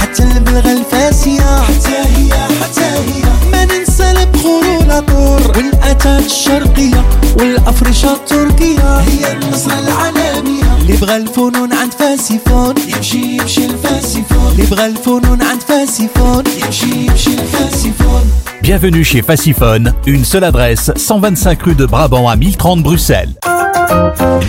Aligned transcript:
حتى 0.00 0.22
البلغة 0.22 0.72
الفاسية 0.72 1.62
حتى 1.62 1.96
هي 2.16 2.32
حتى 2.62 2.84
هي 2.84 3.22
ما 3.52 3.64
ننسى 3.64 4.10
البخور 4.10 4.64
والعطور 4.66 5.40
والأتات 5.56 6.24
الشرقية 6.26 7.04
والأفرشة 7.38 8.12
التركية 8.12 8.96
هي 8.98 9.32
النصرة 9.32 9.78
العالمية 9.78 10.76
اللي 10.80 10.96
بغى 10.96 11.16
الفنون 11.16 11.72
عند 11.72 11.92
فاسيفون 11.92 12.74
يمشي 12.96 13.36
يمشي 13.36 13.66
الفاسيفون 13.66 14.52
اللي 14.52 14.66
بغى 14.66 14.86
الفنون 14.86 15.42
عند 15.42 15.62
فاسيفون 15.62 16.44
يمشي 16.64 17.06
يمشي 17.06 17.30
الفاسيفون 17.30 18.22
Bienvenue 18.62 19.04
chez 19.04 19.22
Fassiphone, 19.22 19.92
une 20.06 20.24
seule 20.24 20.42
adresse, 20.42 20.90
125 20.96 21.62
rue 21.62 21.74
de 21.76 21.86
Brabant 21.86 22.28
à 22.28 22.34
1030 22.34 22.82
Bruxelles. 22.82 23.30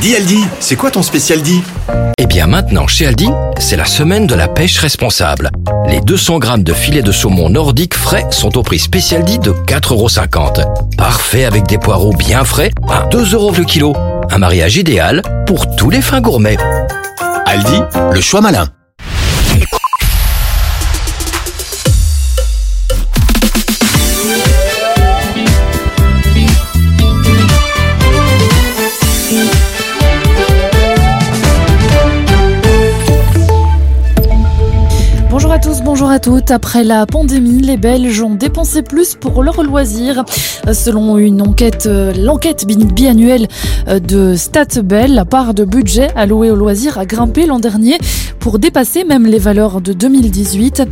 Dis 0.01 0.17
Aldi, 0.17 0.45
c'est 0.61 0.77
quoi 0.77 0.91
ton 0.91 1.03
spécial 1.03 1.43
dit 1.43 1.63
Eh 2.19 2.27
bien 2.27 2.47
maintenant, 2.47 2.87
chez 2.87 3.07
Aldi, 3.07 3.29
c'est 3.59 3.77
la 3.77 3.85
semaine 3.85 4.27
de 4.27 4.35
la 4.35 4.49
pêche 4.49 4.79
responsable. 4.79 5.51
Les 5.87 6.01
200 6.01 6.39
grammes 6.39 6.65
de 6.65 6.73
filet 6.73 7.03
de 7.03 7.13
saumon 7.13 7.49
nordique 7.49 7.95
frais 7.95 8.27
sont 8.31 8.59
au 8.59 8.63
prix 8.63 8.79
spécial 8.79 9.25
dit 9.25 9.39
de 9.39 9.53
4,50€. 9.53 10.97
Parfait 10.97 11.45
avec 11.45 11.67
des 11.67 11.79
poireaux 11.79 12.15
bien 12.15 12.45
frais 12.45 12.71
à 12.89 13.07
2 13.11 13.35
euros 13.35 13.53
le 13.57 13.65
kilo. 13.65 13.95
Un 14.31 14.39
mariage 14.39 14.77
idéal 14.77 15.23
pour 15.47 15.77
tous 15.77 15.91
les 15.91 16.03
fins 16.03 16.21
gourmets. 16.21 16.59
Aldi, 17.47 17.81
le 18.13 18.21
choix 18.21 18.41
malin. 18.41 18.69
Bonjour 35.95 36.09
à 36.09 36.21
toutes. 36.21 36.51
Après 36.51 36.85
la 36.85 37.05
pandémie, 37.05 37.61
les 37.61 37.77
Belges 37.77 38.23
ont 38.23 38.35
dépensé 38.35 38.81
plus 38.81 39.15
pour 39.15 39.43
leurs 39.43 39.63
loisirs. 39.63 40.25
Euh, 40.67 40.73
Selon 40.73 41.19
une 41.19 41.43
enquête, 41.43 41.85
euh, 41.85 42.15
l'enquête 42.15 42.65
bi- 42.67 42.77
biannuelle 42.77 43.47
euh, 43.89 43.99
de 43.99 44.35
StatBel, 44.35 45.13
la 45.15 45.27
part 45.27 45.53
de 45.53 45.67
budget 45.67 46.09
allouée 46.17 46.51
aux 46.51 46.57
loisirs 46.57 46.97
a 46.97 47.05
grimpé 47.05 47.45
l'an 47.45 47.59
dernier 47.59 47.99
pour 48.41 48.59
dépasser 48.59 49.05
même 49.05 49.27
les 49.27 49.39
valeurs 49.39 49.83
de 49.83 49.93
2018. 49.93 50.83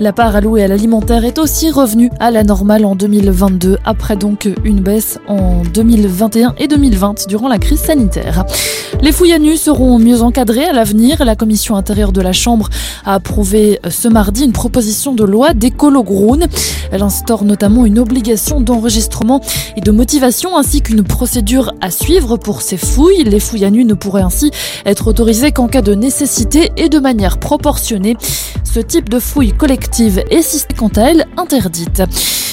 La 0.00 0.12
part 0.12 0.34
allouée 0.34 0.64
à 0.64 0.68
l'alimentaire 0.68 1.24
est 1.24 1.38
aussi 1.38 1.70
revenue 1.70 2.10
à 2.18 2.32
la 2.32 2.42
normale 2.42 2.84
en 2.84 2.96
2022, 2.96 3.78
après 3.84 4.16
donc 4.16 4.48
une 4.64 4.80
baisse 4.80 5.18
en 5.28 5.62
2021 5.72 6.54
et 6.58 6.66
2020 6.66 7.28
durant 7.28 7.48
la 7.48 7.58
crise 7.58 7.80
sanitaire. 7.80 8.44
Les 9.02 9.12
fouilles 9.12 9.32
à 9.34 9.38
nu 9.38 9.56
seront 9.56 9.98
mieux 10.00 10.22
encadrées 10.22 10.64
à 10.64 10.72
l'avenir. 10.72 11.24
La 11.24 11.36
commission 11.36 11.76
intérieure 11.76 12.10
de 12.12 12.20
la 12.20 12.32
Chambre 12.32 12.68
a 13.04 13.14
approuvé 13.14 13.80
ce 13.88 14.08
mardi 14.08 14.47
une 14.48 14.52
proposition 14.54 15.14
de 15.14 15.24
loi 15.24 15.52
d'écolo 15.52 16.02
Groen. 16.02 16.46
Elle 16.90 17.02
instaure 17.02 17.44
notamment 17.44 17.84
une 17.84 17.98
obligation 17.98 18.62
d'enregistrement 18.62 19.42
et 19.76 19.82
de 19.82 19.90
motivation 19.90 20.56
ainsi 20.56 20.80
qu'une 20.80 21.04
procédure 21.04 21.74
à 21.82 21.90
suivre 21.90 22.38
pour 22.38 22.62
ces 22.62 22.78
fouilles. 22.78 23.24
Les 23.24 23.40
fouilles 23.40 23.66
à 23.66 23.70
nu 23.70 23.84
ne 23.84 23.92
pourraient 23.92 24.22
ainsi 24.22 24.50
être 24.86 25.08
autorisées 25.08 25.52
qu'en 25.52 25.68
cas 25.68 25.82
de 25.82 25.94
nécessité 25.94 26.72
et 26.78 26.88
de 26.88 26.98
manière 26.98 27.36
proportionnée. 27.36 28.16
Ce 28.64 28.80
type 28.80 29.10
de 29.10 29.18
fouille 29.18 29.52
collective 29.52 30.24
est 30.30 30.72
quant 30.78 30.92
à 30.96 31.10
elle 31.10 31.26
interdite. 31.36 32.02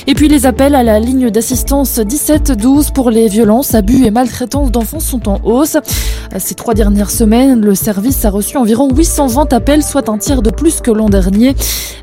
Et 0.07 0.13
puis 0.13 0.27
les 0.27 0.45
appels 0.45 0.75
à 0.75 0.83
la 0.83 0.99
ligne 0.99 1.31
d'assistance 1.31 1.97
17-12 1.97 2.93
pour 2.93 3.09
les 3.09 3.27
violences, 3.27 3.73
abus 3.73 4.05
et 4.05 4.11
maltraitances 4.11 4.69
d'enfants 4.69 4.99
sont 4.99 5.27
en 5.27 5.39
hausse. 5.43 5.77
Ces 6.37 6.53
trois 6.53 6.75
dernières 6.75 7.09
semaines, 7.09 7.61
le 7.61 7.73
service 7.73 8.23
a 8.23 8.29
reçu 8.29 8.57
environ 8.57 8.89
820 8.93 9.51
appels, 9.53 9.83
soit 9.83 10.09
un 10.09 10.19
tiers 10.19 10.43
de 10.43 10.51
plus 10.51 10.81
que 10.81 10.91
l'an 10.91 11.09
dernier. 11.09 11.55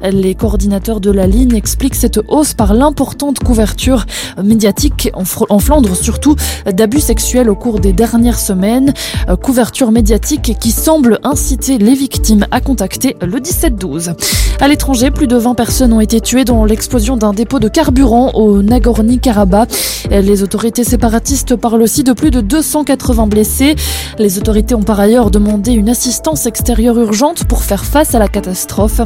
Les 0.02 0.34
coordinateurs 0.34 1.00
de 1.00 1.10
la 1.10 1.26
ligne 1.26 1.54
expliquent 1.54 1.94
cette 1.94 2.20
hausse 2.28 2.54
par 2.54 2.74
l'importante 2.74 3.38
couverture 3.38 4.06
médiatique, 4.42 5.10
en, 5.14 5.58
Flandre 5.58 5.94
surtout, 5.94 6.36
d'abus 6.66 7.00
sexuels 7.00 7.48
au 7.48 7.54
cours 7.54 7.80
des 7.80 7.92
dernières 7.92 8.38
semaines. 8.38 8.92
Euh, 9.28 9.36
Couverture 9.36 9.90
médiatique 9.90 10.56
qui 10.58 10.70
semble 10.70 11.18
inciter 11.24 11.78
les 11.78 11.94
victimes 11.94 12.46
à 12.50 12.60
contacter 12.60 13.16
le 13.20 13.38
17-12. 13.38 14.14
À 14.60 14.68
l'étranger, 14.68 15.10
plus 15.10 15.26
de 15.26 15.36
20 15.36 15.54
personnes 15.54 15.92
ont 15.92 16.00
été 16.00 16.20
tuées 16.20 16.44
dans 16.44 16.64
l'explosion 16.64 17.16
d'un 17.16 17.32
dépôt 17.32 17.58
de 17.58 17.68
carburant 17.68 18.30
au 18.34 18.62
Nagorno-Karabakh. 18.62 19.70
Les 20.10 20.42
autorités 20.42 20.84
séparatistes 20.84 21.56
parlent 21.56 21.82
aussi 21.82 22.04
de 22.04 22.12
plus 22.12 22.30
de 22.30 22.40
280 22.40 23.26
blessés. 23.26 23.74
Les 24.18 24.38
autorités 24.38 24.74
ont 24.74 24.82
par 24.82 25.00
ailleurs 25.00 25.30
demandé 25.30 25.72
une 25.72 25.88
assistance 25.88 26.46
extérieure 26.46 26.98
urgente 26.98 27.44
pour 27.44 27.62
faire 27.62 27.84
face 27.84 28.14
à 28.14 28.18
la 28.18 28.28
catastrophe. 28.28 29.00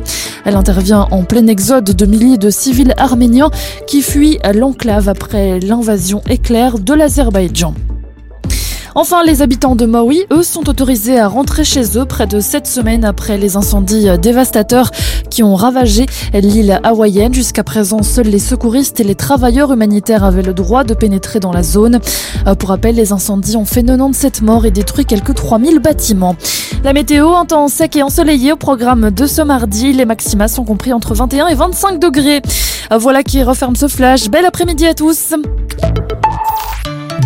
Intervient 0.68 1.06
en 1.12 1.22
plein 1.22 1.46
exode 1.46 1.94
de 1.94 2.06
milliers 2.06 2.38
de 2.38 2.50
civils 2.50 2.92
arméniens 2.96 3.52
qui 3.86 4.02
fuient 4.02 4.40
l'enclave 4.52 5.08
après 5.08 5.60
l'invasion 5.60 6.22
éclair 6.28 6.80
de 6.80 6.92
l'Azerbaïdjan. 6.92 7.72
Enfin, 8.98 9.22
les 9.26 9.42
habitants 9.42 9.76
de 9.76 9.84
Maui, 9.84 10.24
eux, 10.32 10.42
sont 10.42 10.70
autorisés 10.70 11.20
à 11.20 11.28
rentrer 11.28 11.64
chez 11.64 11.98
eux 11.98 12.06
près 12.06 12.26
de 12.26 12.40
sept 12.40 12.66
semaines 12.66 13.04
après 13.04 13.36
les 13.36 13.58
incendies 13.58 14.06
dévastateurs 14.18 14.90
qui 15.28 15.42
ont 15.42 15.54
ravagé 15.54 16.06
l'île 16.32 16.80
hawaïenne. 16.82 17.34
Jusqu'à 17.34 17.62
présent, 17.62 18.02
seuls 18.02 18.28
les 18.28 18.38
secouristes 18.38 18.98
et 18.98 19.04
les 19.04 19.14
travailleurs 19.14 19.70
humanitaires 19.70 20.24
avaient 20.24 20.40
le 20.40 20.54
droit 20.54 20.82
de 20.82 20.94
pénétrer 20.94 21.40
dans 21.40 21.52
la 21.52 21.62
zone. 21.62 22.00
Euh, 22.46 22.54
Pour 22.54 22.70
rappel, 22.70 22.94
les 22.94 23.12
incendies 23.12 23.58
ont 23.58 23.66
fait 23.66 23.82
97 23.82 24.40
morts 24.40 24.64
et 24.64 24.70
détruit 24.70 25.04
quelques 25.04 25.34
3000 25.34 25.78
bâtiments. 25.78 26.34
La 26.82 26.94
météo, 26.94 27.34
un 27.34 27.44
temps 27.44 27.68
sec 27.68 27.96
et 27.96 28.02
ensoleillé 28.02 28.52
au 28.52 28.56
programme 28.56 29.10
de 29.10 29.26
ce 29.26 29.42
mardi. 29.42 29.92
Les 29.92 30.06
maxima 30.06 30.48
sont 30.48 30.64
compris 30.64 30.94
entre 30.94 31.14
21 31.14 31.48
et 31.48 31.54
25 31.54 31.98
degrés. 31.98 32.40
Euh, 32.90 32.96
Voilà 32.96 33.22
qui 33.22 33.42
referme 33.42 33.76
ce 33.76 33.88
flash. 33.88 34.30
Bel 34.30 34.46
après-midi 34.46 34.86
à 34.86 34.94
tous. 34.94 35.34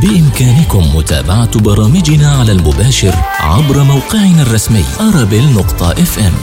بإمكانكم 0.02 0.96
متابعة 0.96 1.60
برامجنا 1.60 2.28
على 2.28 2.52
المباشر 2.52 3.14
عبر 3.40 3.82
موقعنا 3.82 4.42
الرسمي 4.42 4.84
arabel.fm 4.98 6.34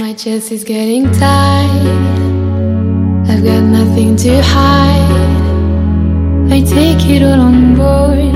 My 0.00 0.12
chest 0.24 0.50
is 0.56 0.64
getting 0.64 1.04
tight. 1.22 1.84
I've 3.30 3.42
got 3.50 3.62
nothing 3.78 4.16
to 4.24 4.32
hide. 4.52 5.12
I 6.56 6.60
take 6.76 7.02
it 7.14 7.22
all 7.28 7.40
on 7.50 7.58
board. 7.80 8.34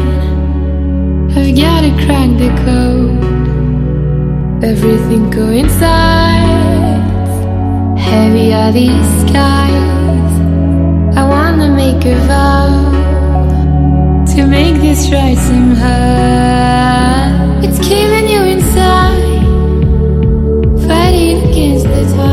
I've 1.38 1.52
gotta 1.64 1.92
crack 2.02 2.30
the 2.42 2.50
code. 2.66 3.20
Everything 4.72 5.24
coincides. 5.38 7.34
Heavy 8.08 8.48
are 8.60 8.72
these 8.80 9.10
skies. 9.22 10.32
I 11.20 11.22
wanna 11.34 11.68
make 11.82 12.04
a 12.14 12.16
vow 12.28 13.01
to 14.37 14.47
make 14.47 14.81
this 14.81 15.10
right 15.10 15.37
somehow. 15.37 15.93
It's 17.62 17.78
killing 17.87 18.28
you 18.28 18.43
inside 18.54 19.43
fighting 20.87 21.50
against 21.50 21.84
the 21.84 22.04
tide. 22.16 22.31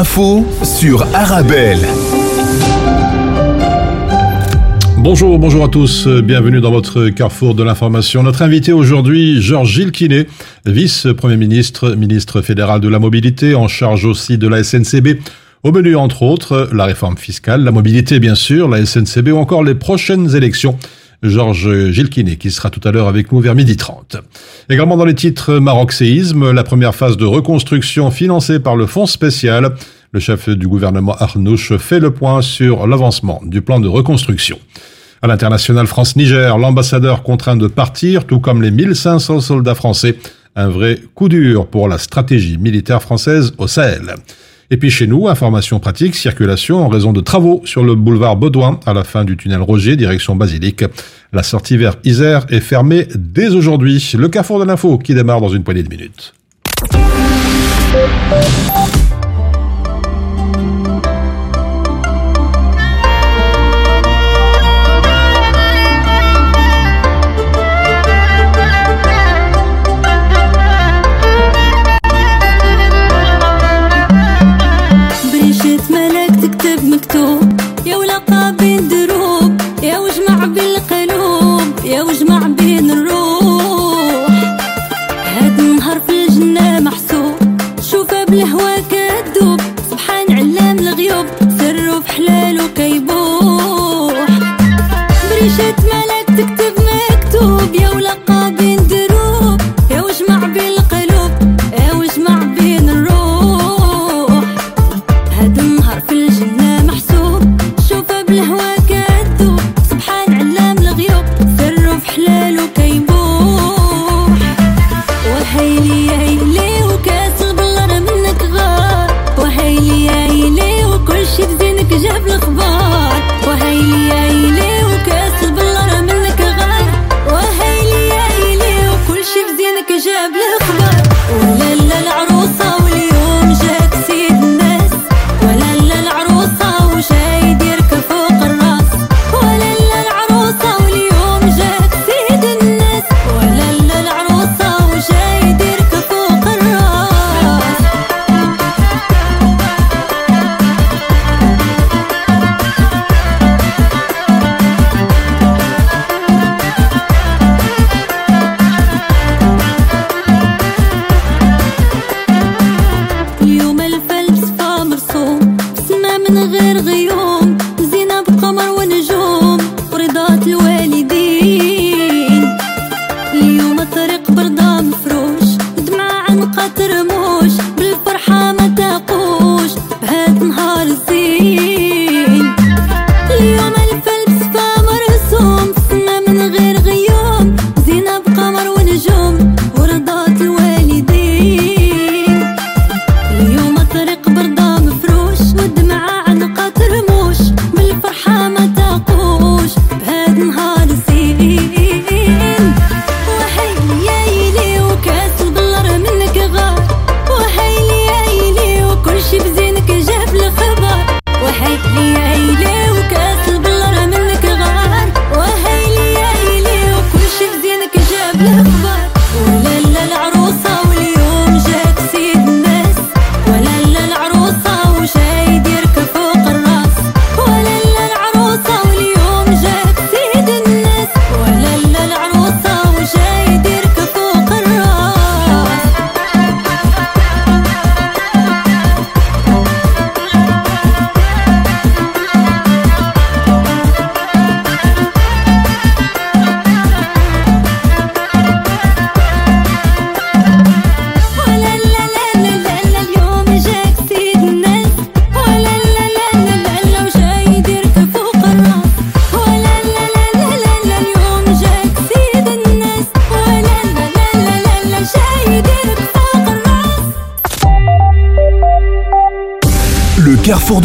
L'info 0.00 0.46
sur 0.62 1.02
Arabelle. 1.14 1.86
Bonjour, 4.96 5.38
bonjour 5.38 5.64
à 5.64 5.68
tous, 5.68 6.08
bienvenue 6.08 6.62
dans 6.62 6.70
votre 6.70 7.10
carrefour 7.10 7.54
de 7.54 7.62
l'information. 7.62 8.22
Notre 8.22 8.40
invité 8.40 8.72
aujourd'hui, 8.72 9.42
Georges 9.42 9.72
Gilles 9.72 9.92
Quinet, 9.92 10.26
vice-premier 10.64 11.36
ministre, 11.36 11.90
ministre 11.96 12.40
fédéral 12.40 12.80
de 12.80 12.88
la 12.88 12.98
mobilité, 12.98 13.54
en 13.54 13.68
charge 13.68 14.06
aussi 14.06 14.38
de 14.38 14.48
la 14.48 14.64
SNCB. 14.64 15.18
Au 15.64 15.70
menu, 15.70 15.96
entre 15.96 16.22
autres, 16.22 16.70
la 16.72 16.86
réforme 16.86 17.18
fiscale, 17.18 17.62
la 17.62 17.70
mobilité, 17.70 18.20
bien 18.20 18.34
sûr, 18.34 18.68
la 18.68 18.86
SNCB 18.86 19.28
ou 19.28 19.36
encore 19.36 19.62
les 19.62 19.74
prochaines 19.74 20.34
élections. 20.34 20.78
Georges 21.22 21.90
Gilles 21.90 22.08
Quinet, 22.08 22.36
qui 22.36 22.50
sera 22.50 22.70
tout 22.70 22.80
à 22.88 22.92
l'heure 22.92 23.08
avec 23.08 23.30
nous 23.30 23.40
vers 23.40 23.54
midi 23.54 23.76
30. 23.76 24.16
Également 24.68 24.96
dans 24.96 25.04
les 25.04 25.14
titres 25.14 25.58
Maroc 25.58 25.92
séisme, 25.92 26.50
la 26.50 26.64
première 26.64 26.94
phase 26.94 27.16
de 27.16 27.26
reconstruction 27.26 28.10
financée 28.10 28.58
par 28.58 28.76
le 28.76 28.86
fonds 28.86 29.06
spécial. 29.06 29.74
Le 30.12 30.20
chef 30.20 30.48
du 30.48 30.66
gouvernement 30.66 31.14
Arnouch 31.18 31.76
fait 31.76 32.00
le 32.00 32.10
point 32.10 32.42
sur 32.42 32.86
l'avancement 32.86 33.40
du 33.44 33.60
plan 33.60 33.80
de 33.80 33.88
reconstruction. 33.88 34.58
À 35.22 35.26
l'international 35.26 35.86
France-Niger, 35.86 36.56
l'ambassadeur 36.56 37.22
contraint 37.22 37.56
de 37.56 37.66
partir, 37.66 38.24
tout 38.26 38.40
comme 38.40 38.62
les 38.62 38.70
1500 38.70 39.40
soldats 39.40 39.74
français. 39.74 40.16
Un 40.56 40.68
vrai 40.68 40.98
coup 41.14 41.28
dur 41.28 41.66
pour 41.66 41.88
la 41.88 41.98
stratégie 41.98 42.56
militaire 42.56 43.02
française 43.02 43.52
au 43.58 43.68
Sahel. 43.68 44.14
Et 44.72 44.76
puis 44.76 44.90
chez 44.90 45.08
nous, 45.08 45.26
information 45.26 45.80
pratique, 45.80 46.14
circulation 46.14 46.84
en 46.84 46.88
raison 46.88 47.12
de 47.12 47.20
travaux 47.20 47.60
sur 47.64 47.82
le 47.82 47.96
boulevard 47.96 48.36
Baudouin 48.36 48.78
à 48.86 48.94
la 48.94 49.02
fin 49.02 49.24
du 49.24 49.36
tunnel 49.36 49.60
Roger, 49.60 49.96
direction 49.96 50.36
Basilique. 50.36 50.84
La 51.32 51.42
sortie 51.42 51.76
vers 51.76 51.96
Isère 52.04 52.46
est 52.50 52.60
fermée 52.60 53.08
dès 53.16 53.48
aujourd'hui. 53.48 54.12
Le 54.16 54.28
carrefour 54.28 54.60
de 54.60 54.64
l'info 54.64 54.98
qui 54.98 55.12
démarre 55.12 55.40
dans 55.40 55.48
une 55.48 55.64
poignée 55.64 55.82
de 55.82 55.88
minutes. 55.88 56.34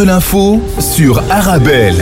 L'info 0.05 0.61
sur 0.79 1.19
Arabelle. 1.31 1.95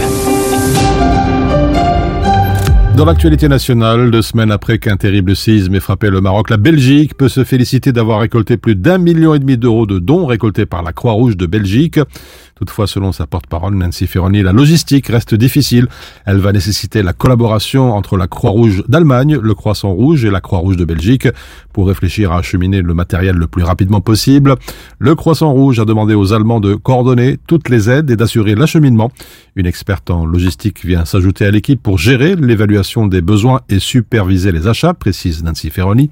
Dans 2.98 3.06
l'actualité 3.06 3.48
nationale, 3.48 4.12
deux 4.12 4.22
semaines 4.22 4.52
après 4.52 4.78
qu'un 4.78 4.98
terrible 4.98 5.38
séisme 5.38 5.74
ait 5.74 5.80
frappé 5.80 6.10
le 6.10 6.20
Maroc, 6.20 6.50
la 6.50 6.58
Belgique 6.58 7.16
peut 7.16 7.30
se 7.30 7.46
féliciter 7.46 7.94
d'avoir 7.94 8.20
récolté 8.20 8.58
plus 8.58 8.76
d'un 8.76 8.98
million 8.98 9.34
et 9.34 9.40
demi 9.40 9.58
d'euros 9.58 9.86
de 9.86 10.00
dons 10.00 10.26
récoltés 10.26 10.66
par 10.66 10.84
la 10.84 10.92
Croix-Rouge 10.92 11.38
de 11.38 11.46
Belgique. 11.46 12.00
Toutefois, 12.64 12.88
selon 12.88 13.12
sa 13.12 13.28
porte-parole 13.28 13.76
Nancy 13.76 14.08
Ferroni, 14.08 14.42
la 14.42 14.54
logistique 14.54 15.08
reste 15.08 15.36
difficile. 15.36 15.90
Elle 16.26 16.38
va 16.38 16.54
nécessiter 16.54 17.04
la 17.04 17.12
collaboration 17.12 17.94
entre 17.94 18.16
la 18.16 18.28
Croix-Rouge 18.28 18.86
d'Allemagne, 18.88 19.38
le 19.38 19.54
Croissant 19.54 19.92
Rouge 19.92 20.24
et 20.24 20.32
la 20.32 20.40
Croix-Rouge 20.40 20.78
de 20.78 20.86
Belgique 20.86 21.28
pour 21.74 21.88
réfléchir 21.88 22.32
à 22.32 22.38
acheminer 22.38 22.82
le 22.82 22.94
matériel 22.94 23.36
le 23.36 23.48
plus 23.48 23.64
rapidement 23.64 24.00
possible. 24.00 24.56
Le 24.98 25.14
Croissant 25.14 25.52
Rouge 25.52 25.82
a 25.82 25.84
demandé 25.84 26.14
aux 26.14 26.32
Allemands 26.32 26.62
de 26.62 26.76
coordonner 26.76 27.38
toutes 27.48 27.68
les 27.68 27.90
aides 27.90 28.10
et 28.10 28.16
d'assurer 28.16 28.56
l'acheminement. 28.56 29.12
Une 29.58 29.66
experte 29.66 30.10
en 30.10 30.26
logistique 30.26 30.86
vient 30.86 31.04
s'ajouter 31.04 31.46
à 31.46 31.52
l'équipe 31.52 31.84
pour 31.84 31.98
gérer 31.98 32.38
l'évaluation 32.38 33.08
des 33.08 33.22
besoins 33.22 33.60
et 33.68 33.80
superviser 33.80 34.54
les 34.54 34.70
achats, 34.70 34.94
précise 34.94 35.44
Nancy 35.44 35.70
Ferroni. 35.70 36.10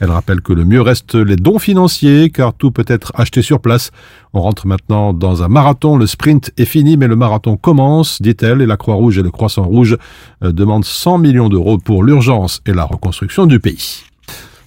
Elle 0.00 0.10
rappelle 0.10 0.40
que 0.40 0.54
le 0.54 0.64
mieux 0.64 0.80
reste 0.80 1.14
les 1.14 1.36
dons 1.36 1.58
financiers 1.58 2.30
car 2.30 2.54
tout 2.54 2.70
peut 2.70 2.86
être 2.86 3.12
acheté 3.16 3.42
sur 3.42 3.60
place. 3.60 3.90
On 4.32 4.40
rentre 4.40 4.68
maintenant 4.68 5.12
dans 5.12 5.42
un 5.42 5.48
marathon. 5.48 5.89
Le 5.96 6.06
sprint 6.06 6.50
est 6.56 6.64
fini, 6.64 6.96
mais 6.96 7.06
le 7.06 7.16
marathon 7.16 7.56
commence, 7.56 8.20
dit-elle, 8.20 8.62
et 8.62 8.66
la 8.66 8.76
Croix-Rouge 8.76 9.18
et 9.18 9.22
le 9.22 9.30
Croissant 9.30 9.64
Rouge 9.64 9.96
euh, 10.42 10.52
demandent 10.52 10.84
100 10.84 11.18
millions 11.18 11.48
d'euros 11.48 11.78
pour 11.78 12.04
l'urgence 12.04 12.60
et 12.66 12.72
la 12.72 12.84
reconstruction 12.84 13.46
du 13.46 13.60
pays. 13.60 14.04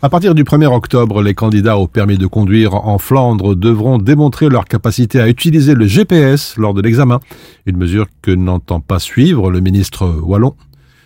À 0.01 0.09
partir 0.09 0.35
du 0.35 0.43
1er 0.43 0.65
octobre, 0.65 1.21
les 1.21 1.33
candidats 1.33 1.77
au 1.77 1.87
permis 1.87 2.17
de 2.17 2.27
conduire 2.27 2.73
en 2.75 2.97
Flandre 2.97 3.55
devront 3.55 3.99
démontrer 3.99 4.49
leur 4.49 4.65
capacité 4.65 5.21
à 5.21 5.29
utiliser 5.29 5.75
le 5.75 5.87
GPS 5.87 6.57
lors 6.57 6.73
de 6.73 6.81
l'examen, 6.81 7.21
une 7.65 7.77
mesure 7.77 8.07
que 8.21 8.31
n'entend 8.31 8.81
pas 8.81 8.99
suivre 8.99 9.49
le 9.49 9.61
ministre 9.61 10.05
Wallon. 10.21 10.55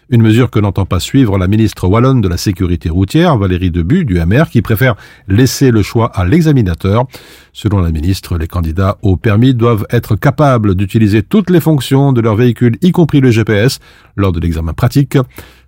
Une 0.10 0.22
mesure 0.22 0.50
que 0.50 0.60
n'entend 0.60 0.86
pas 0.86 1.02
suivre 1.02 1.38
la 1.38 1.50
ministre 1.50 1.86
wallonne 1.86 2.22
de 2.22 2.30
la 2.30 2.38
sécurité 2.38 2.88
routière, 2.88 3.38
Valérie 3.38 3.72
Debu, 3.72 4.06
du 4.06 4.24
MR, 4.26 4.46
qui 4.50 4.62
préfère 4.62 4.96
laisser 5.28 5.70
le 5.70 5.84
choix 5.84 6.10
à 6.16 6.24
l'examinateur. 6.24 7.08
Selon 7.52 7.82
la 7.82 7.92
ministre, 7.92 8.38
les 8.38 8.48
candidats 8.48 8.98
au 9.02 9.18
permis 9.18 9.54
doivent 9.54 9.86
être 9.90 10.16
capables 10.16 10.76
d'utiliser 10.76 11.24
toutes 11.24 11.50
les 11.50 11.60
fonctions 11.60 12.14
de 12.14 12.22
leur 12.22 12.38
véhicule, 12.38 12.78
y 12.82 12.94
compris 12.94 13.20
le 13.20 13.32
GPS, 13.32 13.80
lors 14.16 14.32
de 14.32 14.40
l'examen 14.40 14.72
pratique. 14.72 15.18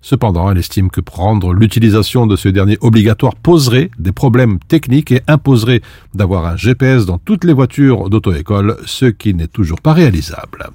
Cependant, 0.02 0.50
elle 0.50 0.58
estime 0.58 0.90
que 0.90 1.00
prendre 1.00 1.52
l'utilisation 1.52 2.26
de 2.26 2.36
ce 2.36 2.48
dernier 2.48 2.78
obligatoire 2.80 3.34
poserait 3.34 3.90
des 3.98 4.12
problèmes 4.12 4.58
techniques 4.58 5.12
et 5.12 5.20
imposerait 5.28 5.82
d'avoir 6.14 6.46
un 6.46 6.56
GPS 6.56 7.04
dans 7.04 7.18
toutes 7.18 7.44
les 7.44 7.52
voitures 7.52 8.08
d'auto-école, 8.08 8.76
ce 8.86 9.06
qui 9.06 9.34
n'est 9.34 9.46
toujours 9.46 9.80
pas 9.80 9.92
réalisable. 9.92 10.70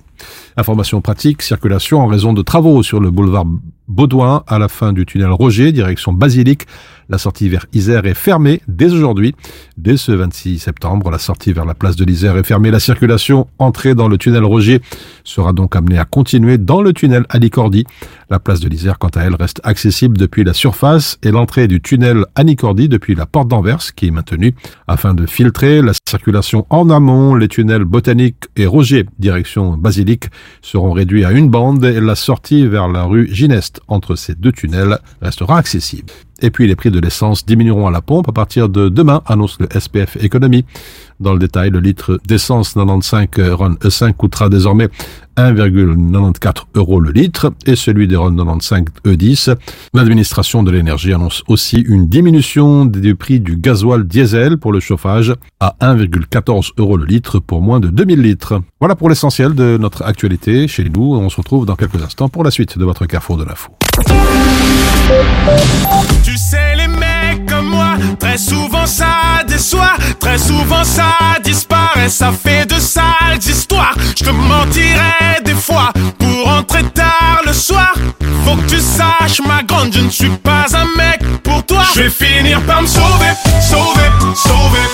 Information 0.57 1.01
pratique, 1.01 1.41
circulation 1.41 2.01
en 2.01 2.07
raison 2.07 2.33
de 2.33 2.41
travaux 2.41 2.83
sur 2.83 2.99
le 2.99 3.11
boulevard 3.11 3.45
Baudouin 3.87 4.43
à 4.47 4.57
la 4.57 4.67
fin 4.67 4.93
du 4.93 5.05
tunnel 5.05 5.31
Roger, 5.31 5.71
direction 5.71 6.13
Basilique. 6.13 6.65
La 7.07 7.17
sortie 7.17 7.49
vers 7.49 7.65
Isère 7.73 8.05
est 8.05 8.15
fermée 8.15 8.61
dès 8.67 8.91
aujourd'hui. 8.91 9.35
Dès 9.77 9.97
ce 9.97 10.11
26 10.11 10.59
septembre, 10.59 11.11
la 11.11 11.19
sortie 11.19 11.53
vers 11.53 11.65
la 11.65 11.75
place 11.75 11.95
de 11.95 12.03
l'Isère 12.03 12.35
est 12.37 12.43
fermée. 12.43 12.71
La 12.71 12.79
circulation 12.79 13.47
entrée 13.59 13.93
dans 13.93 14.07
le 14.07 14.17
tunnel 14.17 14.43
Roger 14.43 14.81
sera 15.23 15.53
donc 15.53 15.75
amenée 15.75 15.99
à 15.99 16.05
continuer 16.05 16.57
dans 16.57 16.81
le 16.81 16.93
tunnel 16.93 17.25
Alicordi. 17.29 17.85
La 18.31 18.39
place 18.39 18.59
de 18.59 18.67
l'Isère, 18.67 18.97
quant 18.97 19.09
à 19.09 19.21
elle, 19.21 19.35
reste 19.35 19.61
accessible 19.63 20.17
depuis 20.17 20.43
la 20.43 20.53
surface 20.53 21.19
et 21.21 21.29
l'entrée 21.29 21.67
du 21.67 21.79
tunnel 21.79 22.25
Anicordi 22.33 22.89
depuis 22.89 23.13
la 23.13 23.27
porte 23.27 23.49
d'Anvers, 23.49 23.93
qui 23.95 24.07
est 24.07 24.11
maintenue 24.11 24.55
afin 24.87 25.13
de 25.13 25.27
filtrer 25.27 25.83
la 25.83 25.93
circulation 26.09 26.65
en 26.71 26.89
amont. 26.89 27.35
Les 27.35 27.47
tunnels 27.47 27.85
Botanique 27.85 28.45
et 28.55 28.65
Roger, 28.65 29.05
direction 29.19 29.77
Basilique, 29.77 30.25
seront 30.63 30.91
réduits 30.91 31.23
à 31.23 31.31
une 31.31 31.49
bande 31.49 31.85
et 31.85 32.01
la 32.01 32.15
sortie 32.15 32.65
vers 32.65 32.87
la 32.87 33.03
rue 33.03 33.29
Gineste 33.31 33.79
entre 33.87 34.15
ces 34.15 34.33
deux 34.33 34.51
tunnels 34.51 34.97
restera 35.21 35.57
accessible. 35.57 36.11
Et 36.41 36.49
puis 36.49 36.67
les 36.67 36.75
prix 36.75 36.91
de 36.91 36.99
l'essence 36.99 37.45
diminueront 37.45 37.87
à 37.87 37.91
la 37.91 38.01
pompe 38.01 38.29
à 38.29 38.31
partir 38.31 38.69
de 38.69 38.89
demain, 38.89 39.21
annonce 39.25 39.57
le 39.59 39.67
SPF 39.77 40.17
Économie. 40.23 40.65
Dans 41.19 41.31
le 41.31 41.39
détail, 41.39 41.69
le 41.69 41.79
litre 41.79 42.19
d'essence 42.27 42.73
95 42.73 43.27
RON 43.51 43.75
E5 43.75 44.13
coûtera 44.13 44.49
désormais 44.49 44.89
1,94 45.37 46.63
euros 46.75 46.99
le 46.99 47.11
litre 47.11 47.53
et 47.65 47.75
celui 47.75 48.07
des 48.07 48.17
RON 48.17 48.35
95 48.35 48.83
E10. 49.05 49.55
L'administration 49.93 50.63
de 50.63 50.71
l'énergie 50.71 51.13
annonce 51.13 51.43
aussi 51.47 51.77
une 51.77 52.07
diminution 52.07 52.85
du 52.85 53.15
prix 53.15 53.39
du 53.39 53.55
gasoil 53.55 54.05
diesel 54.05 54.57
pour 54.57 54.73
le 54.73 54.81
chauffage 54.81 55.33
à 55.59 55.75
1,14 55.81 56.71
euros 56.77 56.97
le 56.97 57.05
litre 57.05 57.39
pour 57.39 57.61
moins 57.61 57.79
de 57.79 57.87
2000 57.87 58.21
litres. 58.21 58.61
Voilà 58.79 58.95
pour 58.95 59.07
l'essentiel 59.07 59.55
de 59.55 59.77
notre 59.79 60.03
actualité 60.03 60.67
chez 60.67 60.83
nous. 60.89 61.15
On 61.15 61.29
se 61.29 61.37
retrouve 61.37 61.65
dans 61.65 61.75
quelques 61.75 62.01
instants 62.01 62.27
pour 62.27 62.43
la 62.43 62.51
suite 62.51 62.77
de 62.77 62.83
votre 62.83 63.05
carrefour 63.05 63.37
de 63.37 63.45
l'info. 63.45 63.71
Tu 66.23 66.35
sais, 66.37 66.75
les 66.75 66.87
mecs 66.87 67.45
comme 67.47 67.67
moi, 67.69 67.95
très 68.19 68.37
souvent 68.37 68.85
ça 68.85 69.43
déçoit, 69.47 69.95
très 70.19 70.37
souvent 70.37 70.83
ça 70.83 71.13
disparaît, 71.43 72.09
ça 72.09 72.31
fait 72.31 72.65
de 72.65 72.79
sales 72.79 73.37
histoires. 73.37 73.93
Je 74.17 74.23
te 74.23 74.29
mentirais 74.31 75.41
des 75.43 75.53
fois 75.53 75.91
pour 76.17 76.45
rentrer 76.45 76.83
tard 76.83 77.41
le 77.45 77.53
soir. 77.53 77.93
Faut 78.43 78.55
que 78.55 78.67
tu 78.67 78.79
saches, 78.79 79.41
ma 79.47 79.61
grande, 79.61 79.93
je 79.93 80.01
ne 80.01 80.09
suis 80.09 80.29
pas 80.29 80.65
un 80.73 80.97
mec 80.97 81.21
pour 81.43 81.63
toi. 81.65 81.83
Je 81.93 82.01
vais 82.01 82.09
finir 82.09 82.59
par 82.61 82.81
me 82.81 82.87
sauver, 82.87 83.33
sauver, 83.61 84.09
sauver. 84.35 84.89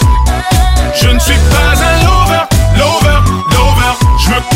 Je 1.02 1.08
ne 1.08 1.20
suis 1.20 1.34
pas 1.34 1.82
un 1.82 2.04
lover, 2.04 2.44
lover, 2.78 3.20
lover. 3.52 4.51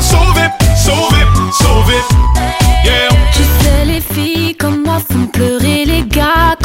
Me 0.00 0.04
sauver, 0.04 0.48
sauver, 0.76 1.24
sauver. 1.52 2.02
Yeah. 2.84 3.08
Tu 3.34 3.42
sais, 3.42 3.84
les 3.84 4.00
filles 4.00 4.54
comme 4.56 4.82
moi 4.82 4.98
font 4.98 5.26
pleurer 5.26 5.84
les 5.84 6.04
gars 6.04 6.56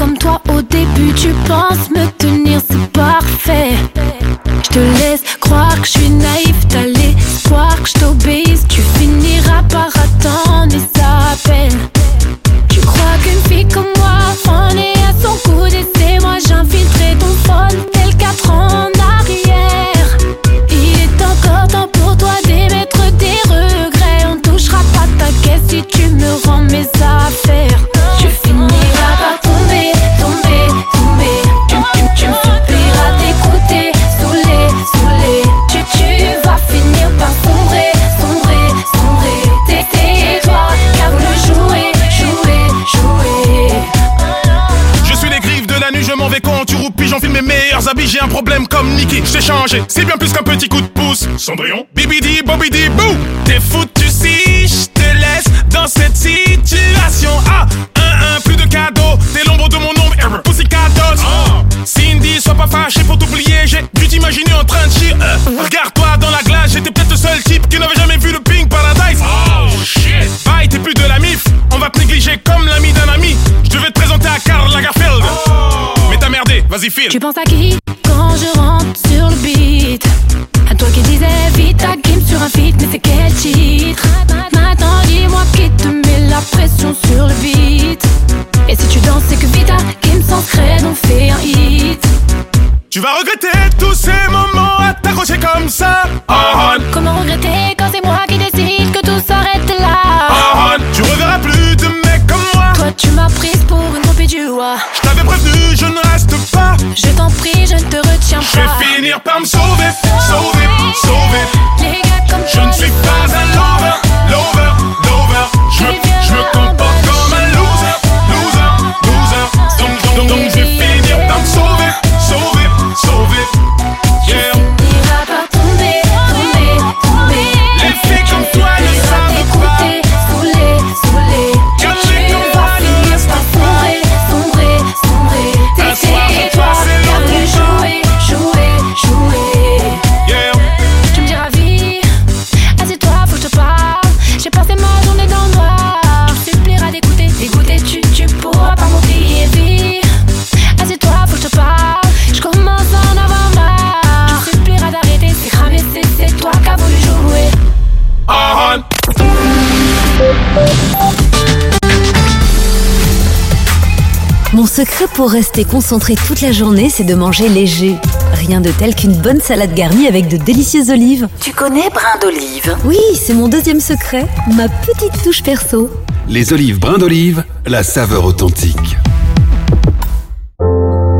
pour 165.26 165.32
rester 165.32 165.66
concentré 165.66 166.14
toute 166.28 166.42
la 166.42 166.52
journée, 166.52 166.92
c'est 166.92 167.04
de 167.04 167.16
manger 167.16 167.50
léger. 167.50 167.96
Rien 168.34 168.62
de 168.62 168.70
tel 168.70 168.94
qu'une 168.94 169.16
bonne 169.16 169.42
salade 169.42 169.74
garnie 169.74 170.06
avec 170.06 170.28
de 170.28 170.38
délicieuses 170.38 170.92
olives. 170.92 171.28
Tu 171.40 171.52
connais 171.52 171.90
brin 171.90 172.20
d'olive 172.22 172.78
Oui, 172.86 173.00
c'est 173.16 173.34
mon 173.34 173.48
deuxième 173.48 173.80
secret, 173.80 174.28
ma 174.56 174.70
petite 174.70 175.24
touche 175.24 175.42
perso. 175.42 175.90
Les 176.30 176.54
olives 176.54 176.80
brin 176.80 177.00
d'olive, 177.00 177.44
la 177.66 177.82
saveur 177.82 178.24
authentique. 178.24 178.98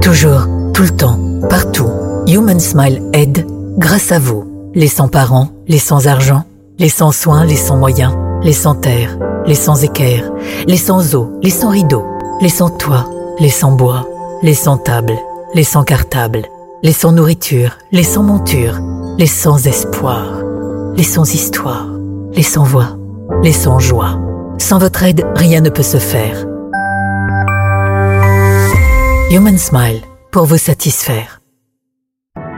Toujours, 0.04 0.46
tout 0.76 0.84
le 0.84 0.96
temps, 0.96 1.20
partout. 1.50 1.90
Human 2.28 2.60
Smile 2.60 3.02
aide 3.12 3.48
grâce 3.80 4.12
à 4.12 4.20
vous. 4.20 4.70
Les 4.76 4.88
sans-parents, 4.88 5.50
les 5.68 5.80
sans-argent, 5.80 6.44
les 6.78 6.90
sans-soins, 6.90 7.44
les 7.44 7.56
sans-moyens, 7.56 8.14
les 8.44 8.54
sans-terre, 8.54 9.18
les 9.48 9.56
sans-équerre, 9.56 10.32
les 10.68 10.78
sans-eau, 10.78 11.32
les 11.42 11.50
sans-rideaux, 11.50 12.06
les 12.40 12.50
sans-toit, 12.50 13.10
les 13.40 13.50
sans-bois, 13.50 14.08
les 14.44 14.54
sans-table, 14.54 15.18
les 15.54 15.64
sans-cartable, 15.64 16.44
les 16.84 16.94
sans-nourriture, 16.94 17.78
les 17.92 18.04
sans-monture, 18.04 18.80
les 19.18 19.28
sans-espoir, 19.28 20.42
les 20.96 21.04
sans-histoire, 21.04 21.88
les 22.34 22.44
sans-voix, 22.44 22.98
les 23.44 23.52
sans-joie. 23.52 24.20
Sans 24.58 24.78
votre 24.78 25.04
aide, 25.04 25.26
rien 25.36 25.62
ne 25.62 25.70
peut 25.70 25.84
se 25.84 25.98
faire. 25.98 26.46
Human 29.32 29.58
Smile, 29.58 30.02
pour 30.32 30.46
vous 30.46 30.58
satisfaire. 30.58 31.42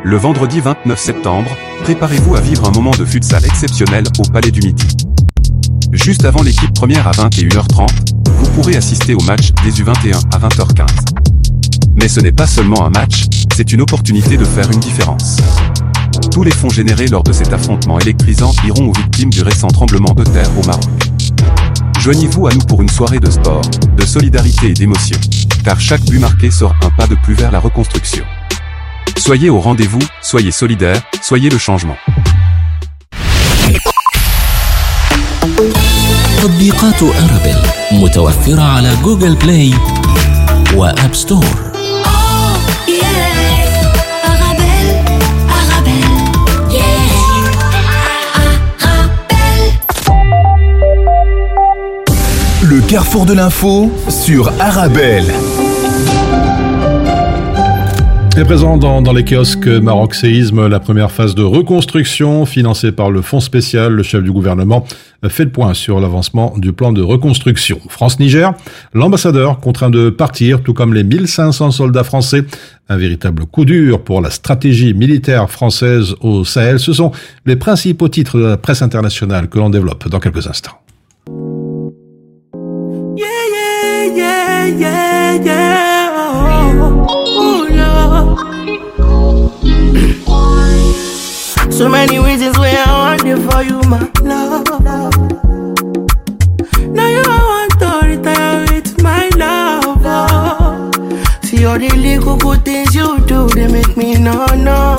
Le 0.04 0.18
vendredi 0.18 0.60
29 0.60 1.00
septembre, 1.00 1.50
préparez-vous 1.84 2.36
à 2.36 2.42
vivre 2.42 2.68
un 2.68 2.72
moment 2.72 2.92
de 2.92 3.04
futsal 3.04 3.44
exceptionnel 3.46 4.04
au 4.20 4.32
Palais 4.32 4.52
du 4.52 4.62
Midi. 4.62 4.88
Juste 5.94 6.26
avant 6.26 6.44
l'équipe 6.44 6.74
première 6.74 7.08
à 7.08 7.12
21h30, 7.12 7.88
vous 8.28 8.50
pourrez 8.52 8.76
assister 8.76 9.14
au 9.14 9.22
match 9.22 9.52
des 9.64 9.72
U21 9.72 10.22
à 10.34 10.40
20h15. 10.40 10.86
Mais 11.96 12.08
ce 12.08 12.20
n'est 12.20 12.34
pas 12.34 12.46
seulement 12.46 12.86
un 12.86 12.90
match, 12.90 13.24
c'est 13.56 13.72
une 13.72 13.82
opportunité 13.82 14.36
de 14.38 14.44
faire 14.44 14.70
une 14.70 14.80
différence. 14.80 15.38
Tous 16.32 16.44
les 16.44 16.52
fonds 16.52 16.70
générés 16.70 17.08
lors 17.08 17.24
de 17.24 17.32
cet 17.32 17.54
affrontement 17.54 18.00
électrisant 18.00 18.52
iront 18.66 18.90
aux 18.90 18.94
victimes 18.94 19.30
du 19.30 19.42
récent 19.42 19.70
tremblement 19.70 20.14
de 20.14 20.24
terre 20.24 20.50
au 20.58 20.66
Maroc. 20.66 20.84
Joignez-vous 22.00 22.48
à 22.48 22.54
nous 22.54 22.62
pour 22.62 22.82
une 22.82 22.90
soirée 22.90 23.20
de 23.20 23.30
sport, 23.30 23.62
de 23.96 24.06
solidarité 24.06 24.68
et 24.68 24.74
d'émotion. 24.74 25.18
Car 25.64 25.80
chaque 25.80 26.04
but 26.04 26.20
marqué 26.20 26.52
sort 26.52 26.76
un 26.84 26.90
pas 26.92 27.08
de 27.08 27.16
plus 27.16 27.34
vers 27.34 27.52
la 27.52 27.60
reconstruction. 27.60 28.26
Soyez 29.18 29.50
au 29.50 29.60
rendez-vous, 29.60 30.04
soyez 30.22 30.52
solidaires, 30.52 31.02
soyez 31.22 31.50
le 31.50 31.58
changement. 31.58 31.98
تطبيقات 36.42 37.04
أرابيل 37.04 37.58
متوفرة 37.92 38.62
على 38.62 38.92
جوجل 39.04 39.36
بلاي 39.36 39.74
وآب 40.76 41.14
ستور 41.16 41.46
Le 52.70 52.82
carrefour 52.82 53.26
de 53.26 53.34
l'info 53.34 53.92
sur 54.10 54.52
Arabelle. 54.60 55.32
Présent 58.44 58.78
dans, 58.78 59.14
les 59.14 59.24
kiosques 59.24 59.68
Maroc 59.68 60.14
Séisme, 60.14 60.68
la 60.68 60.80
première 60.80 61.12
phase 61.12 61.34
de 61.34 61.42
reconstruction 61.42 62.46
financée 62.46 62.92
par 62.92 63.10
le 63.10 63.22
Fonds 63.24 63.40
spécial. 63.40 63.94
Le 63.94 64.04
chef 64.04 64.22
du 64.22 64.32
gouvernement 64.32 64.86
fait 65.28 65.46
le 65.46 65.50
point 65.50 65.74
sur 65.74 66.00
l'avancement 66.00 66.54
du 66.58 66.72
plan 66.72 66.92
de 66.92 67.02
reconstruction. 67.02 67.80
France-Niger, 67.90 68.54
l'ambassadeur 68.94 69.60
contraint 69.60 69.90
de 69.90 70.12
partir, 70.12 70.62
tout 70.62 70.74
comme 70.74 70.94
les 70.94 71.04
1500 71.04 71.72
soldats 71.72 72.04
français. 72.04 72.46
Un 72.90 72.98
véritable 72.98 73.46
coup 73.46 73.66
dur 73.66 74.04
pour 74.04 74.22
la 74.22 74.30
stratégie 74.30 74.94
militaire 74.94 75.50
française 75.50 76.14
au 76.22 76.46
Sahel. 76.46 76.80
Ce 76.80 76.94
sont 76.94 77.12
les 77.46 77.56
principaux 77.56 78.08
titres 78.08 78.38
de 78.38 78.46
la 78.46 78.58
presse 78.58 78.84
internationale 78.84 79.50
que 79.50 79.58
l'on 79.58 79.72
développe 79.72 80.08
dans 80.10 80.20
quelques 80.20 80.48
instants. 80.48 80.80
yeah, 83.18 83.26
yeah, 85.40 87.27
So 91.78 91.88
many 91.88 92.18
reasons 92.18 92.58
why 92.58 92.74
I 92.76 92.92
want 92.92 93.24
it 93.24 93.38
for 93.52 93.62
you, 93.62 93.80
my 93.88 94.10
love. 94.24 94.66
Now 96.90 97.08
you 97.08 97.22
want 97.22 97.72
to 97.80 98.02
retire 98.04 98.66
with 98.72 99.02
my 99.04 99.30
love. 99.36 100.02
Oh. 100.04 100.92
See 101.44 101.66
all 101.66 101.78
the 101.78 101.90
little 101.90 102.36
good 102.38 102.66
things 102.66 102.96
you 102.96 103.20
do, 103.28 103.48
they 103.50 103.68
make 103.72 103.96
me 103.96 104.16
no 104.16 104.48
no. 104.56 104.98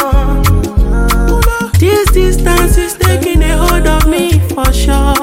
This 1.80 2.10
distance 2.12 2.76
is 2.78 2.94
taking 2.94 3.42
a 3.42 3.56
hold 3.56 3.86
of 3.86 4.08
me 4.08 4.38
for 4.50 4.72
sure, 4.72 5.14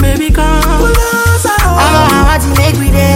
baby. 0.00 0.30
Come. 0.32 0.92
I'm 1.46 2.26
a 2.26 2.42
to 2.42 2.48
make 2.60 2.76
me 2.78 2.90
there. 2.90 3.13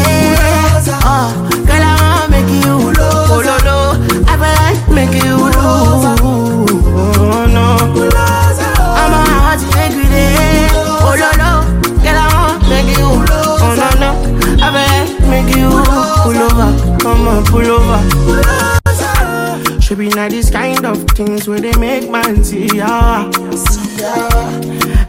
Make 4.98 5.22
you 5.22 5.36
oh, 5.54 6.16
no. 7.56 7.66
I'm 9.00 9.14
a 9.14 9.22
make 9.76 9.94
me 9.96 10.06
there. 10.10 10.68
Oh, 11.06 11.14
no, 11.22 11.30
no. 11.42 11.50
Girl, 12.02 12.18
I 12.18 12.26
wanna 12.34 12.68
make 12.68 12.90
you 12.98 13.06
oh, 13.06 13.74
no, 13.78 13.88
no. 14.02 14.10
I 14.60 14.66
like 14.74 15.14
make 15.30 15.50
you 15.56 15.68
pull 16.24 16.38
over. 16.46 16.70
Come 16.98 17.28
on, 17.28 17.44
pull 17.46 17.68
over. 17.76 18.00
Should 19.80 19.98
be 19.98 20.08
not 20.08 20.30
this 20.30 20.50
kind 20.50 20.84
of 20.84 20.98
things 21.10 21.46
where 21.48 21.60
they 21.60 21.72
make 21.78 22.10
man 22.10 22.42
see 22.42 22.66
ya. 22.76 23.30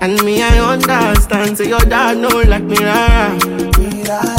And 0.01 0.23
me, 0.23 0.41
I 0.43 0.59
understand, 0.59 1.57
say 1.57 1.67
your 1.67 1.79
dad 1.79 2.17
know 2.19 2.41
like 2.43 2.63
me, 2.63 2.77
rara. 2.77 4.38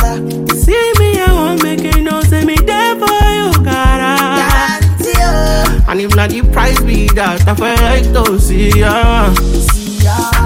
And 5.90 6.00
if 6.00 6.14
not 6.14 6.30
the 6.30 6.42
price 6.42 6.80
be 6.80 7.08
that, 7.18 7.42
I 7.48 7.54
feel 7.58 7.74
like 7.82 8.06
to 8.14 8.38
see 8.38 8.70
ya. 8.78 9.34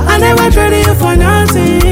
I 0.09 0.17
never 0.17 0.49
traded 0.51 0.87
you 0.87 0.95
for 0.97 1.15
nothing. 1.15 1.85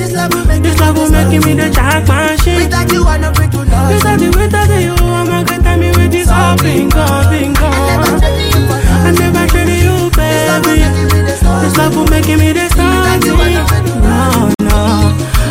This 0.00 0.12
love 0.16 0.32
will 0.32 0.46
make, 0.46 0.62
this 0.62 0.80
love 0.80 0.96
will 0.96 1.10
make 1.12 1.28
me 1.44 1.52
the 1.52 1.68
jack 1.68 2.08
machine. 2.08 2.56
Without 2.56 2.90
you, 2.90 3.04
I 3.04 3.18
know 3.18 3.36
free 3.36 3.52
to 3.52 3.68
love. 3.68 3.92
Without 3.92 4.20
you, 4.24 4.32
without 4.32 4.72
you, 4.80 4.96
I'm 4.96 5.28
a 5.28 5.44
good 5.44 5.60
time 5.62 5.80
with 5.80 6.10
this 6.10 6.32
all 6.32 6.56
bingo, 6.56 7.04
bingo. 7.28 7.68
I 7.68 9.12
never 9.12 9.44
traded 9.44 9.84
you, 9.84 10.08
baby. 10.16 10.80
This 11.60 11.76
love 11.76 11.92
will 11.94 12.08
make 12.08 12.32
me 12.32 12.56
the 12.56 12.64
starting. 12.72 13.60
No, 14.00 14.56
no. 14.64 14.80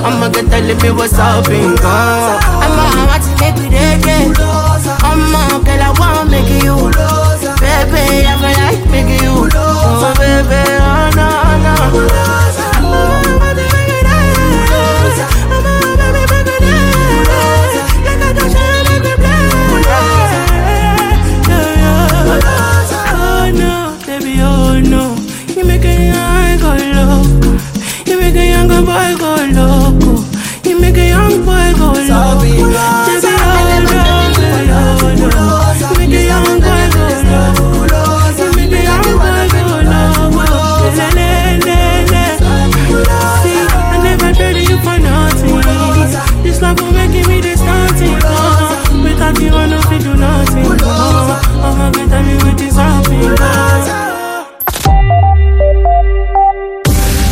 I'ma 0.02 0.30
get 0.34 0.50
telling 0.50 0.82
me 0.82 0.90
what's 0.98 1.14
up, 1.14 1.46
bingo. 1.46 1.78
I'ma 1.78 3.06
have 3.06 3.22
to 3.22 3.32
make 3.38 3.54
me 3.62 3.70
the 3.70 4.02
day 4.02 4.69
make 6.30 6.64
you 6.64 6.76
Bulldozer. 6.76 7.56
Baby, 7.60 8.26
I 8.26 8.36
like 8.42 8.82
making 8.92 9.24
you 9.24 9.34
Bulldozer. 9.34 9.60
Oh, 9.60 10.14
baby, 10.18 10.62
oh 10.80 11.10
no, 11.16 11.28
no 11.64 11.92
Bulldozer. 11.92 12.70
Boy 28.80 29.16
go 29.18 29.36
loco, 29.52 30.24
you 30.64 30.80
make 30.80 30.98
a 30.98 31.10
young 31.10 31.46
boy 31.46 31.74
go 31.78 31.92
loco. 31.92 32.99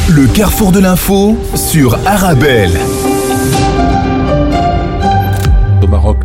Le 0.10 0.28
carrefour 0.28 0.72
de 0.72 0.80
l'info 0.80 1.38
sur 1.56 1.98
Arabelle. 2.06 2.80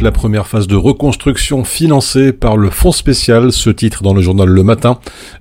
La 0.01 0.11
première 0.11 0.49
phase 0.49 0.67
de 0.67 0.75
reconstruction 0.75 1.63
financée 1.63 2.33
par 2.33 2.57
le 2.57 2.71
Fonds 2.71 2.91
spécial, 2.91 3.53
ce 3.53 3.71
titre 3.71 4.03
dans 4.03 4.15
le 4.15 4.21
journal 4.21 4.49
Le 4.49 4.65
Matin. 4.65 4.99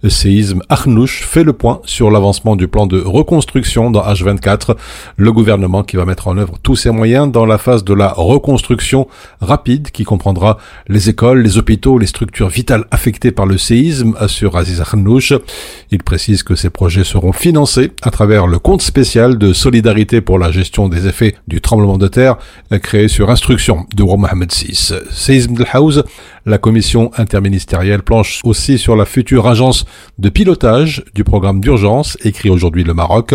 Séisme 0.07 0.61
Arnouch 0.69 1.23
fait 1.23 1.43
le 1.43 1.53
point 1.53 1.81
sur 1.85 2.11
l'avancement 2.11 2.55
du 2.55 2.67
plan 2.67 2.85
de 2.85 2.99
reconstruction 2.99 3.89
dans 3.89 4.03
H24. 4.03 4.75
Le 5.17 5.31
gouvernement 5.31 5.83
qui 5.83 5.95
va 5.95 6.05
mettre 6.05 6.27
en 6.27 6.37
œuvre 6.37 6.59
tous 6.61 6.75
ses 6.75 6.91
moyens 6.91 7.31
dans 7.31 7.45
la 7.45 7.57
phase 7.57 7.83
de 7.83 7.93
la 7.93 8.09
reconstruction 8.09 9.07
rapide 9.41 9.89
qui 9.89 10.03
comprendra 10.03 10.57
les 10.87 11.09
écoles, 11.09 11.41
les 11.41 11.57
hôpitaux, 11.57 11.97
les 11.97 12.07
structures 12.07 12.49
vitales 12.49 12.85
affectées 12.91 13.31
par 13.31 13.47
le 13.47 13.57
séisme, 13.57 14.15
assure 14.19 14.57
Aziz 14.57 14.79
Arnouch. 14.81 15.33
Il 15.89 16.03
précise 16.03 16.43
que 16.43 16.55
ces 16.55 16.69
projets 16.69 17.03
seront 17.03 17.33
financés 17.33 17.91
à 18.03 18.11
travers 18.11 18.45
le 18.45 18.59
compte 18.59 18.83
spécial 18.83 19.39
de 19.39 19.53
solidarité 19.53 20.21
pour 20.21 20.37
la 20.37 20.51
gestion 20.51 20.87
des 20.87 21.07
effets 21.07 21.35
du 21.47 21.61
tremblement 21.61 21.97
de 21.97 22.07
terre 22.07 22.37
créé 22.81 23.07
sur 23.07 23.29
instruction 23.29 23.85
de 23.95 24.03
roi 24.03 24.17
Mohamed 24.31 24.53
VI. 24.53 25.47
Del 25.49 25.65
House, 25.67 26.03
la 26.45 26.57
commission 26.57 27.11
interministérielle 27.17 28.01
planche 28.01 28.41
aussi 28.43 28.77
sur 28.77 28.95
la 28.95 29.05
future 29.05 29.47
agence 29.47 29.85
de 30.17 30.29
pilotage 30.29 31.03
du 31.13 31.23
programme 31.23 31.61
d'urgence, 31.61 32.17
écrit 32.23 32.49
aujourd'hui 32.49 32.83
le 32.83 32.93
Maroc. 32.93 33.33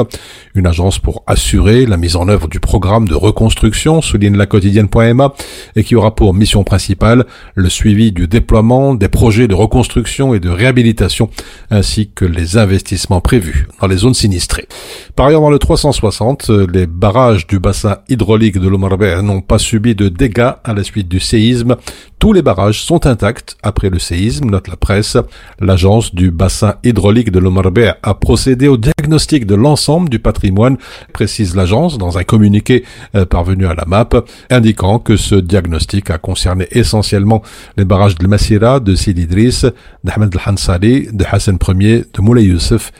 Une 0.54 0.66
agence 0.66 0.98
pour 0.98 1.22
assurer 1.26 1.86
la 1.86 1.96
mise 1.96 2.16
en 2.16 2.28
œuvre 2.28 2.48
du 2.48 2.60
programme 2.60 3.08
de 3.08 3.14
reconstruction, 3.14 4.02
souligne 4.02 4.36
la 4.36 4.46
quotidienne.ma, 4.46 5.34
et 5.76 5.84
qui 5.84 5.94
aura 5.94 6.14
pour 6.14 6.34
mission 6.34 6.64
principale 6.64 7.26
le 7.54 7.68
suivi 7.68 8.12
du 8.12 8.28
déploiement 8.28 8.94
des 8.94 9.08
projets 9.08 9.48
de 9.48 9.54
reconstruction 9.54 10.34
et 10.34 10.40
de 10.40 10.48
réhabilitation, 10.48 11.30
ainsi 11.70 12.10
que 12.14 12.24
les 12.24 12.56
investissements 12.56 13.20
prévus 13.20 13.68
dans 13.80 13.86
les 13.86 13.98
zones 13.98 14.14
sinistrées. 14.14 14.66
Par 15.14 15.26
ailleurs, 15.26 15.40
dans 15.40 15.50
le 15.50 15.58
360, 15.58 16.50
les 16.72 16.86
barrages 16.86 17.46
du 17.46 17.58
bassin 17.58 17.98
hydraulique 18.08 18.58
de 18.58 18.68
l'Omarber 18.68 19.20
n'ont 19.22 19.40
pas 19.40 19.58
subi 19.58 19.94
de 19.94 20.08
dégâts 20.08 20.52
à 20.64 20.74
la 20.74 20.82
suite 20.82 21.08
du 21.08 21.20
séisme. 21.20 21.76
Tous 22.18 22.32
les 22.32 22.42
barrages 22.42 22.80
sont 22.82 22.95
intacts 23.04 23.56
après 23.62 23.90
le 23.90 23.98
séisme, 23.98 24.48
note 24.48 24.68
la 24.68 24.76
presse. 24.76 25.16
L'agence 25.60 26.14
du 26.14 26.30
bassin 26.30 26.76
hydraulique 26.84 27.30
de 27.30 27.38
l'Omarber 27.38 27.92
a 28.02 28.14
procédé 28.14 28.68
au 28.68 28.76
diagnostic 28.76 29.46
de 29.46 29.54
l'ensemble 29.54 30.08
du 30.08 30.18
patrimoine, 30.18 30.78
précise 31.12 31.54
l'agence 31.54 31.98
dans 31.98 32.16
un 32.16 32.24
communiqué 32.24 32.84
euh, 33.14 33.26
parvenu 33.26 33.66
à 33.66 33.74
la 33.74 33.84
MAP, 33.84 34.16
indiquant 34.50 34.98
que 34.98 35.16
ce 35.16 35.34
diagnostic 35.34 36.10
a 36.10 36.18
concerné 36.18 36.66
essentiellement 36.70 37.42
les 37.76 37.84
barrages 37.84 38.14
de 38.14 38.26
Massira, 38.26 38.80
de 38.80 38.94
Sidi 38.94 39.22
Idriss, 39.22 39.66
d'Ahmed 40.04 40.34
Al-Hansari, 40.34 41.08
de 41.12 41.24
Hassan 41.28 41.58
Ier, 41.80 42.04
de 42.14 42.22
Moulay 42.22 42.44
Youssef 42.44 42.92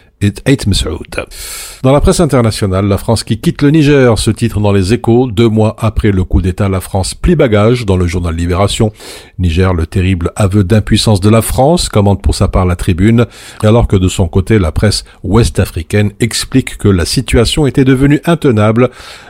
Dans 1.83 1.93
la 1.93 2.01
presse 2.01 2.21
internationale, 2.21 2.87
la 2.87 2.97
France 2.97 3.23
qui 3.23 3.39
quitte 3.39 3.61
le 3.61 3.71
Niger, 3.71 4.19
ce 4.19 4.31
titre 4.31 4.61
dans 4.61 4.73
les 4.73 4.95
échos, 4.95 5.31
deux 5.31 5.51
mois 5.51 5.77
après 5.79 6.11
le 6.11 6.25
coup 6.25 6.41
d'État, 6.41 6.71
la 6.71 6.81
France 6.81 7.15
plie 7.15 7.37
bagage 7.37 7.85
dans 7.85 7.99
le 7.99 8.07
journal 8.07 8.35
Libération. 8.35 8.93
Niger, 9.39 9.75
le 9.75 9.87
terrible 9.87 10.33
aveu 10.35 10.65
d'impuissance 10.65 11.21
de 11.21 11.29
la 11.29 11.43
France, 11.43 11.91
commente 11.91 12.23
pour 12.23 12.35
sa 12.35 12.49
part 12.49 12.65
la 12.65 12.77
tribune, 12.77 13.27
alors 13.63 13.89
que 13.89 13.97
de 13.97 14.09
son 14.09 14.27
côté, 14.27 14.59
la 14.59 14.73
presse 14.73 15.05
ouest-africaine 15.23 16.13
explique 16.19 16.79
que 16.79 16.89
la 16.89 17.05
situation 17.05 17.67
était 17.67 17.85
devenue 17.85 18.21
intenable. 18.25 18.89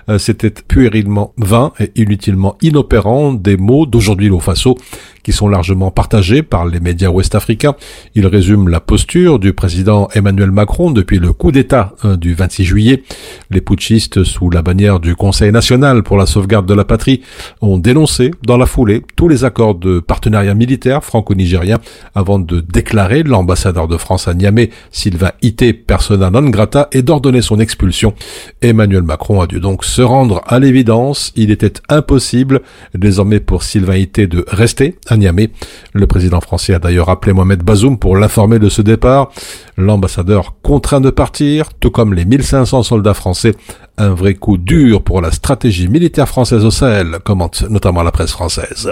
Euh, 0.08 0.18
c'était 0.18 0.50
puérilement 0.50 1.32
vain 1.36 1.72
et 1.80 1.90
inutilement 1.96 2.56
inopérant 2.62 3.32
des 3.32 3.56
mots 3.56 3.86
d'aujourd'hui 3.86 4.28
l'eau 4.28 4.38
Faso 4.38 4.78
qui 5.24 5.32
sont 5.32 5.48
largement 5.48 5.90
partagés 5.90 6.44
par 6.44 6.66
les 6.66 6.78
médias 6.78 7.08
ouest-africains. 7.08 7.74
Il 8.14 8.28
résume 8.28 8.68
la 8.68 8.78
posture 8.78 9.40
du 9.40 9.52
président 9.52 10.06
Emmanuel 10.14 10.52
Macron 10.52 10.75
depuis 10.78 11.18
le 11.18 11.32
coup 11.32 11.52
d'État 11.52 11.94
euh, 12.04 12.16
du 12.16 12.34
26 12.34 12.64
juillet. 12.64 13.02
Les 13.50 13.62
putschistes, 13.62 14.24
sous 14.24 14.50
la 14.50 14.60
bannière 14.60 15.00
du 15.00 15.16
Conseil 15.16 15.50
national 15.50 16.02
pour 16.02 16.18
la 16.18 16.26
sauvegarde 16.26 16.66
de 16.66 16.74
la 16.74 16.84
patrie, 16.84 17.22
ont 17.62 17.78
dénoncé 17.78 18.30
dans 18.44 18.58
la 18.58 18.66
foulée 18.66 19.02
tous 19.16 19.26
les 19.26 19.44
accords 19.44 19.74
de 19.74 20.00
partenariat 20.00 20.52
militaire 20.54 21.02
franco-nigérien 21.02 21.78
avant 22.14 22.38
de 22.38 22.60
déclarer 22.60 23.22
l'ambassadeur 23.22 23.88
de 23.88 23.96
France 23.96 24.28
à 24.28 24.34
Niamey, 24.34 24.68
Sylvain 24.90 25.32
Ité, 25.40 25.72
persona 25.72 26.28
non 26.28 26.42
grata, 26.50 26.88
et 26.92 27.00
d'ordonner 27.00 27.40
son 27.40 27.58
expulsion. 27.58 28.12
Emmanuel 28.60 29.02
Macron 29.02 29.40
a 29.40 29.46
dû 29.46 29.60
donc 29.60 29.82
se 29.82 30.02
rendre 30.02 30.42
à 30.46 30.58
l'évidence. 30.58 31.32
Il 31.36 31.50
était 31.50 31.72
impossible 31.88 32.60
désormais 32.94 33.40
pour 33.40 33.62
Sylvain 33.62 33.96
Ité 33.96 34.26
de 34.26 34.44
rester 34.46 34.96
à 35.08 35.16
Niamey. 35.16 35.48
Le 35.94 36.06
président 36.06 36.42
français 36.42 36.74
a 36.74 36.78
d'ailleurs 36.78 37.08
appelé 37.08 37.32
Mohamed 37.32 37.62
Bazoum 37.62 37.98
pour 37.98 38.16
l'informer 38.16 38.58
de 38.58 38.68
ce 38.68 38.82
départ. 38.82 39.30
L'ambassadeur 39.78 40.54
contraint 40.66 41.00
de 41.00 41.10
partir, 41.10 41.68
tout 41.78 41.92
comme 41.92 42.12
les 42.12 42.24
1500 42.24 42.82
soldats 42.82 43.14
français. 43.14 43.54
Un 43.98 44.08
vrai 44.08 44.34
coup 44.34 44.58
dur 44.58 45.00
pour 45.00 45.20
la 45.20 45.30
stratégie 45.30 45.86
militaire 45.86 46.26
française 46.26 46.64
au 46.64 46.72
Sahel, 46.72 47.20
commente 47.24 47.62
notamment 47.70 48.02
la 48.02 48.10
presse 48.10 48.32
française. 48.32 48.90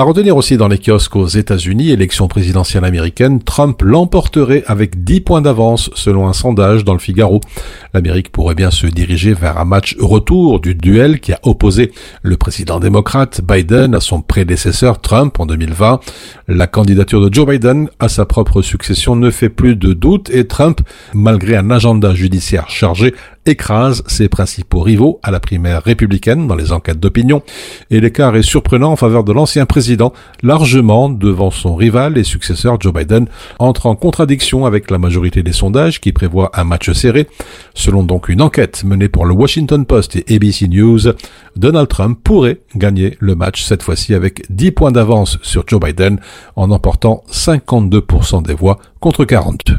À 0.00 0.04
retenir 0.04 0.36
aussi 0.36 0.56
dans 0.56 0.68
les 0.68 0.78
kiosques 0.78 1.16
aux 1.16 1.26
États-Unis, 1.26 1.90
élection 1.90 2.28
présidentielle 2.28 2.84
américaine, 2.84 3.42
Trump 3.42 3.82
l'emporterait 3.82 4.62
avec 4.68 5.02
10 5.02 5.22
points 5.22 5.42
d'avance 5.42 5.90
selon 5.96 6.28
un 6.28 6.32
sondage 6.32 6.84
dans 6.84 6.92
le 6.92 7.00
Figaro. 7.00 7.40
L'Amérique 7.92 8.30
pourrait 8.30 8.54
bien 8.54 8.70
se 8.70 8.86
diriger 8.86 9.34
vers 9.34 9.58
un 9.58 9.64
match 9.64 9.96
retour 9.98 10.60
du 10.60 10.76
duel 10.76 11.18
qui 11.18 11.32
a 11.32 11.40
opposé 11.42 11.90
le 12.22 12.36
président 12.36 12.78
démocrate 12.78 13.40
Biden 13.40 13.92
à 13.92 13.98
son 13.98 14.22
prédécesseur 14.22 15.00
Trump 15.00 15.40
en 15.40 15.46
2020. 15.46 15.98
La 16.46 16.68
candidature 16.68 17.20
de 17.20 17.34
Joe 17.34 17.48
Biden 17.48 17.88
à 17.98 18.08
sa 18.08 18.24
propre 18.24 18.62
succession 18.62 19.16
ne 19.16 19.30
fait 19.32 19.48
plus 19.48 19.74
de 19.74 19.94
doute 19.94 20.30
et 20.30 20.46
Trump, 20.46 20.80
malgré 21.12 21.56
un 21.56 21.72
agenda 21.72 22.14
judiciaire 22.14 22.70
chargé, 22.70 23.16
écrase 23.48 24.02
ses 24.06 24.28
principaux 24.28 24.80
rivaux 24.80 25.20
à 25.22 25.30
la 25.30 25.40
primaire 25.40 25.82
républicaine 25.82 26.46
dans 26.46 26.54
les 26.54 26.72
enquêtes 26.72 27.00
d'opinion, 27.00 27.42
et 27.90 28.00
l'écart 28.00 28.36
est 28.36 28.42
surprenant 28.42 28.92
en 28.92 28.96
faveur 28.96 29.24
de 29.24 29.32
l'ancien 29.32 29.66
président, 29.66 30.12
largement 30.42 31.08
devant 31.08 31.50
son 31.50 31.74
rival 31.74 32.18
et 32.18 32.24
successeur 32.24 32.80
Joe 32.80 32.92
Biden, 32.92 33.26
entre 33.58 33.86
en 33.86 33.96
contradiction 33.96 34.66
avec 34.66 34.90
la 34.90 34.98
majorité 34.98 35.42
des 35.42 35.52
sondages 35.52 36.00
qui 36.00 36.12
prévoient 36.12 36.50
un 36.54 36.64
match 36.64 36.90
serré. 36.92 37.26
Selon 37.74 38.02
donc 38.02 38.28
une 38.28 38.42
enquête 38.42 38.84
menée 38.84 39.08
pour 39.08 39.26
le 39.26 39.34
Washington 39.34 39.84
Post 39.84 40.16
et 40.16 40.24
ABC 40.34 40.68
News, 40.68 41.00
Donald 41.56 41.88
Trump 41.88 42.18
pourrait 42.22 42.60
gagner 42.76 43.16
le 43.18 43.34
match 43.34 43.64
cette 43.64 43.82
fois-ci 43.82 44.14
avec 44.14 44.44
10 44.50 44.72
points 44.72 44.92
d'avance 44.92 45.38
sur 45.42 45.64
Joe 45.66 45.80
Biden 45.80 46.20
en 46.56 46.70
emportant 46.70 47.22
52% 47.30 48.42
des 48.42 48.54
voix 48.54 48.78
contre 49.00 49.24
42. 49.24 49.78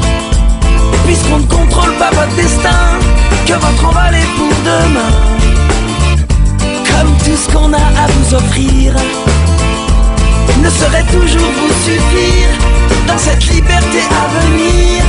puisqu'on 1.05 1.39
ne 1.39 1.45
contrôle 1.45 1.93
pas 1.95 2.09
votre 2.11 2.35
destin 2.35 2.99
que 3.45 3.53
votre 3.53 3.85
envol 3.85 4.13
est 4.13 4.31
pour 4.37 4.53
demain. 4.65 5.15
Comme 6.89 7.17
tout 7.25 7.37
ce 7.37 7.49
qu'on 7.51 7.73
a 7.73 7.77
à 7.77 8.07
vous 8.07 8.35
offrir 8.35 8.93
ne 10.61 10.69
saurait 10.69 11.05
toujours 11.05 11.51
vous 11.59 11.73
suffire 11.85 12.49
dans 13.07 13.17
cette 13.17 13.43
liberté 13.47 13.99
à 14.21 14.41
venir, 14.41 15.03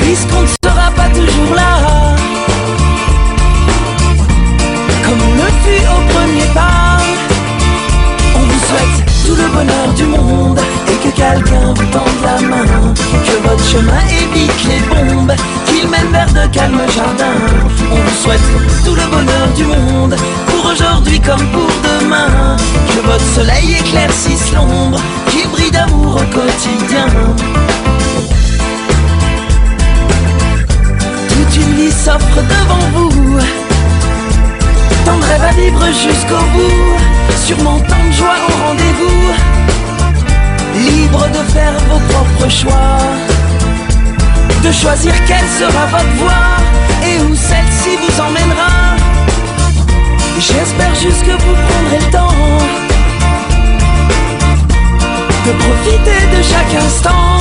puisqu'on 0.00 0.42
ne 0.42 0.46
sera 0.46 0.90
pas 0.90 1.08
toujours 1.08 1.54
là. 1.54 2.14
Comme 5.04 5.20
on 5.28 5.34
le 5.34 5.50
fut 5.64 5.86
au 5.86 6.00
premier 6.14 6.46
pas, 6.54 6.98
on 8.34 8.40
vous 8.40 8.60
souhaite 8.66 9.11
tout 9.26 9.34
le 9.34 9.48
bonheur 9.48 9.88
du 9.96 10.04
monde 10.04 10.60
et 10.88 10.96
que 10.96 11.14
quelqu'un 11.14 11.74
vous 11.74 11.86
tende 11.86 12.20
la 12.22 12.48
main, 12.48 12.94
que 13.26 13.48
votre 13.48 13.64
chemin 13.64 14.02
évite 14.08 14.64
les 14.64 14.80
bombes 14.88 15.32
il 15.82 15.88
mène 15.88 16.12
vers 16.12 16.32
de 16.32 16.52
calmes 16.52 16.80
jardins. 16.94 17.40
On 17.90 18.22
souhaite 18.22 18.40
tout 18.84 18.94
le 18.94 19.06
bonheur 19.10 19.48
du 19.56 19.64
monde, 19.64 20.16
pour 20.46 20.70
aujourd'hui 20.70 21.20
comme 21.20 21.44
pour 21.48 21.68
demain. 21.82 22.56
Que 22.88 23.00
votre 23.06 23.24
soleil 23.34 23.76
éclaircisse 23.80 24.52
l'ombre, 24.54 25.00
qu'il 25.30 25.48
brille 25.50 25.70
d'amour 25.70 26.16
au 26.16 26.34
quotidien. 26.34 27.06
Toute 31.28 31.56
une 31.56 31.74
vie 31.74 31.92
s'offre 31.92 32.40
devant 32.54 32.86
vous. 32.94 33.38
Tant 35.04 35.16
de 35.16 35.24
rêves 35.24 35.44
à 35.48 35.52
vivre 35.52 35.86
jusqu'au 35.86 36.42
bout, 36.54 36.96
surmontant 37.46 38.04
de 38.08 38.12
joie 38.12 38.38
au 38.48 38.66
rendez-vous. 38.66 39.22
Libre 40.74 41.26
de 41.28 41.52
faire 41.52 41.74
vos 41.88 42.00
propres 42.12 42.50
choix 42.50 42.98
de 44.62 44.70
choisir 44.70 45.12
quelle 45.26 45.48
sera 45.58 45.86
votre 45.86 46.14
voie 46.18 46.56
et 47.04 47.18
où 47.18 47.34
celle-ci 47.34 47.96
vous 47.96 48.20
emmènera. 48.20 48.96
J'espère 50.38 50.94
juste 50.94 51.22
que 51.24 51.32
vous 51.32 51.56
prendrez 51.68 51.98
le 51.98 52.10
temps 52.12 52.58
de 55.46 55.52
profiter 55.64 56.20
de 56.36 56.42
chaque 56.42 56.74
instant. 56.84 57.40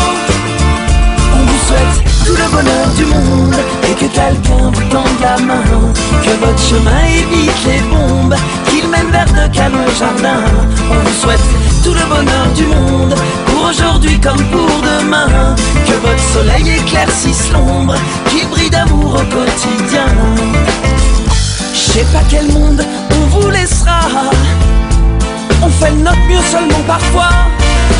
On 1.35 1.43
vous 1.45 1.59
souhaite 1.67 2.10
tout 2.25 2.35
le 2.35 2.49
bonheur 2.49 2.87
du 2.95 3.05
monde 3.05 3.55
et 3.89 3.93
que 3.93 4.05
quelqu'un 4.05 4.71
vous 4.73 4.83
tende 4.89 5.19
la 5.21 5.37
main. 5.43 5.63
Que 6.23 6.45
votre 6.45 6.59
chemin 6.59 7.03
évite 7.05 7.65
les 7.65 7.81
bombes, 7.89 8.35
qu'il 8.69 8.87
mène 8.89 9.11
vers 9.11 9.25
de 9.25 9.53
calmes 9.53 9.85
jardins. 9.97 10.43
On 10.89 11.09
vous 11.09 11.21
souhaite 11.21 11.41
tout 11.83 11.93
le 11.93 12.05
bonheur 12.05 12.47
du 12.55 12.65
monde 12.65 13.15
pour 13.45 13.69
aujourd'hui 13.69 14.19
comme 14.19 14.43
pour 14.45 14.69
demain. 14.81 15.55
Que 15.87 15.93
votre 15.93 16.23
soleil 16.33 16.77
éclaircisse 16.77 17.51
l'ombre, 17.51 17.95
qu'il 18.29 18.47
brille 18.49 18.69
d'amour 18.69 19.15
au 19.15 19.35
quotidien. 19.35 20.05
Je 21.73 21.79
sais 21.79 22.05
pas 22.13 22.23
quel 22.29 22.51
monde 22.51 22.83
on 23.11 23.39
vous 23.39 23.49
laissera. 23.49 23.99
On 25.63 25.69
fait 25.69 25.91
de 25.91 26.01
notre 26.01 26.25
mieux 26.27 26.41
seulement 26.51 26.83
parfois. 26.87 27.29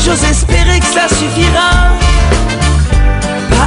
J'ose 0.04 0.24
espérer 0.24 0.80
que 0.80 0.86
ça 0.86 1.08
suffira 1.08 1.81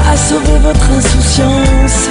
à 0.08 0.18
sauver 0.18 0.60
votre 0.60 0.92
insouciance, 0.92 2.10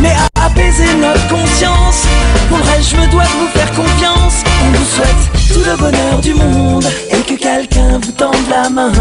mais 0.00 0.12
à 0.12 0.46
apaiser 0.46 0.94
notre 1.00 1.28
conscience. 1.28 2.06
Pour 2.48 2.58
le 2.58 2.64
reste, 2.64 2.90
je 2.90 2.96
me 2.96 3.10
dois 3.10 3.24
de 3.24 3.28
vous 3.28 3.48
faire 3.48 3.70
confiance. 3.72 4.42
On 4.64 4.76
vous 4.76 4.84
souhaite 4.84 5.52
tout 5.52 5.70
le 5.70 5.76
bonheur 5.76 6.20
du 6.20 6.34
monde 6.34 6.86
et 7.10 7.20
que 7.22 7.34
quelqu'un 7.34 7.98
vous 8.02 8.12
tende 8.12 8.48
la 8.50 8.68
main. 8.70 8.92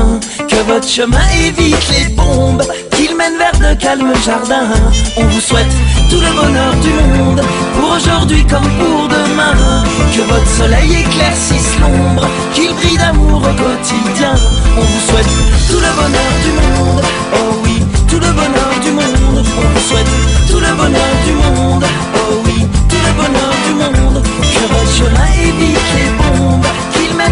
Votre 0.68 0.88
chemin 0.88 1.30
évite 1.46 1.90
les 1.92 2.10
bombes, 2.14 2.62
qu'il 2.92 3.16
mène 3.16 3.38
vers 3.38 3.58
de 3.58 3.74
calmes 3.80 4.14
jardins. 4.26 4.68
On 5.16 5.24
vous 5.24 5.40
souhaite 5.40 5.72
tout 6.10 6.20
le 6.20 6.30
bonheur 6.36 6.74
du 6.82 6.92
monde 7.18 7.42
pour 7.74 7.96
aujourd'hui 7.96 8.46
comme 8.46 8.70
pour 8.78 9.08
demain. 9.08 9.84
Que 10.14 10.22
votre 10.24 10.50
soleil 10.58 10.92
éclaircisse 10.92 11.80
l'ombre, 11.80 12.28
qu'il 12.54 12.74
brille 12.74 12.98
d'amour 12.98 13.38
au 13.38 13.64
quotidien. 13.64 14.34
On 14.78 14.82
vous 14.82 15.10
souhaite 15.10 15.32
tout 15.70 15.80
le 15.80 15.92
bonheur 15.96 16.34
du 16.44 16.52
monde. 16.52 17.02
Oh 17.34 17.56
oui, 17.64 17.82
tout 18.10 18.20
le 18.20 18.32
bonheur 18.34 18.72
du 18.84 18.92
monde. 18.92 19.46
On 19.58 19.68
vous 19.74 19.88
souhaite 19.88 20.12
tout 20.50 20.60
le 20.60 20.76
bonheur 20.76 21.14
du 21.26 21.32
monde. 21.32 21.86
Oh 22.14 22.44
oui, 22.46 22.68
tout 22.90 23.02
le 23.08 23.14
bonheur 23.14 23.54
du 23.66 23.74
monde. 23.74 24.22
Que 24.22 24.74
votre 24.74 24.92
chemin 24.92 25.28
évite 25.42 25.90
les 25.96 26.12
bombes, 26.18 26.66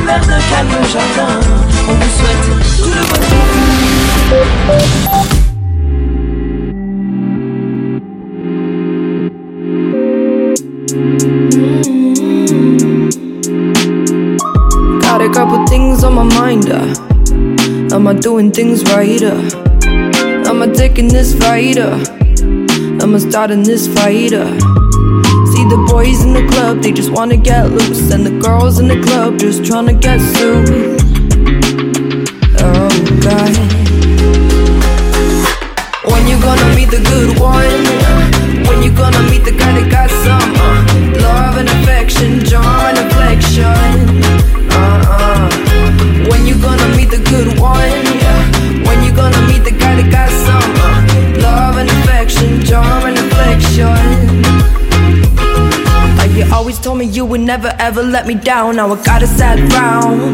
vers 0.03 0.21
de 0.21 0.37
calmes 0.49 0.85
jardins. 0.91 1.39
On 1.87 1.93
vous 1.93 2.11
souhaite 2.17 2.45
tout 2.77 2.89
le 2.89 3.01
bonheur. 3.09 3.45
Got 15.01 15.21
a 15.21 15.29
couple 15.29 15.65
things 15.67 16.03
on 16.03 16.13
my 16.15 16.23
mind. 16.23 16.69
Uh. 16.69 16.93
Am 17.95 18.07
I 18.07 18.13
doing 18.13 18.51
things 18.51 18.83
right? 18.93 19.21
Uh? 19.21 19.41
Am 20.49 20.61
I 20.61 20.67
taking 20.67 21.07
this 21.07 21.33
fight? 21.35 21.77
Uh? 21.77 21.97
Am 23.01 23.15
I 23.15 23.19
starting 23.19 23.63
this 23.63 23.87
fight? 23.87 24.33
Uh? 24.33 24.74
The 25.67 25.77
boys 25.89 26.23
in 26.23 26.33
the 26.33 26.45
club, 26.47 26.83
they 26.83 26.91
just 26.91 27.09
wanna 27.11 27.37
get 27.37 27.71
loose, 27.71 28.11
and 28.11 28.23
the 28.23 28.37
girls 28.39 28.77
in 28.77 28.87
the 28.87 29.01
club 29.01 29.39
just 29.39 29.63
tryna 29.63 29.99
get 29.99 30.21
sued. 30.21 30.69
Oh 32.59 32.89
God. 33.25 33.55
When 36.11 36.27
you 36.27 36.39
gonna 36.39 36.75
meet 36.75 36.91
the 36.91 37.01
good 37.11 37.39
one? 37.39 37.83
When 38.67 38.83
you 38.83 38.91
gonna 38.91 39.23
meet 39.31 39.43
the 39.43 39.55
guy 39.57 39.71
that 39.79 39.89
got 39.89 40.04
me 57.05 57.11
you 57.11 57.25
would 57.25 57.41
never 57.41 57.73
ever 57.79 58.03
let 58.03 58.27
me 58.27 58.35
down. 58.35 58.75
Now 58.75 58.91
I 58.93 59.03
got 59.03 59.23
a 59.23 59.27
sad 59.27 59.59
frown. 59.71 60.33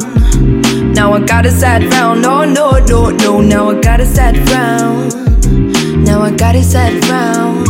Now 0.94 1.14
I 1.14 1.20
got 1.20 1.46
a 1.46 1.52
sad 1.52 1.90
frown. 1.90 2.22
No, 2.22 2.44
no, 2.46 2.80
no, 2.80 3.10
no. 3.10 3.42
Now 3.42 3.70
I 3.70 3.82
got 3.82 4.00
a 4.00 4.06
sad 4.06 4.36
frown. 4.48 5.10
Now 6.04 6.22
I 6.22 6.32
got 6.32 6.56
a 6.56 6.64
sad 6.64 7.04
frown. 7.06 7.66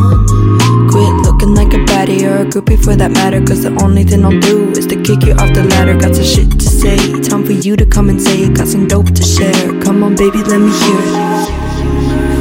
Quit 0.90 1.14
looking 1.26 1.54
like 1.56 1.74
a 1.74 1.82
baddie 1.90 2.24
or 2.24 2.38
a 2.44 2.46
groupie 2.46 2.82
for 2.84 2.96
that 2.96 3.12
matter. 3.12 3.42
Cause 3.42 3.64
the 3.64 3.76
only 3.82 4.04
thing 4.04 4.24
I'll 4.26 4.40
do 4.40 4.72
is 4.72 4.88
to 4.88 4.96
kick 4.96 5.24
you 5.26 5.34
off 5.34 5.54
the 5.54 5.64
ladder. 5.64 5.96
Got 5.96 6.16
some 6.16 6.26
shit 6.26 6.52
to 6.52 6.66
say. 6.66 6.98
Time 7.22 7.46
for 7.46 7.54
you 7.54 7.76
to 7.76 7.86
come 7.86 8.10
and 8.10 8.22
say 8.22 8.44
it. 8.44 8.56
Got 8.56 8.68
some 8.68 8.88
dope 8.88 9.12
to 9.12 9.24
share. 9.24 9.82
Come 9.82 10.04
on, 10.04 10.16
baby, 10.16 10.44
let 10.44 10.60
me 10.60 10.72
hear 10.82 11.00
it. 11.00 11.16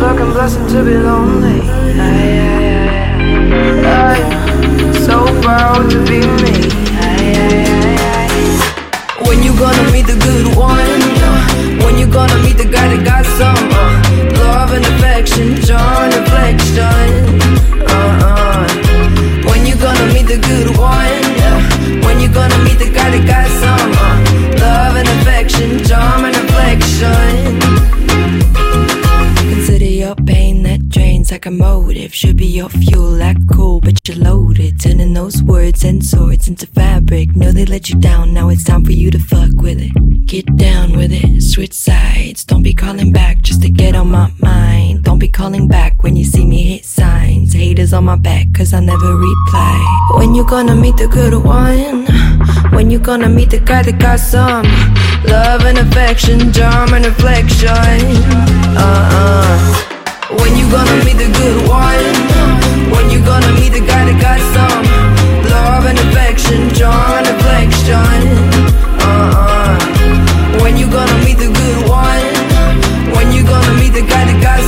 Fucking 0.00 0.32
blessing 0.32 0.66
to 0.68 0.84
be 0.84 0.96
lonely. 0.96 1.60
Aye. 3.92 4.39
So 5.10 5.26
proud 5.42 5.90
to 5.90 5.98
be 6.06 6.20
me. 6.42 6.54
When 9.26 9.42
you 9.42 9.52
gonna 9.58 9.90
meet 9.90 10.06
the 10.06 10.16
good 10.28 10.56
one? 10.56 11.00
When 11.82 11.98
you 11.98 12.06
gonna 12.06 12.38
meet 12.44 12.56
the 12.58 12.68
guy 12.70 12.86
that 12.94 13.02
got 13.04 13.24
some 13.40 13.58
uh, 13.74 14.38
love 14.38 14.70
and 14.70 14.84
affection, 14.92 15.60
charm 15.66 16.04
and 16.06 16.14
affection? 16.22 17.10
Uh-uh. 17.90 18.68
When 19.50 19.66
you 19.66 19.74
gonna 19.74 20.14
meet 20.14 20.28
the 20.28 20.38
good 20.38 20.78
one? 20.78 21.24
When 22.06 22.20
you 22.20 22.28
gonna 22.28 22.62
meet 22.62 22.78
the 22.78 22.90
guy 22.94 23.10
that 23.10 23.24
got 23.26 23.48
some 23.64 23.90
uh, 24.06 24.62
love 24.62 24.94
and 24.94 25.08
affection, 25.18 25.82
charm 25.88 26.24
and 26.24 26.36
affection? 26.36 27.59
That 31.30 31.34
like 31.34 31.46
a 31.46 31.50
motive. 31.50 32.12
Should 32.12 32.36
be 32.36 32.46
your 32.46 32.68
fuel, 32.68 33.10
like 33.10 33.36
cool, 33.48 33.80
but 33.80 33.96
you're 34.06 34.18
loaded. 34.18 34.80
Turning 34.80 35.14
those 35.14 35.42
words 35.42 35.84
and 35.84 36.04
swords 36.04 36.48
into 36.48 36.66
fabric. 36.66 37.36
Know 37.36 37.52
they 37.52 37.64
let 37.66 37.88
you 37.88 37.98
down, 37.98 38.34
now 38.34 38.48
it's 38.48 38.64
time 38.64 38.84
for 38.84 38.92
you 38.92 39.10
to 39.10 39.18
fuck 39.18 39.52
with 39.54 39.80
it. 39.80 39.92
Get 40.26 40.44
down 40.56 40.96
with 40.96 41.12
it, 41.12 41.42
switch 41.42 41.72
sides. 41.72 42.44
Don't 42.44 42.62
be 42.62 42.74
calling 42.74 43.12
back 43.12 43.42
just 43.42 43.62
to 43.62 43.70
get 43.70 43.94
on 43.94 44.10
my 44.10 44.32
mind. 44.40 45.04
Don't 45.04 45.18
be 45.20 45.28
calling 45.28 45.68
back 45.68 46.02
when 46.02 46.16
you 46.16 46.24
see 46.24 46.44
me 46.44 46.62
hit 46.62 46.84
signs. 46.84 47.52
Haters 47.52 47.92
on 47.92 48.04
my 48.04 48.16
back, 48.16 48.46
cause 48.52 48.72
I 48.74 48.80
never 48.80 49.16
reply. 49.16 50.10
When 50.16 50.34
you 50.34 50.44
gonna 50.44 50.74
meet 50.74 50.96
the 50.96 51.06
good 51.06 51.34
one? 51.34 52.06
When 52.74 52.90
you 52.90 52.98
gonna 52.98 53.28
meet 53.28 53.50
the 53.50 53.60
guy 53.60 53.82
that 53.82 53.98
got 53.98 54.18
some 54.18 54.64
love 55.24 55.64
and 55.64 55.78
affection, 55.78 56.52
charm 56.52 56.92
and 56.94 57.06
reflection? 57.06 57.70
Uh-uh. 58.76 59.99
When 60.38 60.56
you 60.56 60.70
gonna 60.70 61.04
meet 61.04 61.18
the 61.18 61.26
good 61.26 61.68
one? 61.68 62.04
When 62.94 63.10
you 63.10 63.18
gonna 63.24 63.52
meet 63.58 63.72
the 63.72 63.80
guy 63.80 64.04
that 64.06 64.18
got 64.22 64.38
some 64.54 64.84
love 65.50 65.86
and 65.90 65.98
affection, 65.98 66.70
and 66.70 67.26
affection? 67.34 68.20
Uh-uh. 69.02 70.62
When 70.62 70.76
you 70.76 70.86
gonna 70.86 71.18
meet 71.26 71.38
the 71.38 71.50
good 71.50 71.80
one? 71.90 72.24
When 73.16 73.32
you 73.32 73.42
gonna 73.42 73.74
meet 73.82 73.92
the 73.92 74.06
guy 74.06 74.24
that 74.30 74.38
got 74.40 74.59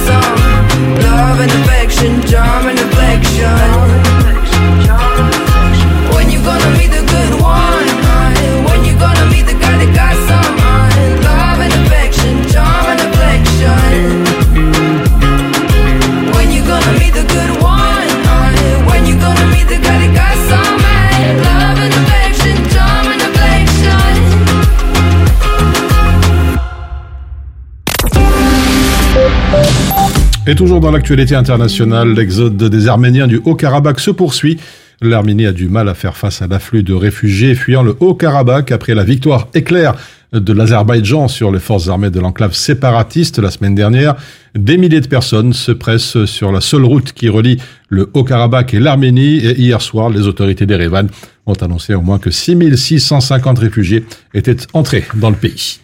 Et 30.44 30.56
toujours 30.56 30.80
dans 30.80 30.90
l'actualité 30.90 31.36
internationale, 31.36 32.14
l'exode 32.14 32.56
des 32.56 32.88
Arméniens 32.88 33.28
du 33.28 33.40
Haut-Karabakh 33.44 34.00
se 34.00 34.10
poursuit. 34.10 34.58
L'Arménie 35.00 35.46
a 35.46 35.52
du 35.52 35.68
mal 35.68 35.88
à 35.88 35.94
faire 35.94 36.16
face 36.16 36.42
à 36.42 36.48
l'afflux 36.48 36.82
de 36.82 36.94
réfugiés 36.94 37.54
fuyant 37.54 37.84
le 37.84 37.96
Haut-Karabakh 38.00 38.72
après 38.72 38.94
la 38.96 39.04
victoire 39.04 39.46
éclair 39.54 39.94
de 40.32 40.52
l'Azerbaïdjan 40.52 41.28
sur 41.28 41.52
les 41.52 41.60
forces 41.60 41.88
armées 41.88 42.10
de 42.10 42.18
l'enclave 42.18 42.54
séparatiste 42.54 43.38
la 43.38 43.52
semaine 43.52 43.76
dernière. 43.76 44.16
Des 44.56 44.78
milliers 44.78 45.00
de 45.00 45.06
personnes 45.06 45.52
se 45.52 45.70
pressent 45.70 46.24
sur 46.24 46.50
la 46.50 46.60
seule 46.60 46.84
route 46.84 47.12
qui 47.12 47.28
relie 47.28 47.58
le 47.88 48.10
Haut-Karabakh 48.12 48.74
et 48.74 48.80
l'Arménie 48.80 49.36
et 49.36 49.60
hier 49.60 49.80
soir, 49.80 50.10
les 50.10 50.26
autorités 50.26 50.66
d'Erevan 50.66 51.06
ont 51.46 51.54
annoncé 51.54 51.94
au 51.94 52.02
moins 52.02 52.18
que 52.18 52.32
6650 52.32 53.60
réfugiés 53.60 54.04
étaient 54.34 54.56
entrés 54.72 55.04
dans 55.14 55.30
le 55.30 55.36
pays. 55.36 55.78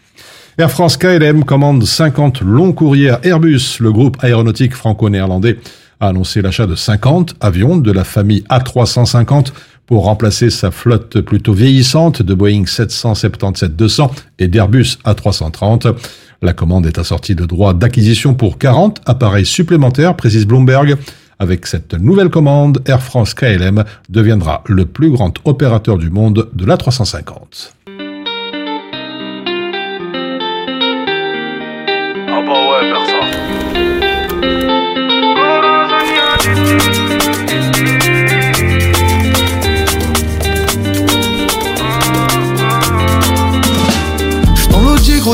Air 0.61 0.73
France 0.73 0.97
KLM 0.97 1.45
commande 1.45 1.85
50 1.85 2.41
longs 2.41 2.73
courriers 2.73 3.15
Airbus. 3.23 3.79
Le 3.79 3.93
groupe 3.93 4.17
aéronautique 4.25 4.75
franco-néerlandais 4.75 5.57
a 6.01 6.09
annoncé 6.09 6.43
l'achat 6.43 6.67
de 6.67 6.75
50 6.75 7.37
avions 7.41 7.77
de 7.77 7.93
la 7.93 8.03
famille 8.03 8.43
A350 8.51 9.53
pour 9.87 10.03
remplacer 10.03 10.51
sa 10.51 10.73
flotte 10.73 11.21
plutôt 11.21 11.53
vieillissante 11.53 12.23
de 12.23 12.35
Boeing 12.35 12.65
777-200 12.65 14.11
et 14.41 14.49
d'Airbus 14.49 14.99
A330. 15.05 15.95
La 16.43 16.55
commande 16.55 16.87
est 16.87 16.99
assortie 16.99 17.37
de 17.37 17.47
droits 17.47 17.73
d'acquisition 17.73 18.35
pour 18.35 18.59
40 18.59 19.01
appareils 19.07 19.47
supplémentaires, 19.47 20.17
précise 20.17 20.45
Bloomberg. 20.45 20.97
Avec 21.39 21.69
cette 21.69 21.95
nouvelle 21.95 22.31
commande, 22.31 22.83
Air 22.85 23.01
France 23.01 23.33
KLM 23.33 23.85
deviendra 24.09 24.65
le 24.67 24.87
plus 24.87 25.11
grand 25.11 25.35
opérateur 25.45 25.99
du 25.99 26.11
monde 26.11 26.49
de 26.53 26.67
l'A350. 26.67 27.98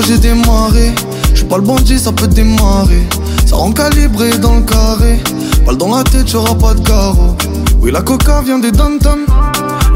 J'ai 0.02 0.18
démarré. 0.18 0.94
J'suis 1.35 1.44
pas 1.44 1.57
le 1.57 1.62
bandit, 1.62 1.98
ça 1.98 2.12
peut 2.12 2.26
démarrer. 2.26 3.02
Ça 3.46 3.57
rend 3.57 3.72
calibré 3.72 4.38
dans 4.38 4.57
le 4.57 4.62
carré. 4.62 5.20
Balle 5.66 5.76
dans 5.76 5.94
la 5.94 6.02
tête, 6.04 6.30
y'aura 6.30 6.54
pas 6.54 6.74
de 6.74 6.80
carreau. 6.80 7.37
Oui, 7.80 7.90
la 7.90 8.02
coca 8.02 8.40
vient 8.42 8.59
des 8.59 8.72
dom 8.72 8.98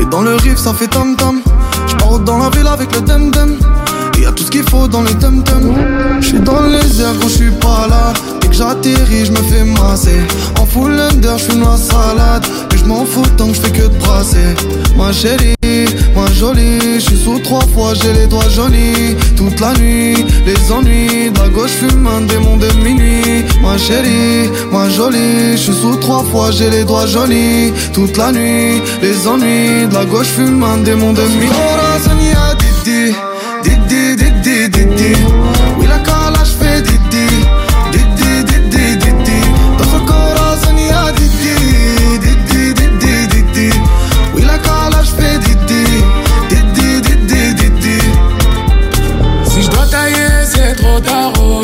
Et 0.01 0.05
dans 0.07 0.23
le 0.23 0.35
riff, 0.37 0.59
ça 0.59 0.73
fait 0.75 0.89
tam 0.89 1.17
tam. 1.17 1.41
J'pars 1.87 2.21
dans 2.21 2.39
la 2.39 2.51
ville 2.51 2.67
avec 2.67 2.95
le 2.95 3.01
dem 3.03 3.31
dem. 3.31 3.57
Et 4.19 4.23
y'a 4.23 4.33
tout 4.33 4.45
ce 4.45 4.51
qu'il 4.51 4.69
faut 4.69 4.89
dans 4.89 5.03
les 5.03 5.15
dem. 5.15 5.43
J'suis 6.21 6.41
dans 6.41 6.63
les 6.63 7.01
airs 7.01 7.19
quand 7.21 7.29
j'suis 7.29 7.51
pas 7.51 7.87
là. 7.89 8.13
Dès 8.41 8.49
que 8.49 8.55
j'atterris, 8.55 9.27
j'me 9.27 9.37
fais 9.49 9.65
masser. 9.65 10.21
En 10.61 10.67
full 10.67 10.99
under, 10.99 11.39
j'fume 11.39 11.61
la 11.61 11.77
salade. 11.77 12.47
J'm'en 12.89 13.05
fous 13.05 13.21
tant 13.37 13.49
que 13.49 13.55
j'fais 13.55 13.71
que 13.71 13.83
de 13.83 13.99
brasser. 13.99 14.55
Ma 14.97 15.13
chérie, 15.13 15.55
ma 16.17 16.27
jolie. 16.33 16.99
J'suis 16.99 17.19
sous 17.23 17.39
trois 17.41 17.61
fois, 17.75 17.93
j'ai 17.93 18.15
les 18.15 18.27
doigts 18.27 18.49
jolis. 18.49 19.15
Toute 19.37 19.61
la 19.61 19.75
nuit, 19.75 20.25
les 20.47 20.73
ennuis. 20.73 21.31
De 21.31 21.39
la 21.39 21.51
gauche, 21.51 21.73
fume 21.73 22.07
un 22.07 22.23
démon 22.23 22.57
de 22.57 22.67
minuit. 22.83 23.45
Ma 23.63 23.77
chérie, 23.77 24.49
ma 24.73 24.89
jolie. 24.89 25.55
J'suis 25.59 25.75
sous 25.75 25.97
trois 25.97 26.25
fois, 26.33 26.51
j'ai 26.51 26.71
les 26.71 26.85
doigts 26.85 27.05
jolis. 27.05 27.75
Toute 27.93 28.17
la 28.17 28.33
nuit, 28.33 28.81
les 29.03 29.29
ennuis. 29.29 29.87
De 29.87 29.95
la 29.95 30.07
gauche, 30.07 30.29
fume 30.29 30.63
un 30.63 30.79
démon 30.79 31.13
de 31.13 31.21
minuit. 31.25 31.51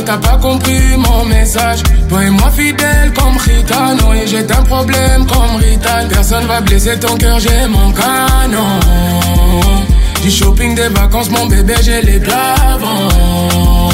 T'as 0.07 0.19
pas 0.19 0.37
compris 0.37 0.97
mon 0.99 1.25
message. 1.25 1.83
Toi 2.11 2.25
et 2.25 2.31
moi 2.31 2.51
fidèles 2.51 3.13
comme 3.15 3.39
Ritano. 3.39 4.13
Et 4.13 4.27
j'ai 4.27 4.41
un 4.41 4.63
problème 4.63 5.25
comme 5.27 5.57
Rital. 5.57 6.09
Personne 6.09 6.47
va 6.47 6.61
blesser 6.61 6.99
ton 6.99 7.17
cœur, 7.17 7.39
j'ai 7.39 7.67
mon 7.69 7.91
canon. 7.93 8.81
Du 10.23 10.31
shopping, 10.31 10.75
des 10.75 10.89
vacances, 10.89 11.31
mon 11.31 11.47
bébé, 11.47 11.75
j'ai 11.83 12.03
les 12.03 12.21
avant. 12.25 13.91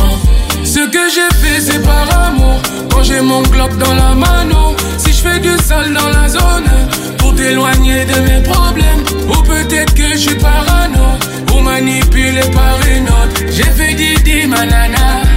Ce 0.65 0.81
que 0.81 0.99
j'ai 1.15 1.37
fait, 1.37 1.61
c'est 1.61 1.83
par 1.83 2.27
amour. 2.27 2.61
Quand 2.91 3.05
j'ai 3.05 3.21
mon 3.21 3.43
Glock 3.43 3.77
dans 3.79 3.95
la 3.95 4.15
mano. 4.15 4.75
Si 4.99 5.13
je 5.13 5.23
fais 5.23 5.39
du 5.39 5.57
sale 5.59 5.93
dans 5.93 6.09
la 6.09 6.29
zone. 6.29 6.71
Pour 7.19 7.35
t'éloigner 7.37 8.05
de 8.05 8.21
mes 8.21 8.43
problèmes. 8.43 9.05
Ou 9.29 9.43
peut-être 9.43 9.95
que 9.95 10.13
je 10.13 10.19
suis 10.19 10.35
parano. 10.37 11.19
Ou 11.55 11.61
manipulé 11.61 12.43
par 12.53 12.79
une 12.97 13.09
autre. 13.09 13.43
J'ai 13.51 13.63
fait 13.63 13.95
Didi, 13.95 14.47
ma 14.49 14.67
nana. 14.67 15.30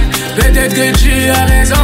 Peut-être 0.64 0.94
que 0.94 0.98
tu 0.98 1.28
as 1.28 1.44
raison, 1.44 1.74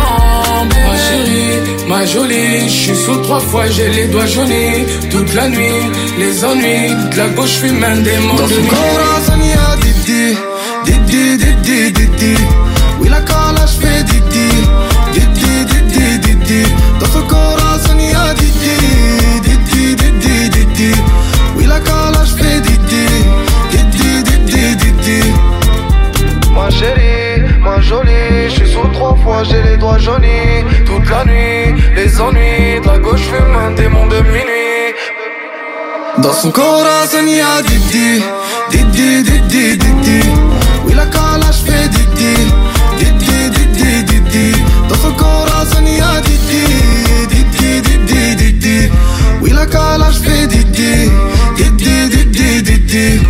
bébé. 0.70 0.80
Ma 0.88 0.96
chérie, 0.96 1.86
ma 1.86 2.06
jolie. 2.06 2.64
Je 2.64 2.68
suis 2.68 2.96
sous 2.96 3.16
trois 3.18 3.40
fois, 3.40 3.66
j'ai 3.66 3.90
les 3.90 4.06
doigts 4.08 4.24
jaunis. 4.24 4.86
Toute 5.10 5.34
la 5.34 5.50
nuit, 5.50 5.82
les 6.18 6.42
ennuis. 6.42 6.94
De 7.12 7.16
la 7.18 7.28
gauche, 7.28 7.50
je 7.56 7.66
fume 7.66 7.84
un 7.84 7.96
démon 7.98 8.36
de 8.36 8.54
nuit. 8.54 8.70
Gauche 33.10 33.22
fume 33.22 33.56
un 33.56 33.72
démon 33.72 34.06
de 34.06 34.20
minuit. 34.20 34.94
Dans 36.18 36.32
son 36.32 36.50
corazon 36.50 37.24
Didi, 37.66 38.22
Didi, 38.70 39.22
Didi, 39.22 39.76
Didi. 39.78 40.20
Oui, 40.86 40.94
la 40.94 41.06
Didi, 41.06 42.34
Didi, 42.98 43.50
Didi, 43.50 44.04
Didi. 44.04 44.52
Dans 44.88 44.94
son 44.96 45.12
corazon 45.12 45.84
y'a 45.86 46.20
Didi, 46.20 46.62
Didi, 47.30 47.82
Didi, 47.82 48.36
Didi. 48.36 48.88
Oui, 49.42 49.50
la 49.52 49.66
cala, 49.66 50.10
j'fais 50.12 50.46
Didi, 50.46 51.10
Didi, 51.56 52.08
Didi, 52.08 52.62
Didi. 52.62 53.20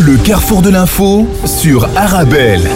Le 0.00 0.16
carrefour 0.18 0.60
de 0.62 0.70
l'info 0.70 1.26
sur 1.46 1.88
Arabelle. 1.96 2.68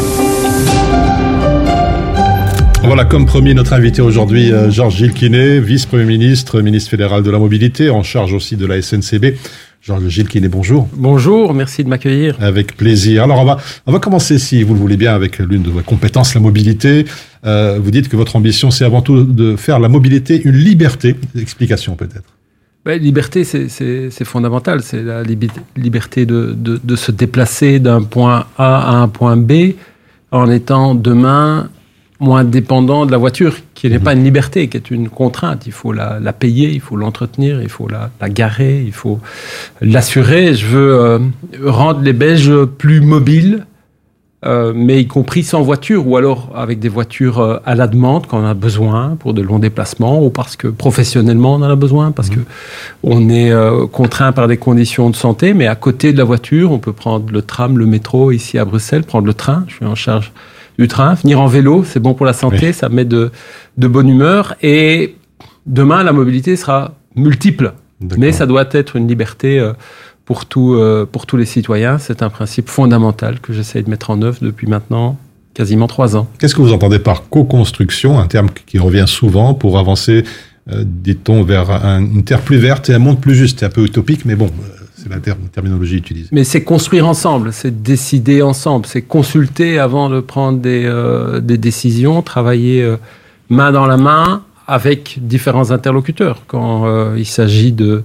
Voilà, 2.84 3.04
comme 3.04 3.24
promis, 3.26 3.54
notre 3.54 3.72
invité 3.72 4.02
aujourd'hui, 4.02 4.52
euh, 4.52 4.70
Georges 4.70 4.96
Gilles 4.96 5.12
Quinet, 5.12 5.60
vice-premier 5.60 6.04
ministre, 6.04 6.60
ministre 6.60 6.90
fédéral 6.90 7.22
de 7.22 7.30
la 7.30 7.38
mobilité, 7.38 7.88
en 7.90 8.02
charge 8.02 8.32
aussi 8.32 8.56
de 8.56 8.66
la 8.66 8.80
SNCB. 8.82 9.36
Georges 9.80 10.08
Gilles 10.08 10.28
Quinet, 10.28 10.48
bonjour. 10.48 10.88
Bonjour, 10.94 11.54
merci 11.54 11.84
de 11.84 11.88
m'accueillir. 11.88 12.36
Avec 12.40 12.76
plaisir. 12.76 13.22
Alors, 13.24 13.38
on 13.40 13.44
va, 13.44 13.58
on 13.86 13.92
va 13.92 13.98
commencer, 14.00 14.38
si 14.38 14.62
vous 14.64 14.74
le 14.74 14.80
voulez 14.80 14.96
bien, 14.96 15.14
avec 15.14 15.38
l'une 15.38 15.62
de 15.62 15.70
vos 15.70 15.80
compétences, 15.82 16.34
la 16.34 16.40
mobilité. 16.40 17.04
Euh, 17.46 17.78
vous 17.80 17.90
dites 17.92 18.08
que 18.08 18.16
votre 18.16 18.34
ambition, 18.34 18.70
c'est 18.72 18.84
avant 18.84 19.02
tout 19.02 19.22
de 19.22 19.54
faire 19.56 19.78
la 19.78 19.88
mobilité 19.88 20.40
une 20.44 20.56
liberté. 20.56 21.14
Explication 21.38 21.94
peut-être. 21.94 22.34
Ben, 22.84 23.00
liberté, 23.00 23.44
c'est- 23.44 24.24
fondamental. 24.24 24.80
C'est 24.82 25.02
la 25.02 25.22
liberté 25.76 26.26
de, 26.26 26.54
de- 26.58 26.80
de 26.82 26.96
se 26.96 27.12
déplacer 27.12 27.78
d'un 27.78 28.02
point 28.02 28.46
A 28.58 28.90
à 28.90 28.96
un 28.96 29.06
point 29.08 29.36
B 29.36 29.74
en 30.32 30.50
étant 30.50 30.94
demain 30.94 31.68
moins 32.20 32.44
dépendant 32.44 33.06
de 33.06 33.10
la 33.10 33.18
voiture, 33.18 33.56
qui 33.74 33.88
n'est 33.88 33.98
pas 33.98 34.12
une 34.12 34.22
liberté, 34.22 34.68
qui 34.68 34.76
est 34.76 34.90
une 34.90 35.08
contrainte. 35.08 35.66
Il 35.66 35.72
faut 35.72 35.92
la, 35.92 36.20
la 36.20 36.32
payer, 36.32 36.70
il 36.70 36.80
faut 36.80 36.96
l'entretenir, 36.96 37.62
il 37.62 37.70
faut 37.70 37.88
la, 37.88 38.10
la 38.20 38.28
garer, 38.28 38.82
il 38.82 38.92
faut 38.92 39.18
l'assurer. 39.80 40.54
Je 40.54 40.66
veux 40.66 40.94
euh, 40.94 41.18
rendre 41.64 42.00
les 42.00 42.12
Belges 42.12 42.66
plus 42.66 43.00
mobiles, 43.00 43.66
euh, 44.44 44.72
mais 44.74 45.00
y 45.00 45.06
compris 45.06 45.42
sans 45.42 45.62
voiture, 45.62 46.06
ou 46.06 46.16
alors 46.16 46.50
avec 46.54 46.78
des 46.78 46.88
voitures 46.88 47.40
euh, 47.40 47.58
à 47.66 47.74
la 47.74 47.86
demande 47.86 48.26
quand 48.26 48.40
on 48.40 48.46
a 48.46 48.54
besoin 48.54 49.16
pour 49.18 49.34
de 49.34 49.42
longs 49.42 49.58
déplacements, 49.58 50.24
ou 50.24 50.30
parce 50.30 50.56
que 50.56 50.68
professionnellement 50.68 51.54
on 51.54 51.62
en 51.62 51.70
a 51.70 51.76
besoin, 51.76 52.10
parce 52.10 52.30
que 52.30 52.40
on 53.02 53.28
est 53.28 53.50
euh, 53.50 53.86
contraint 53.86 54.32
par 54.32 54.48
des 54.48 54.56
conditions 54.56 55.10
de 55.10 55.16
santé, 55.16 55.52
mais 55.52 55.66
à 55.66 55.74
côté 55.74 56.12
de 56.12 56.18
la 56.18 56.24
voiture, 56.24 56.72
on 56.72 56.78
peut 56.78 56.94
prendre 56.94 57.30
le 57.30 57.42
tram, 57.42 57.78
le 57.78 57.84
métro 57.84 58.30
ici 58.30 58.58
à 58.58 58.64
Bruxelles, 58.64 59.04
prendre 59.04 59.26
le 59.26 59.34
train, 59.34 59.64
je 59.68 59.74
suis 59.74 59.86
en 59.86 59.94
charge 59.94 60.32
du 60.80 60.88
train, 60.88 61.14
venir 61.14 61.40
en 61.40 61.46
vélo, 61.46 61.84
c'est 61.84 62.00
bon 62.00 62.14
pour 62.14 62.24
la 62.26 62.32
santé, 62.32 62.72
ça 62.72 62.88
met 62.88 63.04
de, 63.04 63.30
de 63.76 63.86
bonne 63.86 64.08
humeur, 64.08 64.54
et 64.62 65.14
demain 65.66 66.02
la 66.02 66.12
mobilité 66.12 66.56
sera 66.56 66.94
multiple, 67.16 67.74
mais 68.16 68.32
ça 68.32 68.46
doit 68.46 68.66
être 68.72 68.96
une 68.96 69.06
liberté 69.06 69.58
euh, 69.58 69.74
pour, 70.24 70.46
tout, 70.46 70.72
euh, 70.74 71.04
pour 71.10 71.26
tous 71.26 71.36
les 71.36 71.44
citoyens. 71.44 71.98
C'est 71.98 72.22
un 72.22 72.30
principe 72.30 72.68
fondamental 72.70 73.40
que 73.40 73.52
j'essaie 73.52 73.82
de 73.82 73.90
mettre 73.90 74.08
en 74.10 74.22
œuvre 74.22 74.38
depuis 74.40 74.66
maintenant 74.66 75.18
quasiment 75.52 75.86
trois 75.86 76.16
ans. 76.16 76.26
Qu'est-ce 76.38 76.54
que 76.54 76.62
vous 76.62 76.72
entendez 76.72 76.98
par 76.98 77.28
co-construction, 77.28 78.18
un 78.18 78.26
terme 78.26 78.48
qui 78.66 78.78
revient 78.78 79.04
souvent 79.06 79.52
pour 79.52 79.78
avancer, 79.78 80.24
euh, 80.72 80.84
dit-on, 80.86 81.42
vers 81.42 81.70
un- 81.70 82.00
une 82.00 82.24
terre 82.24 82.40
plus 82.40 82.56
verte 82.58 82.88
et 82.88 82.94
un 82.94 82.98
monde 83.00 83.20
plus 83.20 83.34
juste? 83.34 83.58
C'est 83.60 83.66
un 83.66 83.70
peu 83.70 83.84
utopique, 83.84 84.24
mais 84.24 84.36
bon, 84.36 84.48
c'est 85.02 85.08
la 85.08 85.20
ter- 85.20 85.36
terminologie 85.52 85.96
utilisée. 85.96 86.28
Mais 86.32 86.44
c'est 86.44 86.62
construire 86.62 87.06
ensemble, 87.06 87.52
c'est 87.52 87.82
décider 87.82 88.42
ensemble, 88.42 88.86
c'est 88.86 89.02
consulter 89.02 89.78
avant 89.78 90.10
de 90.10 90.20
prendre 90.20 90.58
des, 90.58 90.84
euh, 90.84 91.40
des 91.40 91.58
décisions, 91.58 92.22
travailler 92.22 92.82
euh, 92.82 92.96
main 93.48 93.72
dans 93.72 93.86
la 93.86 93.96
main 93.96 94.42
avec 94.66 95.18
différents 95.22 95.70
interlocuteurs. 95.70 96.42
Quand 96.46 96.86
euh, 96.86 97.14
il 97.18 97.26
s'agit 97.26 97.72
de 97.72 98.02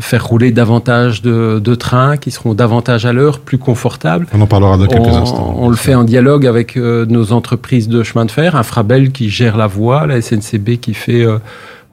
faire 0.00 0.26
rouler 0.26 0.50
davantage 0.50 1.20
de, 1.20 1.60
de, 1.62 1.74
trains 1.74 2.16
qui 2.16 2.30
seront 2.30 2.54
davantage 2.54 3.04
à 3.04 3.12
l'heure, 3.12 3.38
plus 3.38 3.58
confortables. 3.58 4.26
On 4.32 4.40
en 4.40 4.46
parlera 4.46 4.78
dans 4.78 4.86
quelques 4.86 5.02
on, 5.02 5.22
instants. 5.22 5.56
On 5.58 5.68
le 5.68 5.76
fait 5.76 5.94
en 5.94 6.04
dialogue 6.04 6.46
avec 6.46 6.76
nos 6.76 7.32
entreprises 7.32 7.86
de 7.86 8.02
chemin 8.02 8.24
de 8.24 8.30
fer, 8.30 8.56
Infrabel 8.56 9.12
qui 9.12 9.28
gère 9.28 9.58
la 9.58 9.66
voie, 9.66 10.06
la 10.06 10.22
SNCB 10.22 10.78
qui 10.80 10.94
fait 10.94 11.26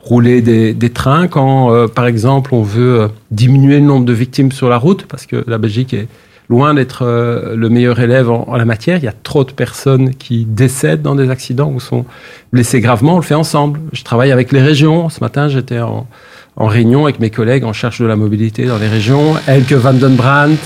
rouler 0.03 0.41
des, 0.41 0.73
des, 0.73 0.89
trains. 0.89 1.27
Quand, 1.27 1.73
euh, 1.73 1.87
par 1.87 2.05
exemple, 2.05 2.53
on 2.53 2.63
veut 2.63 3.09
diminuer 3.29 3.79
le 3.79 3.85
nombre 3.85 4.05
de 4.05 4.13
victimes 4.13 4.51
sur 4.51 4.69
la 4.69 4.77
route, 4.77 5.05
parce 5.05 5.25
que 5.25 5.43
la 5.47 5.57
Belgique 5.57 5.93
est 5.93 6.07
loin 6.49 6.73
d'être 6.73 7.05
le 7.05 7.69
meilleur 7.69 7.99
élève 8.01 8.29
en, 8.29 8.45
en, 8.45 8.57
la 8.57 8.65
matière, 8.65 8.97
il 8.97 9.05
y 9.05 9.07
a 9.07 9.13
trop 9.13 9.45
de 9.45 9.51
personnes 9.51 10.13
qui 10.15 10.43
décèdent 10.43 11.01
dans 11.01 11.15
des 11.15 11.29
accidents 11.29 11.71
ou 11.73 11.79
sont 11.79 12.03
blessées 12.51 12.81
gravement, 12.81 13.13
on 13.13 13.17
le 13.17 13.21
fait 13.21 13.35
ensemble. 13.35 13.79
Je 13.93 14.03
travaille 14.03 14.33
avec 14.33 14.51
les 14.51 14.61
régions. 14.61 15.07
Ce 15.07 15.21
matin, 15.21 15.47
j'étais 15.47 15.79
en 15.79 16.07
en 16.55 16.67
réunion 16.67 17.05
avec 17.05 17.19
mes 17.19 17.29
collègues 17.29 17.63
en 17.63 17.73
charge 17.73 17.99
de 17.99 18.05
la 18.05 18.15
mobilité 18.15 18.65
dans 18.65 18.77
les 18.77 18.87
régions, 18.87 19.35
Elke 19.47 19.73
van 19.73 19.93
den 19.93 20.15
Brandt, 20.15 20.61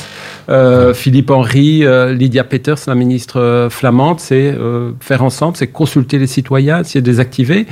euh, 0.49 0.93
Philippe 0.93 1.31
Henry, 1.31 1.85
euh, 1.85 2.13
Lydia 2.13 2.43
Peters, 2.43 2.77
la 2.87 2.95
ministre 2.95 3.39
euh, 3.39 3.69
flamande, 3.69 4.19
c'est 4.19 4.51
euh, 4.51 4.91
faire 4.99 5.23
ensemble, 5.23 5.57
c'est 5.57 5.67
consulter 5.67 6.17
les 6.17 6.27
citoyens, 6.27 6.81
essayer 6.81 7.01
de 7.01 7.09
les 7.09 7.19
activer. 7.19 7.65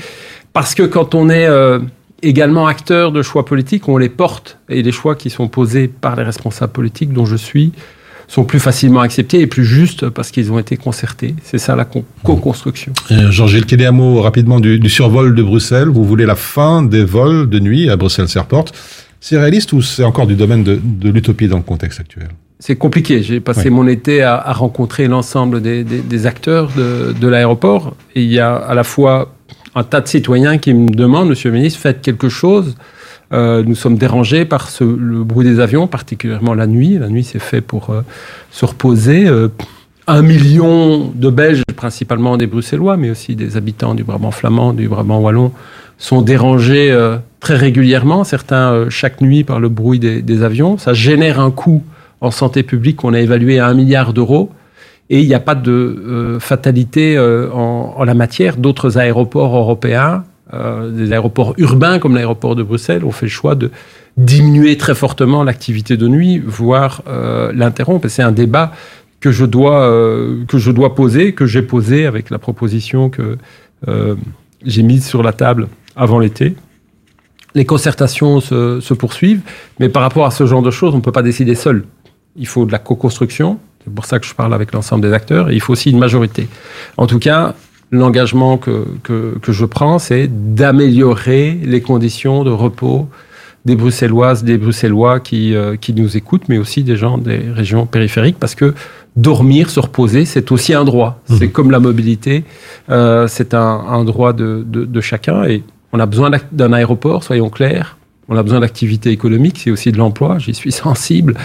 Parce 0.53 0.75
que 0.75 0.83
quand 0.83 1.15
on 1.15 1.29
est 1.29 1.47
euh, 1.47 1.79
également 2.21 2.67
acteur 2.67 3.11
de 3.11 3.21
choix 3.21 3.45
politiques, 3.45 3.89
on 3.89 3.97
les 3.97 4.09
porte. 4.09 4.59
Et 4.69 4.81
les 4.81 4.91
choix 4.91 5.15
qui 5.15 5.29
sont 5.29 5.47
posés 5.47 5.87
par 5.87 6.15
les 6.15 6.23
responsables 6.23 6.71
politiques, 6.71 7.11
dont 7.11 7.25
je 7.25 7.35
suis, 7.35 7.71
sont 8.27 8.45
plus 8.45 8.59
facilement 8.59 9.01
acceptés 9.01 9.41
et 9.41 9.47
plus 9.47 9.65
justes 9.65 10.09
parce 10.09 10.31
qu'ils 10.31 10.51
ont 10.51 10.59
été 10.59 10.77
concertés. 10.77 11.35
C'est 11.43 11.57
ça 11.57 11.75
la 11.75 11.85
co-construction. 11.85 12.93
Euh, 13.11 13.29
Jean-Gilles, 13.29 13.65
quel 13.65 13.81
est 13.81 13.85
un 13.85 13.91
mot 13.91 14.21
rapidement 14.21 14.59
du, 14.59 14.79
du, 14.79 14.89
survol 14.89 15.35
de 15.35 15.43
Bruxelles 15.43 15.89
Vous 15.89 16.05
voulez 16.05 16.25
la 16.25 16.35
fin 16.35 16.81
des 16.81 17.03
vols 17.03 17.49
de 17.49 17.59
nuit 17.59 17.89
à 17.89 17.97
Bruxelles 17.97 18.27
Airport 18.35 18.65
C'est 19.19 19.37
réaliste 19.37 19.73
ou 19.73 19.81
c'est 19.81 20.03
encore 20.03 20.25
du 20.25 20.35
domaine 20.35 20.63
de, 20.63 20.79
de 20.81 21.09
l'utopie 21.09 21.47
dans 21.47 21.57
le 21.57 21.63
contexte 21.63 21.99
actuel? 21.99 22.29
C'est 22.59 22.77
compliqué. 22.77 23.21
J'ai 23.23 23.41
passé 23.41 23.69
mon 23.69 23.87
été 23.87 24.21
à, 24.21 24.35
à 24.35 24.53
rencontrer 24.53 25.09
l'ensemble 25.09 25.61
des, 25.61 25.83
des, 25.83 25.99
des, 25.99 26.25
acteurs 26.25 26.69
de, 26.77 27.13
de 27.19 27.27
l'aéroport. 27.27 27.93
Et 28.15 28.23
il 28.23 28.31
y 28.31 28.39
a 28.39 28.55
à 28.55 28.73
la 28.73 28.85
fois 28.85 29.33
un 29.75 29.83
tas 29.83 30.01
de 30.01 30.07
citoyens 30.07 30.57
qui 30.57 30.73
me 30.73 30.89
demandent, 30.89 31.29
Monsieur 31.29 31.49
le 31.49 31.57
ministre, 31.57 31.79
faites 31.79 32.01
quelque 32.01 32.29
chose. 32.29 32.75
Euh, 33.31 33.63
nous 33.65 33.75
sommes 33.75 33.97
dérangés 33.97 34.45
par 34.45 34.69
ce, 34.69 34.83
le 34.83 35.23
bruit 35.23 35.45
des 35.45 35.59
avions, 35.59 35.87
particulièrement 35.87 36.53
la 36.53 36.67
nuit. 36.67 36.97
La 36.99 37.09
nuit, 37.09 37.23
c'est 37.23 37.39
fait 37.39 37.61
pour 37.61 37.89
euh, 37.89 38.01
se 38.51 38.65
reposer. 38.65 39.25
Euh, 39.25 39.47
un 40.05 40.21
million 40.21 41.11
de 41.15 41.29
Belges, 41.29 41.63
principalement 41.75 42.37
des 42.37 42.45
Bruxellois, 42.45 42.97
mais 42.97 43.09
aussi 43.09 43.35
des 43.35 43.57
habitants 43.57 43.95
du 43.95 44.03
Brabant 44.03 44.31
flamand, 44.31 44.73
du 44.73 44.87
Brabant 44.87 45.19
wallon, 45.19 45.51
sont 45.97 46.21
dérangés 46.21 46.91
euh, 46.91 47.17
très 47.39 47.55
régulièrement, 47.55 48.23
certains 48.25 48.89
chaque 48.89 49.21
nuit 49.21 49.43
par 49.43 49.59
le 49.59 49.69
bruit 49.69 49.99
des, 49.99 50.21
des, 50.21 50.43
avions. 50.43 50.77
Ça 50.77 50.93
génère 50.93 51.39
un 51.39 51.51
coût 51.51 51.83
en 52.19 52.31
santé 52.31 52.63
publique 52.63 52.97
qu'on 52.97 53.13
a 53.13 53.19
évalué 53.19 53.59
à 53.59 53.67
un 53.67 53.73
milliard 53.73 54.13
d'euros. 54.13 54.51
Et 55.09 55.21
il 55.21 55.27
n'y 55.27 55.33
a 55.33 55.39
pas 55.39 55.55
de 55.55 55.71
euh, 55.71 56.39
fatalité 56.39 57.19
en, 57.19 57.93
en, 57.97 58.03
la 58.03 58.13
matière. 58.13 58.57
D'autres 58.57 58.97
aéroports 58.97 59.55
européens 59.55 60.23
euh, 60.53 60.91
des 60.91 61.11
aéroports 61.11 61.53
urbains 61.57 61.99
comme 61.99 62.15
l'aéroport 62.15 62.55
de 62.55 62.63
Bruxelles 62.63 63.03
ont 63.05 63.11
fait 63.11 63.25
le 63.25 63.31
choix 63.31 63.55
de 63.55 63.71
diminuer 64.17 64.77
très 64.77 64.95
fortement 64.95 65.43
l'activité 65.43 65.97
de 65.97 66.07
nuit, 66.07 66.39
voire 66.39 67.01
euh, 67.07 67.51
l'interrompre. 67.53 68.07
C'est 68.07 68.21
un 68.21 68.31
débat 68.31 68.73
que 69.19 69.31
je 69.31 69.45
dois 69.45 69.87
euh, 69.87 70.43
que 70.45 70.57
je 70.57 70.71
dois 70.71 70.95
poser, 70.95 71.33
que 71.33 71.45
j'ai 71.45 71.61
posé 71.61 72.05
avec 72.05 72.29
la 72.29 72.39
proposition 72.39 73.09
que 73.09 73.37
euh, 73.87 74.15
j'ai 74.65 74.83
mise 74.83 75.05
sur 75.05 75.23
la 75.23 75.33
table 75.33 75.67
avant 75.95 76.19
l'été. 76.19 76.55
Les 77.55 77.65
concertations 77.65 78.41
se, 78.41 78.93
poursuivent, 78.93 79.41
mais 79.79 79.87
par 79.87 80.01
rapport 80.01 80.25
à 80.25 80.31
ce 80.31 80.45
genre 80.47 80.63
de 80.63 80.71
choses, 80.71 80.93
on 80.93 80.97
ne 80.97 81.03
peut 81.03 81.11
pas 81.11 81.21
décider 81.21 81.53
seul. 81.53 81.85
Il 82.35 82.47
faut 82.47 82.65
de 82.65 82.71
la 82.71 82.79
co-construction. 82.79 83.59
C'est 83.83 83.93
pour 83.93 84.05
ça 84.05 84.19
que 84.19 84.25
je 84.25 84.33
parle 84.33 84.53
avec 84.53 84.73
l'ensemble 84.73 85.01
des 85.01 85.13
acteurs. 85.13 85.49
Et 85.49 85.53
il 85.55 85.61
faut 85.61 85.73
aussi 85.73 85.91
une 85.91 85.99
majorité. 85.99 86.47
En 86.97 87.07
tout 87.07 87.19
cas, 87.19 87.55
l'engagement 87.91 88.57
que, 88.57 88.85
que, 89.03 89.37
que, 89.41 89.51
je 89.51 89.65
prends, 89.65 89.99
c'est 89.99 90.27
d'améliorer 90.55 91.59
les 91.63 91.81
conditions 91.81 92.43
de 92.43 92.51
repos 92.51 93.07
des 93.65 93.75
Bruxelloises, 93.75 94.43
des 94.43 94.57
Bruxellois 94.57 95.19
qui, 95.19 95.55
euh, 95.55 95.77
qui 95.77 95.93
nous 95.93 96.17
écoutent, 96.17 96.49
mais 96.49 96.57
aussi 96.57 96.83
des 96.83 96.97
gens 96.97 97.17
des 97.17 97.37
régions 97.37 97.85
périphériques, 97.85 98.37
parce 98.39 98.55
que 98.55 98.73
dormir, 99.15 99.69
se 99.69 99.79
reposer, 99.79 100.25
c'est 100.25 100.51
aussi 100.51 100.73
un 100.73 100.83
droit. 100.83 101.21
Mmh. 101.29 101.35
C'est 101.37 101.47
comme 101.49 101.71
la 101.71 101.79
mobilité, 101.79 102.43
euh, 102.89 103.27
c'est 103.27 103.53
un, 103.53 103.59
un, 103.59 104.03
droit 104.03 104.33
de, 104.33 104.65
de, 104.67 104.83
de, 104.83 105.01
chacun, 105.01 105.45
et 105.45 105.63
on 105.93 105.99
a 105.99 106.05
besoin 106.05 106.29
d'un 106.51 106.73
aéroport, 106.73 107.23
soyons 107.23 107.49
clairs. 107.49 107.97
On 108.27 108.37
a 108.37 108.43
besoin 108.43 108.61
d'activité 108.61 109.11
économique, 109.11 109.59
c'est 109.63 109.71
aussi 109.71 109.91
de 109.91 109.97
l'emploi, 109.97 110.39
j'y 110.39 110.53
suis 110.53 110.71
sensible, 110.85 111.35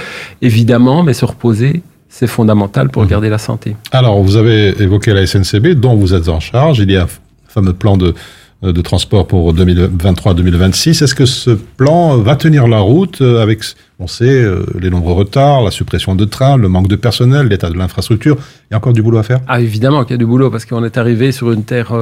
évidemment, 0.42 1.02
mais 1.02 1.12
se 1.12 1.24
reposer, 1.24 1.82
c'est 2.08 2.26
fondamental 2.26 2.88
pour 2.88 3.04
mmh. 3.04 3.08
garder 3.08 3.28
la 3.28 3.38
santé. 3.38 3.76
Alors, 3.92 4.22
vous 4.22 4.36
avez 4.36 4.80
évoqué 4.82 5.12
la 5.12 5.26
SNCB, 5.26 5.74
dont 5.74 5.94
vous 5.94 6.14
êtes 6.14 6.28
en 6.28 6.40
charge. 6.40 6.78
Il 6.78 6.90
y 6.90 6.96
a 6.96 7.04
un 7.04 7.08
fameux 7.48 7.72
plan 7.72 7.96
de, 7.96 8.14
de 8.62 8.80
transport 8.80 9.26
pour 9.26 9.54
2023-2026. 9.54 11.04
Est-ce 11.04 11.14
que 11.14 11.26
ce 11.26 11.50
plan 11.50 12.16
va 12.18 12.36
tenir 12.36 12.66
la 12.66 12.80
route 12.80 13.20
avec, 13.20 13.60
on 13.98 14.06
sait, 14.06 14.44
les 14.78 14.90
nombreux 14.90 15.14
retards, 15.14 15.62
la 15.62 15.70
suppression 15.70 16.14
de 16.14 16.24
trains, 16.24 16.56
le 16.56 16.68
manque 16.68 16.88
de 16.88 16.96
personnel, 16.96 17.48
l'état 17.48 17.70
de 17.70 17.76
l'infrastructure? 17.76 18.36
Il 18.38 18.72
y 18.72 18.74
a 18.74 18.78
encore 18.78 18.92
du 18.92 19.02
boulot 19.02 19.18
à 19.18 19.22
faire? 19.22 19.40
Ah, 19.46 19.60
évidemment 19.60 20.02
qu'il 20.04 20.12
y 20.12 20.14
a 20.14 20.18
du 20.18 20.26
boulot, 20.26 20.50
parce 20.50 20.64
qu'on 20.64 20.84
est 20.84 20.98
arrivé 20.98 21.30
sur 21.30 21.52
une 21.52 21.64
terre 21.64 21.92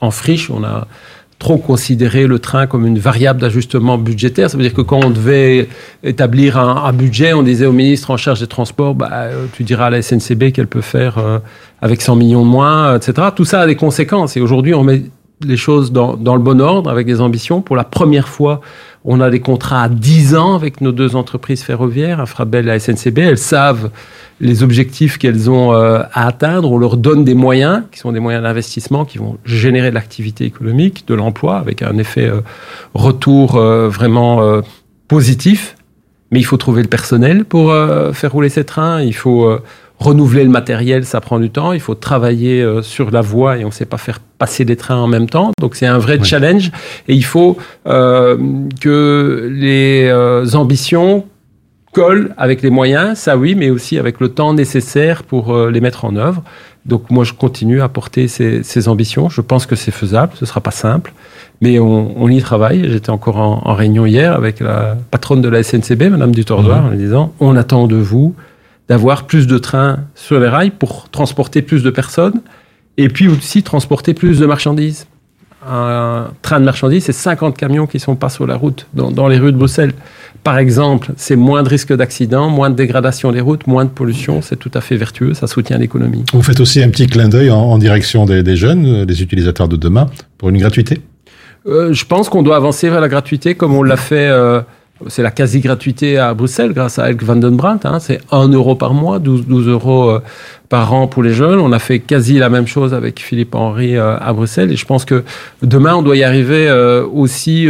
en 0.00 0.10
friche. 0.10 0.50
On 0.50 0.64
a 0.64 0.86
trop 1.44 1.58
considéré 1.58 2.26
le 2.26 2.38
train 2.38 2.66
comme 2.66 2.86
une 2.86 2.98
variable 2.98 3.38
d'ajustement 3.38 3.98
budgétaire. 3.98 4.48
Ça 4.48 4.56
veut 4.56 4.62
dire 4.62 4.72
que 4.72 4.80
quand 4.80 5.04
on 5.04 5.10
devait 5.10 5.68
établir 6.02 6.58
un, 6.58 6.90
budget, 6.94 7.34
on 7.34 7.42
disait 7.42 7.66
au 7.66 7.72
ministre 7.72 8.10
en 8.10 8.16
charge 8.16 8.40
des 8.40 8.46
transports, 8.46 8.94
bah, 8.94 9.28
tu 9.52 9.62
diras 9.62 9.88
à 9.88 9.90
la 9.90 10.00
SNCB 10.00 10.52
qu'elle 10.52 10.68
peut 10.68 10.80
faire 10.80 11.18
euh, 11.18 11.38
avec 11.82 12.00
100 12.00 12.16
millions 12.16 12.46
de 12.46 12.48
moins, 12.48 12.96
etc. 12.96 13.28
Tout 13.36 13.44
ça 13.44 13.60
a 13.60 13.66
des 13.66 13.76
conséquences. 13.76 14.38
Et 14.38 14.40
aujourd'hui, 14.40 14.72
on 14.72 14.84
met 14.84 15.02
les 15.42 15.58
choses 15.58 15.92
dans, 15.92 16.16
dans, 16.16 16.34
le 16.34 16.40
bon 16.40 16.62
ordre, 16.62 16.88
avec 16.88 17.06
des 17.06 17.20
ambitions. 17.20 17.60
Pour 17.60 17.76
la 17.76 17.84
première 17.84 18.28
fois, 18.28 18.62
on 19.04 19.20
a 19.20 19.28
des 19.28 19.40
contrats 19.40 19.82
à 19.82 19.88
10 19.88 20.34
ans 20.34 20.54
avec 20.54 20.80
nos 20.80 20.90
deux 20.90 21.14
entreprises 21.14 21.62
ferroviaires, 21.62 22.20
Infrabel 22.20 22.68
et 22.68 22.78
SNCB. 22.78 23.18
Elles 23.18 23.38
savent 23.38 23.90
les 24.40 24.62
objectifs 24.62 25.18
qu'elles 25.18 25.50
ont 25.50 25.74
euh, 25.74 26.00
à 26.12 26.26
atteindre. 26.26 26.72
On 26.72 26.78
leur 26.78 26.96
donne 26.96 27.22
des 27.22 27.34
moyens, 27.34 27.82
qui 27.92 27.98
sont 27.98 28.12
des 28.12 28.20
moyens 28.20 28.42
d'investissement, 28.42 29.04
qui 29.04 29.18
vont 29.18 29.36
générer 29.44 29.90
de 29.90 29.94
l'activité 29.94 30.44
économique, 30.44 31.06
de 31.06 31.14
l'emploi, 31.14 31.58
avec 31.58 31.82
un 31.82 31.98
effet 31.98 32.26
euh, 32.26 32.40
retour 32.94 33.56
euh, 33.56 33.88
vraiment 33.90 34.62
positif. 35.06 35.76
Mais 36.30 36.40
il 36.40 36.44
faut 36.44 36.56
trouver 36.56 36.82
le 36.82 36.88
personnel 36.88 37.44
pour 37.44 37.72
faire 38.12 38.32
rouler 38.32 38.48
ces 38.48 38.64
trains. 38.64 39.00
Il 39.02 39.14
faut 39.14 39.56
renouveler 40.04 40.44
le 40.44 40.50
matériel, 40.50 41.04
ça 41.04 41.20
prend 41.20 41.40
du 41.40 41.50
temps. 41.50 41.72
Il 41.72 41.80
faut 41.80 41.94
travailler 41.94 42.62
euh, 42.62 42.82
sur 42.82 43.10
la 43.10 43.22
voie 43.22 43.58
et 43.58 43.64
on 43.64 43.68
ne 43.68 43.72
sait 43.72 43.86
pas 43.86 43.96
faire 43.96 44.20
passer 44.38 44.64
des 44.64 44.76
trains 44.76 44.98
en 44.98 45.06
même 45.06 45.28
temps. 45.28 45.52
Donc 45.58 45.76
c'est 45.76 45.86
un 45.86 45.98
vrai 45.98 46.18
oui. 46.20 46.24
challenge 46.24 46.70
et 47.08 47.14
il 47.14 47.24
faut 47.24 47.56
euh, 47.86 48.36
que 48.80 49.50
les 49.50 50.06
euh, 50.08 50.46
ambitions 50.54 51.24
collent 51.92 52.34
avec 52.36 52.60
les 52.60 52.70
moyens, 52.70 53.18
ça 53.18 53.36
oui, 53.36 53.54
mais 53.54 53.70
aussi 53.70 53.98
avec 53.98 54.20
le 54.20 54.28
temps 54.28 54.52
nécessaire 54.52 55.22
pour 55.22 55.56
les 55.68 55.80
mettre 55.80 56.04
en 56.04 56.16
œuvre. 56.16 56.42
Donc 56.86 57.08
moi 57.08 57.22
je 57.22 57.32
continue 57.32 57.80
à 57.80 57.88
porter 57.88 58.26
ces, 58.26 58.64
ces 58.64 58.88
ambitions. 58.88 59.28
Je 59.28 59.40
pense 59.40 59.64
que 59.64 59.76
c'est 59.76 59.92
faisable, 59.92 60.32
ce 60.34 60.44
ne 60.44 60.48
sera 60.48 60.60
pas 60.60 60.72
simple. 60.72 61.12
Mais 61.60 61.78
on, 61.78 62.20
on 62.20 62.28
y 62.28 62.40
travaille. 62.42 62.90
J'étais 62.90 63.10
encore 63.10 63.36
en, 63.36 63.62
en, 63.64 63.74
réunion 63.74 64.06
hier 64.06 64.34
avec 64.34 64.58
la 64.58 64.96
patronne 65.12 65.40
de 65.40 65.48
la 65.48 65.62
SNCB, 65.62 66.10
Madame 66.10 66.34
Dutordoir, 66.34 66.82
mmh. 66.82 66.86
en 66.86 66.90
lui 66.90 66.98
disant 66.98 67.32
on 67.38 67.56
attend 67.56 67.86
de 67.86 67.96
vous 67.96 68.34
d'avoir 68.88 69.26
plus 69.26 69.46
de 69.46 69.58
trains 69.58 69.98
sur 70.14 70.38
les 70.40 70.48
rails 70.48 70.70
pour 70.70 71.08
transporter 71.10 71.62
plus 71.62 71.82
de 71.82 71.90
personnes 71.90 72.40
et 72.96 73.08
puis 73.08 73.28
aussi 73.28 73.62
transporter 73.62 74.14
plus 74.14 74.38
de 74.38 74.46
marchandises. 74.46 75.06
Un 75.66 76.26
train 76.42 76.60
de 76.60 76.66
marchandises, 76.66 77.04
c'est 77.04 77.12
50 77.12 77.56
camions 77.56 77.86
qui 77.86 77.98
sont 77.98 78.16
pas 78.16 78.28
sur 78.28 78.46
la 78.46 78.54
route, 78.54 78.86
dans, 78.92 79.10
dans 79.10 79.28
les 79.28 79.38
rues 79.38 79.52
de 79.52 79.56
Bruxelles. 79.56 79.94
Par 80.42 80.58
exemple, 80.58 81.12
c'est 81.16 81.36
moins 81.36 81.62
de 81.62 81.70
risques 81.70 81.94
d'accident, 81.94 82.50
moins 82.50 82.68
de 82.68 82.74
dégradation 82.74 83.32
des 83.32 83.40
routes, 83.40 83.66
moins 83.66 83.86
de 83.86 83.90
pollution, 83.90 84.42
c'est 84.42 84.56
tout 84.56 84.70
à 84.74 84.82
fait 84.82 84.96
vertueux, 84.96 85.32
ça 85.32 85.46
soutient 85.46 85.78
l'économie. 85.78 86.22
Vous 86.34 86.42
faites 86.42 86.60
aussi 86.60 86.82
un 86.82 86.90
petit 86.90 87.06
clin 87.06 87.30
d'œil 87.30 87.50
en, 87.50 87.56
en, 87.60 87.78
direction 87.78 88.26
des, 88.26 88.42
des, 88.42 88.56
jeunes, 88.56 89.06
des 89.06 89.22
utilisateurs 89.22 89.68
de 89.68 89.76
demain, 89.76 90.10
pour 90.36 90.50
une 90.50 90.58
gratuité? 90.58 91.00
Euh, 91.66 91.94
Je 91.94 92.04
pense 92.04 92.28
qu'on 92.28 92.42
doit 92.42 92.56
avancer 92.56 92.90
vers 92.90 93.00
la 93.00 93.08
gratuité 93.08 93.54
comme 93.54 93.74
on 93.74 93.82
l'a 93.82 93.96
fait... 93.96 94.28
Euh, 94.28 94.60
c'est 95.08 95.22
la 95.22 95.30
quasi-gratuité 95.30 96.18
à 96.18 96.34
Bruxelles 96.34 96.72
grâce 96.72 96.98
à 96.98 97.10
Elk 97.10 97.22
van 97.22 97.36
den 97.36 97.56
Brandt. 97.56 97.86
Hein, 97.86 97.98
c'est 98.00 98.20
1 98.30 98.48
euro 98.48 98.74
par 98.74 98.94
mois, 98.94 99.18
12, 99.18 99.46
12 99.46 99.68
euros 99.68 100.10
euh, 100.10 100.20
par 100.68 100.92
an 100.94 101.06
pour 101.06 101.22
les 101.22 101.32
jeunes. 101.32 101.58
On 101.58 101.72
a 101.72 101.78
fait 101.78 101.98
quasi 101.98 102.38
la 102.38 102.48
même 102.48 102.66
chose 102.66 102.94
avec 102.94 103.20
Philippe 103.20 103.54
Henry 103.54 103.96
euh, 103.96 104.16
à 104.18 104.32
Bruxelles. 104.32 104.72
Et 104.72 104.76
je 104.76 104.86
pense 104.86 105.04
que 105.04 105.24
demain, 105.62 105.94
on 105.94 106.02
doit 106.02 106.16
y 106.16 106.24
arriver 106.24 106.68
euh, 106.68 107.06
aussi 107.06 107.68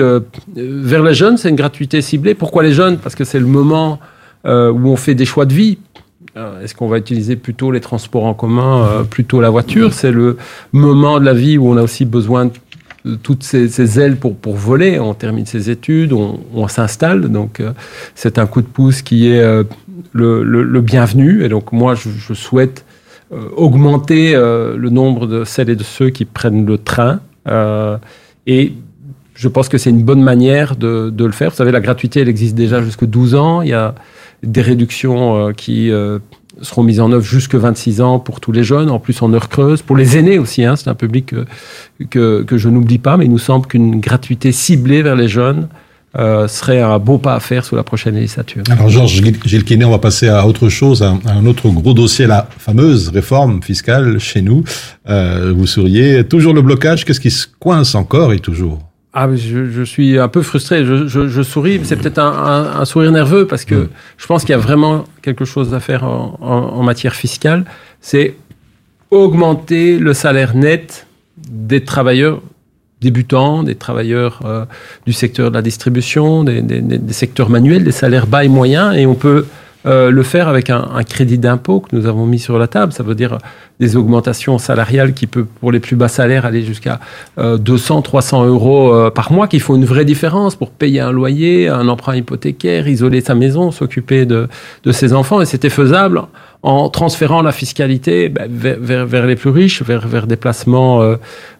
vers 0.56 1.02
les 1.02 1.14
jeunes. 1.14 1.36
C'est 1.36 1.50
une 1.50 1.56
gratuité 1.56 2.00
ciblée. 2.02 2.34
Pourquoi 2.34 2.62
les 2.62 2.72
jeunes? 2.72 2.98
Parce 2.98 3.14
que 3.14 3.24
c'est 3.24 3.40
le 3.40 3.46
moment 3.46 3.98
où 4.46 4.48
on 4.90 4.96
fait 4.96 5.14
des 5.14 5.24
choix 5.24 5.46
de 5.46 5.54
vie. 5.54 5.78
Est-ce 6.62 6.74
qu'on 6.74 6.88
va 6.88 6.98
utiliser 6.98 7.36
plutôt 7.36 7.70
les 7.70 7.80
transports 7.80 8.24
en 8.24 8.34
commun, 8.34 9.06
plutôt 9.08 9.40
la 9.40 9.48
voiture? 9.48 9.94
C'est 9.94 10.10
le 10.10 10.36
moment 10.72 11.18
de 11.18 11.24
la 11.24 11.32
vie 11.32 11.56
où 11.56 11.68
on 11.68 11.76
a 11.78 11.82
aussi 11.82 12.04
besoin 12.04 12.46
de 12.46 12.52
toutes 13.22 13.42
ces, 13.42 14.00
ailes 14.00 14.16
pour, 14.16 14.34
pour 14.36 14.54
voler. 14.54 14.98
On 14.98 15.14
termine 15.14 15.46
ses 15.46 15.70
études, 15.70 16.12
on, 16.12 16.40
on 16.54 16.68
s'installe. 16.68 17.28
Donc, 17.28 17.60
euh, 17.60 17.72
c'est 18.14 18.38
un 18.38 18.46
coup 18.46 18.62
de 18.62 18.66
pouce 18.66 19.02
qui 19.02 19.28
est 19.28 19.40
euh, 19.40 19.64
le, 20.12 20.42
le- 20.42 20.62
le 20.62 20.80
bienvenu. 20.80 21.44
Et 21.44 21.48
donc, 21.48 21.72
moi, 21.72 21.94
je, 21.94 22.08
je 22.10 22.32
souhaite 22.34 22.84
euh, 23.32 23.48
augmenter 23.56 24.34
euh, 24.34 24.76
le 24.76 24.90
nombre 24.90 25.26
de 25.26 25.44
celles 25.44 25.70
et 25.70 25.76
de 25.76 25.82
ceux 25.84 26.10
qui 26.10 26.24
prennent 26.24 26.64
le 26.66 26.78
train. 26.78 27.20
Euh, 27.48 27.98
et 28.46 28.72
je 29.34 29.48
pense 29.48 29.68
que 29.68 29.78
c'est 29.78 29.90
une 29.90 30.02
bonne 30.02 30.22
manière 30.22 30.76
de, 30.76 31.10
de 31.10 31.24
le 31.24 31.32
faire. 31.32 31.50
Vous 31.50 31.56
savez, 31.56 31.72
la 31.72 31.80
gratuité, 31.80 32.20
elle 32.20 32.28
existe 32.28 32.54
déjà 32.54 32.82
jusqu'à 32.82 33.06
12 33.06 33.34
ans. 33.34 33.62
Il 33.62 33.68
y 33.68 33.72
a 33.74 33.94
des 34.42 34.60
réductions 34.62 35.48
euh, 35.48 35.52
qui 35.52 35.90
seront 36.62 36.82
mises 36.82 37.00
en 37.00 37.10
œuvre 37.12 37.24
jusque 37.24 37.54
26 37.54 38.00
ans 38.00 38.18
pour 38.18 38.40
tous 38.40 38.52
les 38.52 38.64
jeunes, 38.64 38.90
en 38.90 38.98
plus 38.98 39.20
en 39.22 39.32
heure 39.32 39.48
creuse. 39.48 39.82
Pour 39.82 39.96
les 39.96 40.16
aînés 40.18 40.38
aussi, 40.38 40.64
hein, 40.64 40.76
c'est 40.76 40.88
un 40.88 40.94
public 40.94 41.26
que, 41.26 41.44
que, 42.10 42.42
que 42.42 42.56
je 42.58 42.68
n'oublie 42.68 42.98
pas, 42.98 43.16
mais 43.16 43.24
il 43.26 43.30
nous 43.30 43.38
semble 43.38 43.66
qu'une 43.66 44.00
gratuité 44.00 44.52
ciblée 44.52 45.02
vers 45.02 45.16
les 45.16 45.28
jeunes 45.28 45.68
euh, 46.16 46.46
serait 46.46 46.80
un 46.80 47.00
beau 47.00 47.18
pas 47.18 47.34
à 47.34 47.40
faire 47.40 47.64
sous 47.64 47.74
la 47.74 47.82
prochaine 47.82 48.14
législature. 48.14 48.62
Alors 48.70 48.88
Georges 48.88 49.20
Gil- 49.20 49.36
Gilles 49.44 49.64
Quinet, 49.64 49.84
on 49.84 49.90
va 49.90 49.98
passer 49.98 50.28
à 50.28 50.46
autre 50.46 50.68
chose, 50.68 51.02
à 51.02 51.16
à 51.26 51.32
un 51.32 51.44
autre 51.46 51.68
gros 51.70 51.92
dossier, 51.92 52.26
la 52.28 52.46
fameuse 52.56 53.08
réforme 53.08 53.60
fiscale 53.62 54.20
chez 54.20 54.40
nous. 54.40 54.62
Euh, 55.08 55.52
vous 55.56 55.66
souriez, 55.66 56.22
toujours 56.24 56.54
le 56.54 56.62
blocage, 56.62 57.04
qu'est-ce 57.04 57.18
qui 57.20 57.32
se 57.32 57.46
coince 57.58 57.96
encore 57.96 58.32
et 58.32 58.38
toujours? 58.38 58.78
Ah, 59.16 59.28
je, 59.32 59.70
je 59.70 59.82
suis 59.84 60.18
un 60.18 60.26
peu 60.26 60.42
frustré. 60.42 60.84
Je, 60.84 61.06
je- 61.06 61.28
je 61.28 61.42
souris, 61.42 61.78
mais 61.78 61.84
c'est 61.84 61.94
peut-être 61.96 62.18
un, 62.18 62.32
un- 62.32 62.80
un 62.80 62.84
sourire 62.84 63.12
nerveux 63.12 63.46
parce 63.46 63.64
que 63.64 63.88
je 64.16 64.26
pense 64.26 64.42
qu'il 64.42 64.50
y 64.50 64.54
a 64.54 64.58
vraiment 64.58 65.04
quelque 65.22 65.44
chose 65.44 65.72
à 65.72 65.78
faire 65.78 66.02
en, 66.02 66.36
en- 66.40 66.78
en 66.78 66.82
matière 66.82 67.14
fiscale. 67.14 67.64
C'est 68.00 68.34
augmenter 69.12 69.98
le 69.98 70.14
salaire 70.14 70.56
net 70.56 71.06
des 71.48 71.84
travailleurs 71.84 72.40
débutants, 73.00 73.62
des 73.62 73.74
travailleurs 73.76 74.40
euh, 74.46 74.64
du 75.06 75.12
secteur 75.12 75.50
de 75.50 75.54
la 75.56 75.62
distribution, 75.62 76.42
des, 76.42 76.60
des- 76.62 76.80
des- 76.80 76.98
des 76.98 77.12
secteurs 77.12 77.50
manuels, 77.50 77.84
des 77.84 77.92
salaires 77.92 78.26
bas 78.26 78.44
et 78.44 78.48
moyens, 78.48 78.96
et 78.96 79.06
on 79.06 79.14
peut 79.14 79.46
euh, 79.86 80.10
le 80.10 80.22
faire 80.22 80.48
avec 80.48 80.70
un, 80.70 81.02
crédit 81.08 81.38
d'impôt 81.38 81.80
que 81.80 81.94
nous 81.94 82.06
avons 82.06 82.26
mis 82.26 82.38
sur 82.38 82.58
la 82.58 82.66
table. 82.68 82.92
Ça 82.92 83.02
veut 83.02 83.14
dire 83.14 83.38
des 83.80 83.96
augmentations 83.96 84.58
salariales 84.58 85.12
qui 85.14 85.26
peuvent, 85.26 85.46
pour 85.60 85.72
les 85.72 85.80
plus 85.80 85.96
bas 85.96 86.08
salaires, 86.08 86.46
aller 86.46 86.62
jusqu'à 86.62 87.00
euh, 87.38 87.58
200, 87.58 88.02
300 88.02 88.46
euros 88.46 88.92
euh, 88.94 89.10
par 89.10 89.32
mois, 89.32 89.48
qui 89.48 89.60
font 89.60 89.74
une 89.74 89.84
vraie 89.84 90.04
différence 90.04 90.54
pour 90.56 90.70
payer 90.70 91.00
un 91.00 91.12
loyer, 91.12 91.68
un 91.68 91.88
emprunt 91.88 92.16
hypothécaire, 92.16 92.88
isoler 92.88 93.20
sa 93.20 93.34
maison, 93.34 93.70
s'occuper 93.70 94.26
de, 94.26 94.48
de 94.84 94.92
ses 94.92 95.12
enfants. 95.12 95.40
Et 95.40 95.46
c'était 95.46 95.70
faisable 95.70 96.22
en 96.62 96.88
transférant 96.88 97.42
la 97.42 97.52
fiscalité 97.52 98.28
ben, 98.28 98.48
vers, 98.50 98.78
vers- 98.80 99.06
vers 99.06 99.26
les 99.26 99.36
plus 99.36 99.50
riches, 99.50 99.82
vers, 99.82 100.06
vers 100.08 100.26
des 100.26 100.36
placements 100.36 101.02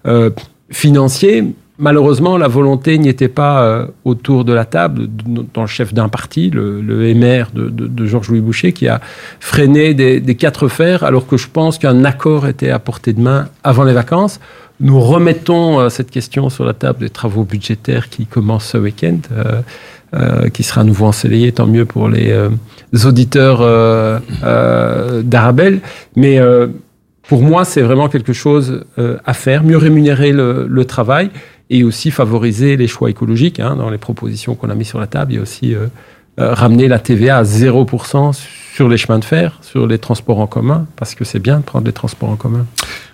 euh, 0.07 0.31
financiers. 0.71 1.45
Malheureusement, 1.77 2.39
la 2.39 2.47
volonté 2.47 2.99
n'y 2.99 3.09
était 3.09 3.27
pas 3.29 3.63
euh, 3.65 3.87
autour 4.05 4.45
de 4.45 4.53
la 4.53 4.65
table, 4.65 5.09
dans 5.53 5.63
le 5.63 5.67
chef 5.67 5.93
d'un 5.93 6.09
parti, 6.09 6.49
le, 6.51 6.81
le 6.81 7.13
MR 7.15 7.47
de, 7.53 7.69
de- 7.69 7.89
de 7.89 8.07
Georges-Louis 8.07 8.41
Boucher, 8.41 8.73
qui 8.73 8.87
a 8.87 9.01
freiné 9.41 9.93
des, 9.93 10.21
des 10.21 10.35
quatre 10.37 10.69
fers, 10.69 11.03
alors 11.03 11.27
que 11.27 11.37
je 11.37 11.49
pense 11.49 11.79
qu'un 11.79 12.05
accord 12.05 12.47
était 12.47 12.71
à 12.71 12.79
portée 12.79 13.13
de 13.13 13.21
main 13.21 13.49
avant 13.65 13.83
les 13.83 13.93
vacances. 13.93 14.39
Nous 14.79 15.01
remettons 15.01 15.81
euh, 15.81 15.89
cette 15.89 16.13
question 16.13 16.49
sur 16.49 16.65
la 16.65 16.75
table 16.75 17.01
des 17.01 17.11
travaux 17.11 17.43
budgétaires 17.43 18.09
qui 18.09 18.27
commencent 18.27 18.67
ce 18.69 18.79
week-end, 18.79 19.19
euh, 19.33 19.61
euh, 20.15 20.49
qui 20.51 20.63
sera 20.63 20.83
à 20.83 20.85
nouveau 20.85 21.07
ensoleillé, 21.07 21.51
tant 21.51 21.67
mieux 21.67 21.87
pour 21.87 22.09
les 22.09 22.31
euh, 22.31 22.51
auditeurs 23.05 23.59
euh, 23.63 24.21
d'Arabelle. 25.25 25.81
Mais 26.15 26.39
pour 27.29 27.43
moi, 27.43 27.65
c'est 27.65 27.81
vraiment 27.83 28.09
quelque 28.09 28.33
chose 28.33 28.85
à 29.25 29.33
faire, 29.35 29.65
mieux 29.65 29.77
rémunérer 29.79 30.31
le, 30.31 30.67
le 30.69 30.85
travail 30.85 31.31
et 31.71 31.85
aussi 31.85 32.11
favoriser 32.11 32.77
les 32.77 32.87
choix 32.87 33.11
écologiques. 33.11 33.61
hein, 33.61 33.77
dans 33.77 33.91
les 33.91 33.99
propositions 33.99 34.55
qu'on 34.55 34.71
a 34.71 34.75
mis 34.75 34.85
sur 34.85 35.01
la 35.01 35.07
table, 35.07 35.33
il 35.33 35.37
y 35.37 35.39
a 35.39 35.43
aussi 35.43 35.75
euh, 35.75 35.87
euh, 36.41 36.53
ramener 36.53 36.89
la 36.89 36.99
TVA 36.99 37.39
à 37.39 37.43
0% 37.45 38.33
sur 38.75 38.89
les 38.89 38.97
chemins 38.97 39.21
de 39.21 39.25
fer, 39.25 39.59
sur 39.63 39.87
les 39.87 39.99
transports 39.99 40.41
en 40.41 40.49
commun, 40.49 40.87
parce 40.97 41.15
que 41.15 41.25
c'est 41.25 41.39
bien 41.39 41.59
de 41.59 41.63
prendre 41.63 41.87
les 41.87 41.93
transports 41.93 42.29
en 42.29 42.35
commun. 42.35 42.67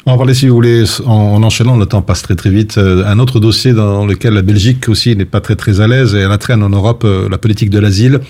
On 0.06 0.12
va 0.12 0.16
parler, 0.16 0.32
si 0.32 0.48
vous 0.48 0.54
voulez, 0.54 0.84
en, 1.04 1.12
en 1.12 1.42
enchaînant, 1.42 1.76
le 1.76 1.84
temps 1.84 2.00
passe 2.00 2.22
très 2.22 2.34
très 2.34 2.48
vite. 2.48 2.78
Euh, 2.78 3.04
un 3.04 3.18
autre 3.18 3.38
dossier 3.38 3.74
dans 3.74 4.06
lequel 4.06 4.32
la 4.32 4.40
Belgique 4.40 4.88
aussi 4.88 5.14
n'est 5.16 5.26
pas 5.26 5.42
très 5.42 5.56
très 5.56 5.82
à 5.82 5.86
l'aise 5.86 6.14
et 6.14 6.20
elle 6.20 6.32
entraîne 6.32 6.62
en 6.62 6.70
Europe 6.70 7.02
euh, 7.04 7.28
la 7.28 7.36
politique 7.36 7.68
de 7.68 7.78
l'asile. 7.78 8.20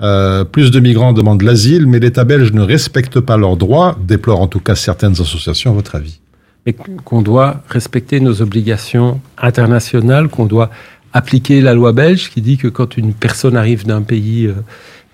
Euh, 0.00 0.44
plus 0.44 0.70
de 0.70 0.80
migrants 0.80 1.12
demandent 1.12 1.42
l'asile, 1.42 1.86
mais 1.86 1.98
l'État 1.98 2.24
belge 2.24 2.52
ne 2.52 2.62
respecte 2.62 3.20
pas 3.20 3.36
leurs 3.36 3.58
droits, 3.58 3.98
déplore 4.00 4.40
en 4.40 4.46
tout 4.46 4.60
cas 4.60 4.74
certaines 4.74 5.20
associations, 5.20 5.72
à 5.72 5.74
votre 5.74 5.94
avis 5.94 6.20
et 6.68 6.74
qu'on 6.74 7.22
doit 7.22 7.62
respecter 7.70 8.20
nos 8.20 8.42
obligations 8.42 9.22
internationales, 9.38 10.28
qu'on 10.28 10.44
doit 10.44 10.70
appliquer 11.14 11.62
la 11.62 11.72
loi 11.72 11.92
belge 11.92 12.28
qui 12.28 12.42
dit 12.42 12.58
que 12.58 12.68
quand 12.68 12.98
une 12.98 13.14
personne 13.14 13.56
arrive 13.56 13.86
d'un 13.86 14.02
pays 14.02 14.46
euh, 14.46 14.52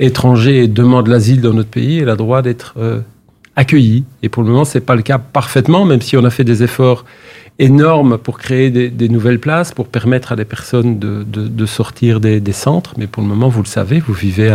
étranger 0.00 0.64
et 0.64 0.68
demande 0.68 1.06
l'asile 1.06 1.40
dans 1.40 1.52
notre 1.52 1.68
pays, 1.68 2.00
elle 2.00 2.08
a 2.08 2.16
droit 2.16 2.42
d'être 2.42 2.74
euh, 2.76 3.02
accueillie. 3.54 4.02
Et 4.24 4.28
pour 4.28 4.42
le 4.42 4.48
moment, 4.48 4.64
c'est 4.64 4.80
pas 4.80 4.96
le 4.96 5.02
cas 5.02 5.18
parfaitement, 5.18 5.84
même 5.84 6.00
si 6.00 6.16
on 6.16 6.24
a 6.24 6.30
fait 6.30 6.42
des 6.42 6.64
efforts 6.64 7.04
énormes 7.60 8.18
pour 8.18 8.38
créer 8.38 8.70
des, 8.70 9.08
nouvelles 9.08 9.38
places, 9.38 9.70
pour 9.70 9.86
permettre 9.86 10.32
à 10.32 10.36
des 10.36 10.44
personnes 10.44 10.98
de, 10.98 11.66
sortir 11.66 12.18
des, 12.18 12.52
centres. 12.52 12.94
Mais 12.98 13.06
pour 13.06 13.22
le 13.22 13.28
moment, 13.28 13.48
vous 13.48 13.62
le 13.62 13.68
savez, 13.68 14.00
vous 14.00 14.12
vivez 14.12 14.48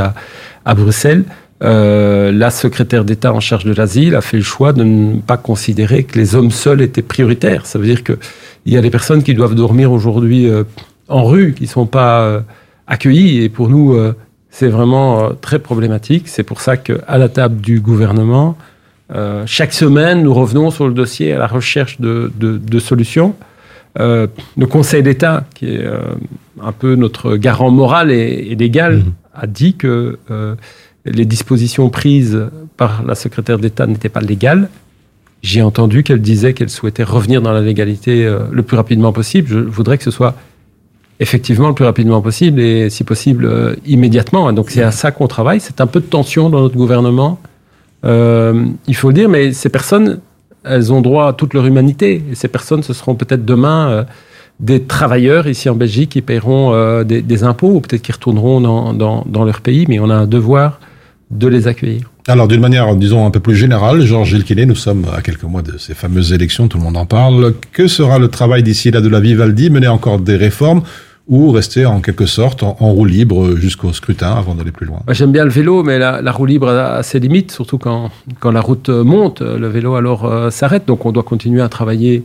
à 0.65 0.75
Bruxelles. 0.75 1.23
Euh, 1.61 2.31
la 2.31 2.51
secrétaire 2.51 3.03
d'État 3.03 3.33
en 3.33 3.41
charge 3.41 3.65
de 3.65 3.73
l'asile 3.73 4.15
a 4.15 4.21
fait 4.21 4.37
le 4.37 4.43
choix 4.43 4.71
de 4.71 4.83
ne 4.83 5.19
pas 5.19 5.35
considérer 5.35 6.03
que 6.05 6.17
les 6.17 6.33
hommes 6.35 6.51
seuls 6.51 6.81
étaient 6.81 7.01
prioritaires. 7.01 7.65
Ça 7.65 7.77
veut 7.79 7.85
dire 7.85 8.03
que 8.03 8.17
il 8.65 8.73
y 8.73 8.77
a 8.77 8.81
des 8.81 8.89
personnes 8.89 9.23
qui 9.23 9.33
doivent 9.33 9.55
dormir 9.55 9.91
aujourd'hui 9.91 10.47
euh, 10.49 10.63
en 11.09 11.25
rue, 11.25 11.53
qui 11.53 11.63
ne 11.63 11.67
sont 11.69 11.85
pas 11.85 12.21
euh, 12.21 12.39
accueillies. 12.87 13.43
Et 13.43 13.49
pour 13.49 13.67
nous, 13.67 13.93
euh, 13.93 14.13
c'est 14.49 14.69
vraiment 14.69 15.25
euh, 15.25 15.29
très 15.41 15.59
problématique. 15.59 16.27
C'est 16.29 16.43
pour 16.43 16.61
ça 16.61 16.77
qu'à 16.77 17.17
la 17.17 17.27
table 17.27 17.59
du 17.59 17.81
gouvernement, 17.81 18.57
euh, 19.13 19.43
chaque 19.45 19.73
semaine, 19.73 20.23
nous 20.23 20.33
revenons 20.33 20.71
sur 20.71 20.87
le 20.87 20.93
dossier 20.93 21.33
à 21.33 21.39
la 21.39 21.47
recherche 21.47 21.99
de, 21.99 22.31
de- 22.39 22.57
de 22.57 22.79
solutions. 22.79 23.35
Euh, 23.99 24.27
le 24.57 24.65
Conseil 24.67 25.03
d'État, 25.03 25.45
qui 25.55 25.65
est 25.75 25.83
euh, 25.83 25.97
un 26.63 26.71
peu 26.71 26.95
notre 26.95 27.35
garant 27.35 27.71
moral 27.71 28.11
et, 28.11 28.47
et 28.51 28.55
légal, 28.55 29.03
a 29.33 29.47
dit 29.47 29.73
que 29.73 30.19
euh, 30.31 30.55
les 31.05 31.25
dispositions 31.25 31.89
prises 31.89 32.47
par 32.77 33.03
la 33.03 33.15
secrétaire 33.15 33.59
d'État 33.59 33.87
n'étaient 33.87 34.09
pas 34.09 34.21
légales. 34.21 34.69
J'ai 35.41 35.61
entendu 35.61 36.03
qu'elle 36.03 36.21
disait 36.21 36.53
qu'elle 36.53 36.69
souhaitait 36.69 37.03
revenir 37.03 37.41
dans 37.41 37.53
la 37.53 37.61
légalité 37.61 38.25
euh, 38.25 38.39
le 38.51 38.63
plus 38.63 38.75
rapidement 38.75 39.13
possible. 39.13 39.47
Je 39.49 39.59
voudrais 39.59 39.97
que 39.97 40.03
ce 40.03 40.11
soit 40.11 40.35
effectivement 41.21 41.69
le 41.69 41.73
plus 41.73 41.85
rapidement 41.85 42.21
possible 42.21 42.59
et 42.59 42.89
si 42.89 43.03
possible 43.03 43.45
euh, 43.45 43.75
immédiatement. 43.85 44.51
Donc 44.51 44.69
c'est 44.69 44.83
à 44.83 44.91
ça 44.91 45.11
qu'on 45.11 45.27
travaille. 45.27 45.61
C'est 45.61 45.79
un 45.79 45.87
peu 45.87 46.01
de 46.01 46.05
tension 46.05 46.49
dans 46.49 46.61
notre 46.61 46.75
gouvernement. 46.75 47.39
Euh, 48.05 48.65
il 48.87 48.95
faut 48.95 49.09
le 49.09 49.13
dire, 49.13 49.29
mais 49.29 49.53
ces 49.53 49.69
personnes, 49.69 50.19
elles 50.65 50.91
ont 50.91 51.01
droit 51.01 51.29
à 51.29 51.33
toute 51.33 51.53
leur 51.53 51.65
humanité. 51.65 52.21
Et 52.31 52.35
ces 52.35 52.49
personnes, 52.49 52.83
ce 52.83 52.91
seront 52.93 53.15
peut-être 53.15 53.45
demain 53.45 54.05
des 54.59 54.83
travailleurs 54.83 55.47
ici 55.47 55.69
en 55.69 55.75
Belgique 55.75 56.11
qui 56.11 56.21
paieront 56.21 57.03
des, 57.03 57.43
impôts 57.45 57.71
ou 57.75 57.79
peut-être 57.79 58.01
qui 58.01 58.11
retourneront 58.11 58.59
dans 58.93 59.45
leur 59.45 59.61
pays, 59.61 59.85
mais 59.87 59.99
on 59.99 60.09
a 60.09 60.15
un 60.15 60.27
devoir 60.27 60.79
de 61.31 61.47
les 61.47 61.67
accueillir. 61.67 62.09
Alors, 62.27 62.47
d'une 62.47 62.61
manière, 62.61 62.95
disons, 62.95 63.25
un 63.25 63.31
peu 63.31 63.39
plus 63.39 63.55
générale, 63.55 64.01
Georges 64.01 64.29
Gilles 64.29 64.43
Quinet, 64.43 64.65
nous 64.65 64.75
sommes 64.75 65.05
à 65.15 65.21
quelques 65.21 65.43
mois 65.43 65.61
de 65.61 65.77
ces 65.77 65.93
fameuses 65.93 66.33
élections, 66.33 66.67
tout 66.67 66.77
le 66.77 66.83
monde 66.83 66.97
en 66.97 67.05
parle. 67.05 67.53
Que 67.71 67.87
sera 67.87 68.19
le 68.19 68.27
travail 68.27 68.63
d'ici 68.63 68.91
là 68.91 69.01
de 69.01 69.09
la 69.09 69.19
Vivaldi 69.19 69.69
Mener 69.69 69.87
encore 69.87 70.19
des 70.19 70.35
réformes 70.35 70.81
ou 71.27 71.51
rester 71.51 71.85
en 71.85 72.01
quelque 72.01 72.25
sorte 72.25 72.63
en, 72.63 72.75
en 72.79 72.91
roue 72.91 73.05
libre 73.05 73.55
jusqu'au 73.55 73.93
scrutin 73.93 74.31
avant 74.31 74.55
d'aller 74.55 74.71
plus 74.71 74.87
loin? 74.87 75.01
J'aime 75.09 75.31
bien 75.31 75.43
le 75.43 75.51
vélo, 75.51 75.83
mais 75.83 75.99
la, 75.99 76.21
la 76.21 76.31
roue 76.31 76.47
libre 76.47 76.69
a, 76.69 76.95
a 76.95 77.03
ses 77.03 77.19
limites, 77.19 77.51
surtout 77.51 77.77
quand, 77.77 78.09
quand 78.39 78.51
la 78.51 78.61
route 78.61 78.89
euh, 78.89 79.03
monte, 79.03 79.41
le 79.41 79.67
vélo 79.67 79.93
alors 79.95 80.25
euh, 80.25 80.49
s'arrête. 80.49 80.87
Donc 80.87 81.05
on 81.05 81.11
doit 81.11 81.23
continuer 81.23 81.61
à 81.61 81.69
travailler 81.69 82.23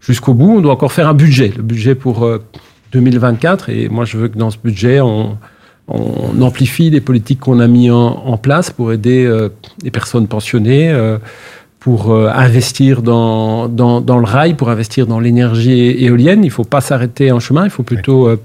jusqu'au 0.00 0.34
bout. 0.34 0.58
On 0.58 0.60
doit 0.60 0.72
encore 0.72 0.92
faire 0.92 1.08
un 1.08 1.14
budget, 1.14 1.52
le 1.56 1.62
budget 1.62 1.94
pour 1.94 2.26
euh, 2.26 2.42
2024. 2.92 3.70
Et 3.70 3.88
moi, 3.88 4.04
je 4.04 4.18
veux 4.18 4.28
que 4.28 4.38
dans 4.38 4.50
ce 4.50 4.58
budget, 4.62 5.00
on, 5.00 5.38
on 5.88 6.42
amplifie 6.42 6.90
les 6.90 7.00
politiques 7.00 7.40
qu'on 7.40 7.60
a 7.60 7.66
mis 7.66 7.90
en, 7.90 7.96
en 7.96 8.36
place 8.36 8.70
pour 8.70 8.92
aider 8.92 9.24
euh, 9.24 9.50
les 9.82 9.90
personnes 9.90 10.26
pensionnées, 10.26 10.90
euh, 10.90 11.18
pour 11.78 12.10
euh, 12.10 12.28
investir 12.34 13.02
dans, 13.02 13.68
dans, 13.68 14.00
dans 14.00 14.18
le 14.18 14.24
rail, 14.24 14.54
pour 14.54 14.70
investir 14.70 15.06
dans 15.06 15.20
l'énergie 15.20 16.04
éolienne. 16.04 16.42
Il 16.42 16.48
ne 16.48 16.52
faut 16.52 16.64
pas 16.64 16.80
s'arrêter 16.80 17.30
en 17.30 17.38
chemin, 17.38 17.64
il 17.64 17.70
faut 17.70 17.84
plutôt 17.84 18.26
euh, 18.26 18.40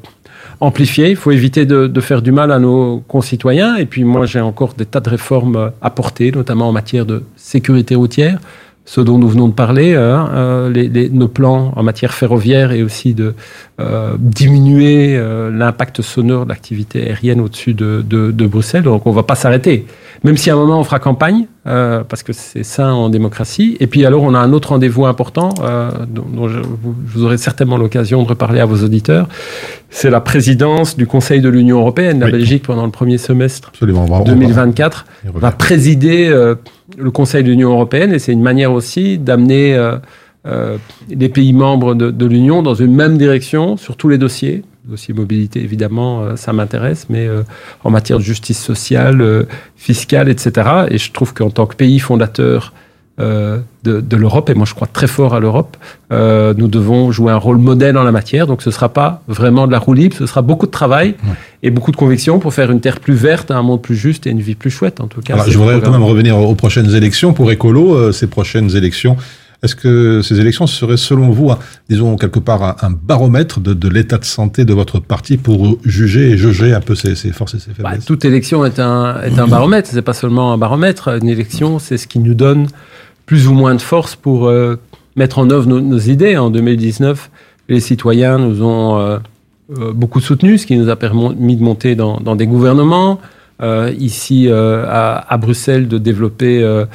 amplifier. 0.60 1.10
Il 1.10 1.16
faut 1.16 1.32
éviter 1.32 1.66
de, 1.66 1.88
de 1.88 2.02
faire 2.02 2.22
du 2.22 2.32
mal 2.32 2.52
à 2.52 2.60
nos 2.60 3.00
concitoyens. 3.08 3.78
Et 3.78 3.88
puis 3.88 4.04
moi, 4.04 4.28
j'ai 4.28 4.42
encore 4.42 4.76
des 4.76 4.86
tas 4.86 5.00
de 5.00 5.10
réformes 5.10 5.72
à 5.82 5.90
porter, 5.90 6.32
notamment 6.32 6.70
en 6.70 6.72
matière 6.72 7.08
de 7.08 7.24
sécurité 7.36 7.96
routière 7.96 8.40
ce 8.86 9.00
dont 9.00 9.18
nous 9.18 9.30
venons 9.30 9.48
de 9.48 9.54
parler, 9.54 9.94
euh, 9.96 10.70
les, 10.70 11.10
nos 11.10 11.28
plans 11.28 11.72
en 11.76 11.84
matière 11.84 12.14
ferroviaire 12.14 12.72
et 12.72 12.84
aussi 12.84 13.14
de 13.14 13.36
euh, 13.80 14.16
diminuer 14.18 15.16
euh, 15.16 15.52
l'impact 15.52 16.02
sonore 16.02 16.46
de 16.46 16.50
l'activité 16.50 17.08
aérienne 17.08 17.42
au-dessus 17.42 17.74
de, 17.74 18.04
de, 18.06 18.32
de, 18.32 18.48
Bruxelles. 18.48 18.84
Donc 18.84 19.06
on 19.06 19.12
ne 19.12 19.16
va 19.16 19.24
pas 19.24 19.36
s'arrêter. 19.36 19.86
Même 20.24 20.38
si 20.38 20.50
à 20.50 20.54
un 20.54 20.58
moment 20.58 20.80
on 20.80 20.84
fera 20.84 21.00
campagne, 21.00 21.46
euh, 21.68 22.04
parce 22.08 22.24
que 22.24 22.34
c'est 22.34 22.64
sain 22.64 22.92
en 22.92 23.10
démocratie. 23.10 23.78
Et 23.80 23.88
puis 23.88 24.06
alors, 24.06 24.24
on 24.24 24.34
a 24.34 24.40
un 24.40 24.52
autre 24.54 24.70
rendez-vous 24.70 25.06
important, 25.06 25.50
euh, 25.62 25.92
dont, 26.08 26.26
dont 26.34 26.48
je, 26.48 26.58
vous, 26.60 26.96
vous 27.06 27.24
aurez 27.24 27.38
certainement 27.38 27.78
l'occasion 27.78 28.24
de 28.24 28.28
reparler 28.28 28.60
à 28.60 28.66
vos 28.66 28.84
auditeurs. 28.84 29.28
C'est 29.90 30.10
la 30.10 30.22
présidence 30.22 30.98
du 30.98 31.06
Conseil 31.06 31.40
de 31.42 31.50
l'Union 31.50 31.80
européenne. 31.80 32.20
La 32.20 32.32
Belgique, 32.32 32.64
pendant 32.64 32.86
le 32.86 32.92
premier 32.92 33.18
semestre 33.20 33.70
Absolument. 33.70 34.06
va- 34.06 34.16
on 34.16 34.24
va- 34.24 34.32
2024, 34.32 35.06
y 35.24 35.28
revenir. 35.28 35.42
va 35.42 35.52
présider 35.52 36.28
euh, 36.30 36.56
le 36.98 37.12
Conseil 37.12 37.44
de 37.44 37.50
l'Union 37.50 37.72
européenne 37.72 38.12
et 38.14 38.20
c'est 38.20 38.32
une 38.34 38.42
manière 38.42 38.72
aussi 38.72 39.18
d'amener 39.20 39.76
euh, 39.76 39.98
euh, 40.48 40.78
les 41.10 41.30
pays 41.30 41.54
membres 41.54 41.94
de, 41.94 42.10
de 42.10 42.26
l'Union 42.26 42.64
dans 42.64 42.74
une 42.74 42.96
même 42.96 43.18
direction 43.20 43.78
sur 43.78 43.96
tous 43.98 44.10
les 44.10 44.18
dossiers. 44.18 44.64
Dossier 44.86 45.14
mobilité, 45.14 45.62
évidemment, 45.62 46.22
euh, 46.22 46.36
ça 46.36 46.54
m'intéresse, 46.54 47.06
mais 47.10 47.28
euh, 47.28 47.44
en 47.84 47.92
matière 47.92 48.18
de 48.18 48.24
justice 48.24 48.60
sociale, 48.60 49.22
euh, 49.22 49.44
fiscale, 49.76 50.28
etc. 50.28 50.70
Et 50.90 50.98
je 50.98 51.12
trouve 51.12 51.34
qu'en 51.34 51.52
tant 51.52 51.68
que 51.68 51.76
pays 51.76 52.00
fondateur 52.00 52.74
euh, 53.20 53.60
de, 53.84 54.00
de 54.00 54.16
l'Europe, 54.16 54.50
et 54.50 54.54
moi 54.54 54.66
je 54.66 54.74
crois 54.74 54.88
très 54.88 55.06
fort 55.06 55.36
à 55.36 55.40
l'Europe, 55.40 55.76
euh, 56.12 56.54
nous 56.58 56.68
devons 56.68 57.12
jouer 57.12 57.32
un 57.32 57.38
rôle 57.38 57.58
modèle 57.58 57.98
en 57.98 58.04
la 58.04 58.12
matière. 58.12 58.48
Donc 58.48 58.62
ce 58.62 58.70
ne 58.70 58.74
sera 58.74 58.90
pas 58.90 59.22
vraiment 59.28 59.68
de 59.68 59.72
la 59.72 59.80
roue 59.80 59.94
libre, 59.94 60.16
ce 60.18 60.26
sera 60.26 60.42
beaucoup 60.42 60.66
de 60.66 60.72
travail 60.72 61.16
et 61.62 61.72
beaucoup 61.72 61.92
de 61.92 61.98
conviction 61.98 62.40
pour 62.40 62.54
faire 62.54 62.72
une 62.72 62.80
terre 62.80 63.00
plus 63.00 63.14
verte, 63.14 63.52
un 63.52 63.62
monde 63.64 63.82
plus 63.82 63.96
juste 63.96 64.26
et 64.28 64.30
une 64.30 64.42
vie 64.42 64.56
plus 64.56 64.72
chouette 64.72 65.02
en 65.02 65.08
tout 65.08 65.22
cas. 65.22 65.34
Alors, 65.34 65.50
je 65.50 65.58
voudrais 65.58 65.82
quand 65.82 65.92
même 65.92 66.04
revenir 66.04 66.38
aux 66.38 66.56
prochaines 66.56 66.96
élections. 66.96 67.34
Pour 67.34 67.52
Écolo, 67.52 67.94
euh, 67.94 68.12
ces 68.12 68.28
prochaines 68.28 68.76
élections, 68.76 69.18
est-ce 69.64 69.76
que 69.76 70.22
ces 70.24 70.40
élections 70.40 70.66
seraient 70.68 70.98
selon 70.98 71.30
vous, 71.30 71.52
un- 71.52 71.60
disons 71.90 72.16
quelque 72.16 72.40
part, 72.40 72.64
un, 72.64 72.76
un 72.82 72.90
baromètre 72.92 73.60
de, 73.60 73.74
de 73.74 73.88
l'état 73.90 74.18
de 74.18 74.26
santé 74.26 74.66
de 74.66 74.74
votre 74.74 75.00
parti 75.00 75.38
pour 75.38 75.78
juger 75.86 76.32
et 76.32 76.38
juger 76.38 76.74
un 76.74 76.82
peu 76.82 76.96
ses, 76.96 77.16
ses 77.16 77.32
forces 77.32 77.54
et 77.56 77.60
ses 77.60 77.72
Bah, 77.80 77.90
faiblesses? 77.92 78.06
toute 78.06 78.26
élection 78.26 78.66
est 78.66 78.80
un, 78.80 79.22
est 79.22 79.38
un 79.40 79.48
baromètre. 79.48 79.90
C'est 79.92 80.02
pas 80.02 80.14
seulement 80.14 80.52
un 80.54 80.58
baromètre. 80.58 81.10
Une 81.22 81.30
élection, 81.30 81.78
c'est 81.80 81.98
ce 81.98 82.08
qui 82.08 82.20
nous 82.20 82.34
donne 82.34 82.68
plus 83.26 83.48
ou 83.48 83.54
moins 83.54 83.76
de 83.76 83.82
force 83.82 84.16
pour 84.16 84.48
euh, 84.48 84.78
mettre 85.16 85.38
en 85.40 85.50
œuvre 85.50 85.68
nos, 85.68 85.80
nos 85.80 86.00
idées. 86.00 86.38
En 86.38 86.50
2019, 86.50 87.30
les 87.70 87.80
citoyens 87.80 88.40
nous 88.40 88.64
ont 88.64 88.98
euh, 89.00 89.20
euh, 89.78 89.94
beaucoup 89.94 90.20
soutenus, 90.20 90.62
ce 90.62 90.66
qui 90.68 90.76
nous 90.76 90.90
a 90.90 90.96
permis 90.96 91.56
de 91.56 91.64
monter 91.64 91.96
dans, 91.96 92.20
dans 92.20 92.36
des 92.36 92.48
gouvernements. 92.48 93.20
Euh, 93.62 93.94
ici 94.00 94.48
euh, 94.48 94.86
à, 94.88 95.34
à 95.34 95.38
Bruxelles, 95.38 95.88
de 95.88 95.98
développer 95.98 96.64
euh, 96.64 96.86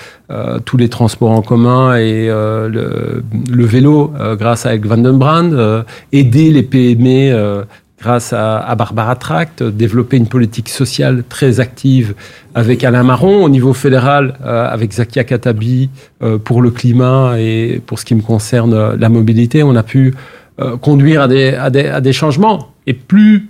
tous 0.64 0.76
les 0.76 0.88
transports 0.88 1.30
en 1.30 1.42
commun 1.42 1.96
et 1.96 2.26
le, 2.26 3.22
le 3.50 3.64
vélo 3.64 4.12
grâce 4.38 4.66
à 4.66 4.74
Elk 4.74 4.86
Van 4.86 4.96
den 4.96 5.18
Brand, 5.18 5.52
euh, 5.52 5.82
aider 6.12 6.50
les 6.50 6.62
PME 6.62 7.64
grâce 7.98 8.32
à, 8.32 8.58
à 8.58 8.74
Barbara 8.74 9.16
Tract, 9.16 9.62
développer 9.62 10.16
une 10.16 10.26
politique 10.28 10.68
sociale 10.68 11.24
très 11.28 11.60
active 11.60 12.14
avec 12.54 12.84
Alain 12.84 13.02
Marron 13.02 13.44
au 13.44 13.48
niveau 13.48 13.72
fédéral, 13.72 14.38
euh, 14.44 14.68
avec 14.68 14.92
Zakia 14.92 15.24
Katabi 15.24 15.90
euh, 16.22 16.38
pour 16.38 16.62
le 16.62 16.70
climat 16.70 17.34
et 17.38 17.80
pour 17.86 17.98
ce 17.98 18.04
qui 18.04 18.14
me 18.14 18.22
concerne 18.22 18.94
la 18.94 19.08
mobilité. 19.08 19.62
On 19.62 19.76
a 19.76 19.82
pu 19.82 20.14
euh, 20.60 20.76
conduire 20.76 21.22
à 21.22 21.28
des, 21.28 21.54
à, 21.54 21.70
des, 21.70 21.86
à 21.86 22.00
des 22.00 22.12
changements. 22.12 22.68
Et 22.86 22.92
plus 22.92 23.48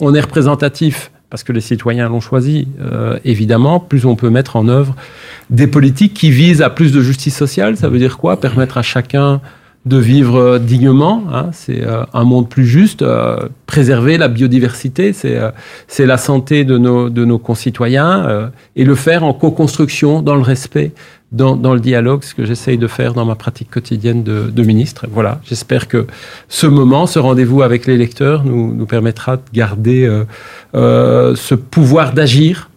on 0.00 0.14
est 0.14 0.20
représentatif, 0.20 1.10
parce 1.30 1.44
que 1.44 1.52
les 1.52 1.60
citoyens 1.60 2.08
l'ont 2.08 2.20
choisi, 2.20 2.68
euh, 2.80 3.18
évidemment, 3.24 3.80
plus 3.80 4.04
on 4.04 4.16
peut 4.16 4.30
mettre 4.30 4.56
en 4.56 4.68
œuvre 4.68 4.94
des 5.48 5.68
politiques 5.68 6.14
qui 6.14 6.30
visent 6.30 6.60
à 6.60 6.70
plus 6.70 6.92
de 6.92 7.00
justice 7.00 7.36
sociale. 7.36 7.76
Ça 7.76 7.88
veut 7.88 7.98
dire 7.98 8.18
quoi? 8.18 8.40
Permettre 8.40 8.76
à 8.78 8.82
chacun 8.82 9.40
de 9.86 9.96
vivre 9.96 10.36
euh, 10.36 10.58
dignement. 10.58 11.24
hein. 11.32 11.50
c'est 11.52 11.82
euh, 11.82 12.04
un 12.12 12.24
monde 12.24 12.48
plus 12.48 12.66
juste, 12.66 13.00
euh, 13.00 13.48
préserver 13.66 14.18
la 14.18 14.28
biodiversité, 14.28 15.12
c'est 15.14 15.36
euh, 15.36 15.50
c'est 15.88 16.04
la 16.04 16.18
santé 16.18 16.64
de 16.64 16.76
nos, 16.76 17.08
de 17.08 17.24
nos 17.24 17.38
concitoyens 17.38 18.50
et 18.76 18.84
le 18.84 18.94
faire 18.94 19.24
en 19.24 19.32
co-construction, 19.32 20.20
dans 20.20 20.34
le 20.34 20.42
respect, 20.42 20.92
dans, 21.32 21.56
dans 21.56 21.74
le 21.74 21.80
dialogue, 21.80 22.24
ce 22.24 22.34
que 22.34 22.44
j'essaye 22.44 22.78
de 22.78 22.86
faire 22.86 23.14
dans 23.14 23.24
ma 23.24 23.36
pratique 23.36 23.70
quotidienne 23.70 24.22
de, 24.22 24.50
de 24.50 24.62
ministre. 24.62 25.06
Voilà, 25.10 25.40
j'espère 25.44 25.88
que 25.88 26.06
ce 26.48 26.66
moment, 26.66 27.06
ce 27.06 27.18
rendez-vous 27.18 27.62
avec 27.62 27.86
les 27.86 27.96
lecteurs 27.96 28.44
nous, 28.44 28.74
nous 28.74 28.86
permettra 28.86 29.36
de 29.36 29.42
garder 29.52 30.04
euh, 30.04 30.24
euh, 30.74 31.36
ce 31.36 31.54
pouvoir 31.54 32.12
d'agir 32.12 32.70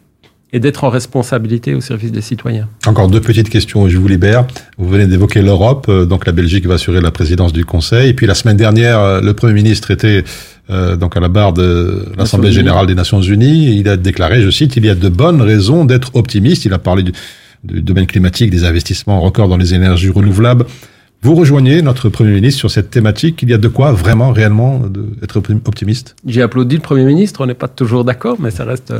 et 0.53 0.59
d'être 0.59 0.83
en 0.83 0.89
responsabilité 0.89 1.73
au 1.73 1.81
service 1.81 2.11
des 2.11 2.21
citoyens. 2.21 2.69
Encore 2.85 3.09
deux 3.09 3.19
petites 3.19 3.49
questions 3.49 3.89
je 3.89 3.97
vous 3.97 4.07
libère. 4.07 4.45
Vous 4.77 4.87
venez 4.87 5.07
d'évoquer 5.07 5.41
l'Europe, 5.41 5.87
euh, 5.89 6.05
donc 6.05 6.27
la 6.27 6.31
Belgique 6.31 6.67
va 6.67 6.75
assurer 6.75 7.01
la 7.01 7.09
présidence 7.09 7.51
du 7.51 7.65
Conseil. 7.65 8.09
Et 8.09 8.13
puis 8.13 8.27
la 8.27 8.35
semaine 8.35 8.55
dernière, 8.55 8.99
euh, 8.99 9.19
le 9.19 9.33
Premier 9.33 9.53
ministre 9.53 9.89
était 9.89 10.23
euh, 10.69 10.95
donc 10.95 11.17
à 11.17 11.19
la 11.19 11.27
barre 11.27 11.53
de 11.53 12.05
l'Assemblée 12.15 12.51
générale 12.51 12.85
des 12.85 12.93
Nations 12.93 13.21
Unies. 13.21 13.75
Il 13.79 13.89
a 13.89 13.97
déclaré, 13.97 14.43
je 14.43 14.51
cite, 14.51 14.75
il 14.77 14.85
y 14.85 14.89
a 14.89 14.95
de 14.95 15.09
bonnes 15.09 15.41
raisons 15.41 15.85
d'être 15.85 16.15
optimiste. 16.15 16.65
Il 16.65 16.73
a 16.73 16.79
parlé 16.79 17.01
du, 17.01 17.13
du 17.63 17.81
domaine 17.81 18.05
climatique, 18.05 18.49
des 18.49 18.63
investissements 18.65 19.19
records 19.21 19.47
dans 19.47 19.57
les 19.57 19.73
énergies 19.73 20.09
renouvelables. 20.09 20.65
Vous 21.21 21.35
rejoignez 21.35 21.81
notre 21.81 22.09
Premier 22.09 22.33
ministre 22.33 22.59
sur 22.59 22.69
cette 22.69 22.89
thématique. 22.89 23.41
Il 23.43 23.49
y 23.49 23.53
a 23.53 23.57
de 23.57 23.69
quoi 23.69 23.93
vraiment, 23.93 24.31
réellement, 24.31 24.79
de, 24.79 25.05
être 25.23 25.39
optim- 25.39 25.61
optimiste? 25.65 26.15
J'ai 26.27 26.41
applaudi 26.41 26.75
le 26.75 26.81
Premier 26.81 27.05
ministre, 27.05 27.41
on 27.41 27.45
n'est 27.45 27.53
pas 27.53 27.69
toujours 27.69 28.03
d'accord, 28.03 28.37
mais 28.39 28.51
ça 28.51 28.65
reste 28.65 28.93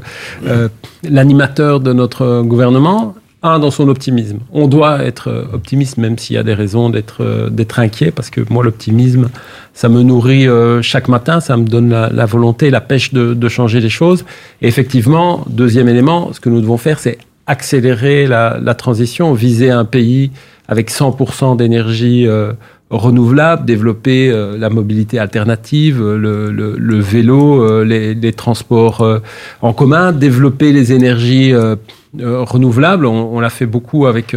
euh, 0.47 0.69
l'animateur 1.03 1.81
de 1.81 1.91
notre 1.91 2.41
gouvernement. 2.43 3.15
Un, 3.45 3.59
dans 3.59 3.71
son 3.71 3.89
optimisme. 3.89 4.37
On 4.53 4.69
doit 4.69 5.03
être 5.03 5.27
euh, 5.27 5.43
optimiste, 5.51 5.97
même 5.97 6.17
s'il 6.17 6.37
y 6.37 6.39
a 6.39 6.43
des 6.43 6.53
raisons 6.53 6.89
d'être 6.89 7.17
euh, 7.19 7.49
d'être 7.49 7.77
inquiet, 7.77 8.09
parce 8.09 8.29
que 8.29 8.39
moi, 8.49 8.63
l'optimisme, 8.63 9.27
ça 9.73 9.89
me 9.89 10.01
nourrit 10.01 10.47
euh, 10.47 10.81
chaque 10.81 11.09
matin, 11.09 11.41
ça 11.41 11.57
me 11.57 11.65
donne 11.65 11.89
la, 11.89 12.09
la 12.09 12.25
volonté, 12.25 12.69
la 12.69 12.79
pêche 12.79 13.11
de, 13.11 13.33
de 13.33 13.49
changer 13.49 13.81
les 13.81 13.89
choses. 13.89 14.23
Et 14.61 14.67
effectivement, 14.69 15.43
deuxième 15.49 15.89
élément, 15.89 16.31
ce 16.31 16.39
que 16.39 16.47
nous 16.47 16.61
devons 16.61 16.77
faire, 16.77 16.99
c'est 16.99 17.17
accélérer 17.47 18.27
la, 18.27 18.57
la 18.61 18.73
transition, 18.73 19.33
viser 19.33 19.69
un 19.69 19.85
pays 19.85 20.31
avec 20.67 20.89
100% 20.91 21.57
d'énergie 21.57 22.25
euh, 22.27 22.53
renouvelable, 22.89 23.65
développer 23.65 24.29
euh, 24.31 24.57
la 24.57 24.69
mobilité 24.69 25.19
alternative, 25.19 26.01
euh, 26.01 26.17
le, 26.17 26.51
le- 26.51 26.75
le 26.77 26.99
vélo, 26.99 27.61
euh, 27.63 27.83
les, 27.83 28.13
les 28.13 28.33
transports 28.33 29.01
euh, 29.01 29.19
en 29.61 29.73
commun, 29.73 30.11
développer 30.13 30.71
les 30.71 30.93
énergies 30.93 31.51
euh, 31.53 31.75
renouvelables. 32.19 33.05
On, 33.05 33.35
on 33.35 33.39
l'a 33.39 33.49
fait 33.49 33.65
beaucoup 33.65 34.05
avec 34.05 34.35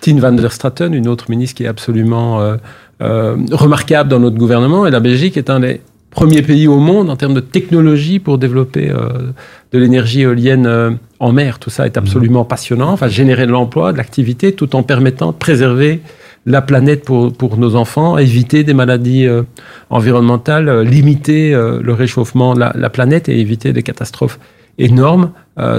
Tine 0.00 0.20
van 0.20 0.32
der 0.32 0.50
Straten, 0.52 0.94
une 0.94 1.06
autre 1.06 1.26
ministre 1.30 1.56
qui 1.56 1.64
est 1.64 1.68
absolument 1.68 2.40
remarquable 2.98 4.08
dans 4.08 4.18
notre 4.20 4.38
gouvernement. 4.38 4.86
Et 4.86 4.90
la 4.90 5.00
Belgique 5.00 5.36
est 5.36 5.50
un 5.50 5.60
des 5.60 5.82
premiers 6.10 6.42
pays 6.42 6.66
au 6.68 6.78
monde 6.78 7.08
en 7.10 7.16
termes 7.16 7.34
de 7.34 7.40
technologie 7.40 8.18
pour 8.18 8.38
développer 8.38 8.90
euh, 8.90 9.32
de 9.72 9.78
l'énergie 9.78 10.22
éolienne 10.22 10.66
euh, 10.66 10.90
en 11.18 11.32
mer. 11.32 11.58
Tout 11.58 11.70
ça 11.70 11.86
est 11.86 11.96
absolument 11.96 12.44
passionnant. 12.44 12.90
Enfin, 12.90 13.08
générer 13.08 13.46
de 13.46 13.52
l'emploi, 13.52 13.92
de 13.92 13.98
l'activité, 13.98 14.52
tout 14.52 14.74
en 14.76 14.82
permettant 14.82 15.32
de 15.32 15.36
préserver 15.36 16.00
la 16.46 16.62
planète 16.62 17.04
pour, 17.04 17.56
nos 17.58 17.76
enfants, 17.76 18.18
éviter 18.18 18.64
des 18.64 18.74
maladies 18.74 19.26
euh, 19.26 19.42
environnementales, 19.90 20.68
euh, 20.68 20.84
limiter 20.84 21.54
euh, 21.54 21.80
le 21.82 21.92
réchauffement 21.92 22.54
de 22.54 22.60
la, 22.60 22.72
la 22.74 22.90
planète 22.90 23.28
et 23.28 23.38
éviter 23.38 23.72
des 23.72 23.82
catastrophes 23.82 24.38
énormes. 24.78 25.32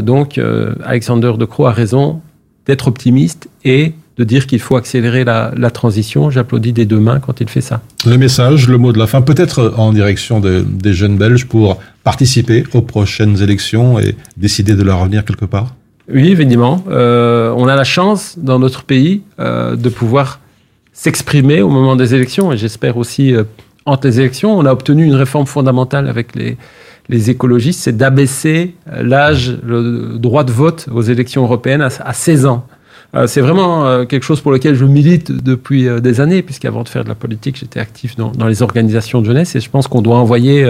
Donc, 0.04 0.40
Alexander 0.84 1.34
De 1.40 1.46
Croo 1.46 1.66
a 1.66 1.72
raison 1.72 2.22
d'être 2.68 2.88
optimiste 2.88 3.50
et 3.66 3.94
de 4.18 4.24
dire 4.24 4.46
qu'il 4.48 4.60
faut 4.60 4.76
accélérer 4.76 5.24
la, 5.24 5.52
la 5.56 5.72
transition. 5.72 6.30
J'applaudis 6.30 6.74
des 6.74 6.86
deux 6.86 7.00
mains 7.00 7.20
quand 7.20 7.40
il 7.42 7.50
fait 7.50 7.62
ça. 7.62 7.82
Le 8.06 8.18
message, 8.18 8.68
le 8.68 8.78
mot 8.78 8.92
de 8.92 9.00
la 9.00 9.08
fin, 9.08 9.22
peut-être 9.22 9.74
en 9.78 9.94
direction 9.94 10.40
de- 10.40 10.66
des 10.68 10.94
jeunes 10.94 11.18
Belges 11.18 11.46
pour 11.46 11.80
participer 12.04 12.64
aux 12.74 12.82
prochaines 12.82 13.42
élections 13.42 14.00
et 14.00 14.16
décider 14.38 14.76
de 14.76 14.84
leur 14.84 15.02
avenir 15.02 15.24
quelque 15.26 15.46
part? 15.46 15.76
Oui, 16.14 16.30
évidemment. 16.30 16.84
Euh, 16.90 17.54
on 17.56 17.68
a 17.68 17.76
la 17.76 17.84
chance 17.86 18.36
dans 18.38 18.60
notre 18.60 18.84
pays 18.84 19.22
euh, 19.40 19.76
de 19.76 19.88
pouvoir 19.90 20.40
s'exprimer 20.94 21.62
au 21.62 21.70
moment 21.70 21.96
des 21.96 22.14
élections 22.14 22.52
et 22.52 22.58
j'espère 22.58 22.98
aussi 22.98 23.34
euh, 23.34 23.44
entre 23.86 24.08
les 24.08 24.20
élections. 24.20 24.58
On 24.58 24.66
a 24.66 24.72
obtenu 24.74 25.06
une 25.06 25.16
réforme 25.16 25.46
fondamentale 25.46 26.08
avec 26.10 26.36
les, 26.36 26.58
les 27.08 27.30
écologistes, 27.30 27.80
c'est 27.82 27.96
d'abaisser 27.96 28.76
euh, 28.92 29.04
l'âge, 29.04 29.58
le 29.66 30.18
droit 30.18 30.44
de 30.44 30.52
vote 30.52 30.88
aux 30.92 31.02
élections 31.02 31.44
européennes 31.44 31.82
à, 31.82 31.90
à 32.04 32.14
16 32.14 32.46
ans. 32.46 32.66
Euh, 33.16 33.28
c'est 33.28 33.42
vraiment 33.42 33.86
euh, 33.86 34.06
quelque 34.06 34.24
chose 34.24 34.42
pour 34.42 34.52
lequel 34.52 34.76
je 34.76 34.86
milite 34.86 35.32
depuis 35.32 35.88
euh, 35.88 36.00
des 36.00 36.22
années, 36.22 36.42
puisqu'avant 36.42 36.84
de 36.84 36.90
faire 36.90 37.04
de 37.04 37.10
la 37.10 37.16
politique, 37.16 37.58
j'étais 37.58 37.80
actif 37.80 38.16
dans, 38.16 38.48
les 38.48 38.62
organisations 38.62 39.22
de 39.22 39.26
jeunesse 39.26 39.56
et 39.56 39.60
je 39.60 39.70
pense 39.70 39.88
qu'on 39.88 40.02
doit 40.02 40.18
envoyer 40.18 40.66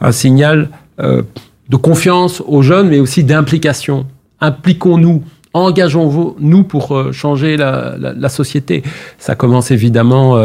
un 0.00 0.12
signal 0.12 0.68
de 0.98 1.76
confiance 1.76 2.42
aux 2.46 2.62
jeunes, 2.62 2.88
mais 2.88 2.98
aussi 2.98 3.24
d'implication. 3.24 4.06
Impliquons-nous, 4.40 5.22
engageons-nous 5.52 6.64
pour 6.64 7.12
changer 7.12 7.56
la, 7.56 8.28
société. 8.28 8.82
Ça 9.18 9.34
commence 9.34 9.70
évidemment 9.70 10.38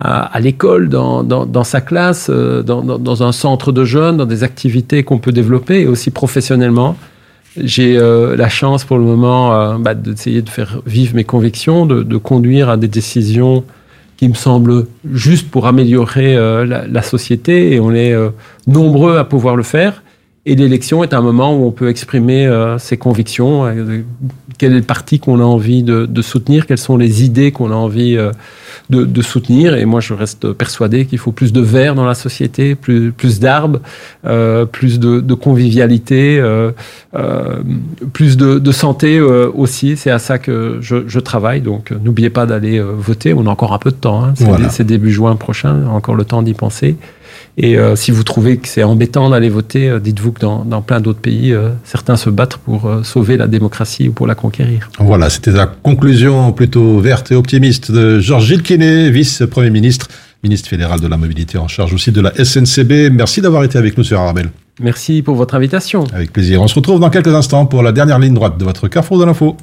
à, 0.00 0.40
l'école, 0.40 0.88
dans, 0.88 1.64
sa 1.64 1.80
classe, 1.80 2.30
dans- 2.30 2.82
dans 2.82 3.22
un 3.22 3.32
centre 3.32 3.72
de 3.72 3.84
jeunes, 3.84 4.18
dans 4.18 4.26
des 4.26 4.44
activités 4.44 5.02
qu'on 5.02 5.18
peut 5.18 5.32
développer, 5.32 5.82
et 5.82 5.86
aussi 5.86 6.10
professionnellement. 6.10 6.96
J'ai 7.56 7.96
euh, 7.96 8.36
la 8.36 8.48
chance 8.48 8.84
pour 8.84 8.96
le 8.96 9.04
moment 9.04 9.54
euh, 9.54 9.78
bah, 9.78 9.94
d'essayer 9.94 10.40
de 10.42 10.48
faire 10.48 10.80
vivre 10.86 11.16
mes 11.16 11.24
convictions, 11.24 11.84
de, 11.84 12.16
conduire 12.16 12.68
à 12.68 12.76
des 12.76 12.86
décisions 12.88 13.64
qui 14.16 14.28
me 14.28 14.34
semblent 14.34 14.86
justes 15.12 15.50
pour 15.50 15.66
améliorer 15.66 16.36
euh, 16.36 16.64
la, 16.64 16.86
la 16.86 17.02
société, 17.02 17.74
et 17.74 17.80
on 17.80 17.92
est 17.92 18.12
euh, 18.12 18.30
nombreux 18.66 19.18
à 19.18 19.24
pouvoir 19.24 19.56
le 19.56 19.62
faire. 19.62 20.02
Et 20.50 20.56
l'élection 20.56 21.04
est 21.04 21.14
un 21.14 21.20
moment 21.20 21.56
où 21.56 21.64
on 21.64 21.70
peut 21.70 21.88
exprimer 21.88 22.44
euh, 22.44 22.76
ses 22.76 22.96
convictions, 22.96 23.66
euh, 23.66 24.00
quel 24.58 24.72
est 24.72 24.78
le 24.78 24.82
parti 24.82 25.20
qu'on 25.20 25.38
a 25.38 25.44
envie 25.44 25.84
de, 25.84 26.06
de 26.06 26.22
soutenir, 26.22 26.66
quelles 26.66 26.76
sont 26.76 26.96
les 26.96 27.22
idées 27.24 27.52
qu'on 27.52 27.70
a 27.70 27.74
envie 27.76 28.16
euh, 28.16 28.32
de, 28.90 29.04
de 29.04 29.22
soutenir. 29.22 29.76
Et 29.76 29.84
moi, 29.84 30.00
je 30.00 30.12
reste 30.12 30.50
persuadé 30.52 31.06
qu'il 31.06 31.18
faut 31.18 31.30
plus 31.30 31.52
de 31.52 31.60
verre 31.60 31.94
dans 31.94 32.04
la 32.04 32.14
société, 32.16 32.74
plus, 32.74 33.12
plus 33.12 33.38
d'arbres, 33.38 33.78
plus 34.72 34.98
de, 34.98 35.20
de 35.20 35.34
convivialité, 35.34 36.42
plus 38.12 38.36
de, 38.36 38.72
santé 38.72 39.20
aussi. 39.20 39.96
C'est 39.96 40.10
à 40.10 40.18
ça 40.18 40.38
que 40.40 40.78
je, 40.80 40.96
je 41.06 41.20
travaille. 41.20 41.60
Donc, 41.60 41.92
n'oubliez 42.02 42.30
pas 42.30 42.46
d'aller 42.46 42.80
voter. 42.80 43.32
On 43.34 43.46
a 43.46 43.50
encore 43.50 43.72
un 43.72 43.78
peu 43.78 43.90
de 43.92 43.96
temps. 43.96 44.24
Hein. 44.24 44.32
C'est 44.34 44.44
Voilà. 44.44 44.64
dé- 44.64 44.70
c'est 44.72 44.84
début 44.84 45.12
juin 45.12 45.36
prochain. 45.36 45.86
Encore 45.86 46.16
le 46.16 46.24
temps 46.24 46.42
d'y 46.42 46.54
penser. 46.54 46.96
Et 47.62 47.76
euh, 47.76 47.94
si 47.94 48.10
vous 48.10 48.22
trouvez 48.22 48.56
que 48.56 48.66
c'est 48.66 48.82
embêtant 48.82 49.28
d'aller 49.28 49.50
voter, 49.50 49.90
euh, 49.90 50.00
dites-vous 50.00 50.32
que 50.32 50.40
dans, 50.40 50.64
dans 50.64 50.80
plein 50.80 50.98
d'autres 50.98 51.20
pays, 51.20 51.52
euh, 51.52 51.68
certains 51.84 52.16
se 52.16 52.30
battent 52.30 52.56
pour 52.56 52.86
euh, 52.86 53.02
sauver 53.02 53.36
la 53.36 53.48
démocratie 53.48 54.08
ou 54.08 54.12
pour 54.12 54.26
la 54.26 54.34
conquérir. 54.34 54.88
Voilà, 54.98 55.28
c'était 55.28 55.50
la 55.50 55.66
conclusion 55.66 56.52
plutôt 56.52 57.00
verte 57.00 57.30
et 57.32 57.34
optimiste 57.34 57.92
de 57.92 58.18
Georges 58.18 58.46
Gilles 58.46 59.10
vice-premier 59.10 59.68
ministre, 59.68 60.08
ministre 60.42 60.70
fédéral 60.70 61.00
de 61.00 61.06
la 61.06 61.18
mobilité 61.18 61.58
en 61.58 61.68
charge 61.68 61.92
aussi 61.92 62.12
de 62.12 62.22
la 62.22 62.32
SNCB. 62.32 63.12
Merci 63.12 63.42
d'avoir 63.42 63.62
été 63.64 63.76
avec 63.76 63.98
nous 63.98 64.04
sur 64.04 64.18
Arabelle. 64.18 64.48
Merci 64.80 65.20
pour 65.20 65.34
votre 65.34 65.54
invitation. 65.54 66.04
Avec 66.14 66.32
plaisir. 66.32 66.62
On 66.62 66.68
se 66.68 66.74
retrouve 66.74 66.98
dans 66.98 67.10
quelques 67.10 67.34
instants 67.34 67.66
pour 67.66 67.82
la 67.82 67.92
dernière 67.92 68.18
ligne 68.18 68.32
droite 68.32 68.56
de 68.56 68.64
votre 68.64 68.88
Carrefour 68.88 69.18
de 69.18 69.26
l'info. 69.26 69.58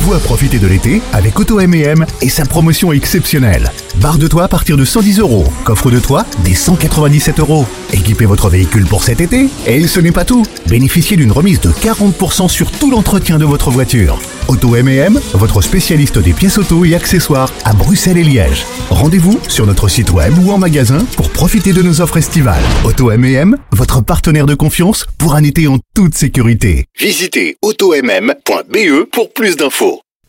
Préparez-vous 0.00 0.14
à 0.14 0.20
profiter 0.20 0.58
de 0.58 0.66
l'été 0.66 1.02
avec 1.12 1.38
Auto 1.38 1.60
M&M 1.60 2.06
et 2.22 2.28
sa 2.28 2.44
promotion 2.44 2.92
exceptionnelle. 2.92 3.70
Barre 3.96 4.18
de 4.18 4.28
toit 4.28 4.44
à 4.44 4.48
partir 4.48 4.76
de 4.76 4.84
110 4.84 5.18
euros. 5.18 5.44
Coffre 5.64 5.90
de 5.90 5.98
toit 5.98 6.24
des 6.42 6.54
197 6.54 7.40
euros. 7.40 7.66
Équipez 7.92 8.24
votre 8.24 8.48
véhicule 8.48 8.86
pour 8.86 9.02
cet 9.04 9.20
été. 9.20 9.48
Et 9.66 9.86
ce 9.86 10.00
n'est 10.00 10.12
pas 10.12 10.24
tout. 10.24 10.44
Bénéficiez 10.68 11.16
d'une 11.16 11.32
remise 11.32 11.60
de 11.60 11.70
40% 11.70 12.48
sur 12.48 12.70
tout 12.70 12.90
l'entretien 12.90 13.38
de 13.38 13.44
votre 13.44 13.70
voiture. 13.70 14.18
Auto 14.48 14.76
M&M, 14.76 15.18
votre 15.34 15.62
spécialiste 15.62 16.18
des 16.18 16.32
pièces 16.32 16.58
auto 16.58 16.84
et 16.84 16.94
accessoires 16.94 17.52
à 17.64 17.72
Bruxelles 17.72 18.18
et 18.18 18.24
Liège. 18.24 18.64
Rendez-vous 18.90 19.40
sur 19.48 19.66
notre 19.66 19.88
site 19.88 20.10
web 20.10 20.32
ou 20.44 20.50
en 20.50 20.58
magasin 20.58 21.04
pour 21.16 21.30
profiter 21.30 21.72
de 21.72 21.82
nos 21.82 22.00
offres 22.00 22.18
estivales. 22.18 22.62
Auto 22.84 23.10
M&M, 23.10 23.56
votre 23.72 24.02
partenaire 24.04 24.46
de 24.46 24.54
confiance 24.54 25.06
pour 25.18 25.34
un 25.34 25.44
été 25.44 25.66
en 25.68 25.78
toute 25.94 26.14
sécurité. 26.14 26.86
Visitez 26.98 27.56
automm.be 27.62 29.04
pour 29.10 29.32
plus 29.32 29.56
d'infos. 29.56 30.00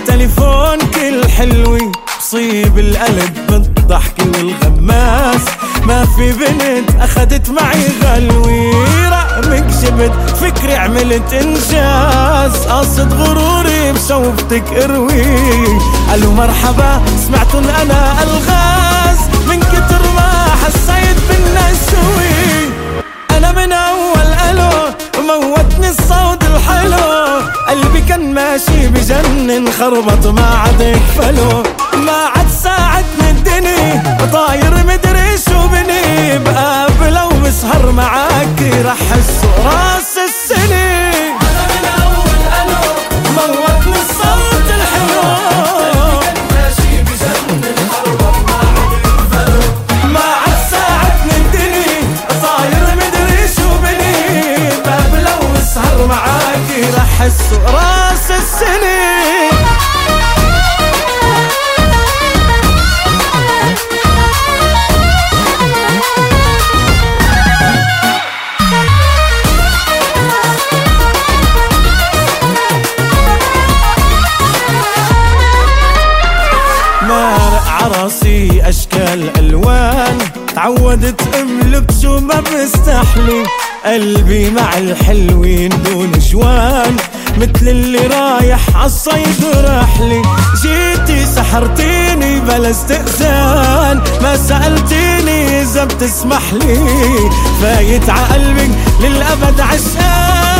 اسمي 0.00 0.10
عالتليفون 0.10 0.78
كل 0.78 1.30
حلوي 1.30 1.92
بصيب 2.18 2.78
القلب 2.78 3.46
بالضحك 3.48 4.14
والغماس. 4.18 5.40
ما 5.86 6.04
في 6.04 6.32
بنت 6.32 6.90
أخدت 7.00 7.50
معي 7.50 7.86
غلوي. 8.02 8.70
رقمك 9.08 9.66
جبت 9.82 10.12
فكري 10.40 10.74
عملت 10.74 11.32
إنجاز. 11.32 12.66
قصد 12.66 13.12
غروري 13.12 13.92
بشوفتك 13.92 14.64
اروي. 14.72 15.78
قالوا 16.10 16.32
مرحبا 16.32 17.02
سمعتن 17.26 17.68
أنا 17.68 18.22
ألغاز. 18.22 19.18
من 19.48 19.60
كتر 19.60 20.02
ما 20.16 20.46
حسيت 20.64 21.16
بالنسوي 21.28 22.29
كان 28.10 28.34
ماشي 28.34 28.88
بجنن 28.88 29.72
خربط 29.72 30.26
ما 30.26 30.46
عاد 30.46 30.80
يكفلو. 30.80 31.62
ما 31.96 32.12
عاد 32.12 32.48
ساعدني 32.62 33.30
الدنيا 33.30 34.18
طاير 34.32 34.74
مدري 34.86 35.38
شو 35.48 35.68
بني 35.68 36.38
بقابل 36.38 37.16
أو 37.16 37.28
بسهر 37.28 37.92
معاكي 37.92 38.82
رح 38.84 38.92
احس 38.92 39.44
راس 39.64 40.18
السنة 40.28 41.10
أنا 41.42 41.66
من 41.74 41.90
تعودت 80.76 81.34
املك 81.34 81.90
شو 82.02 82.20
ما 82.20 82.40
بستحلي 82.40 83.44
قلبي 83.84 84.50
مع 84.50 84.78
الحلوين 84.78 85.68
دون 85.68 86.12
جوان. 86.30 86.96
مثل 87.38 87.68
اللي 87.68 87.98
رايح 87.98 88.76
عالصيد 88.76 89.44
رحلي 89.64 90.22
جيتي 90.62 91.26
سحرتيني 91.26 92.40
بلا 92.40 92.70
استئذان. 92.70 94.02
ما 94.22 94.36
سألتيني 94.36 95.62
إذا 95.62 95.84
بتسمح 95.84 96.52
لي. 96.52 96.78
فايت 97.62 98.10
عقلبك 98.10 98.70
للأبد 99.00 99.60
عشقان. 99.60 100.59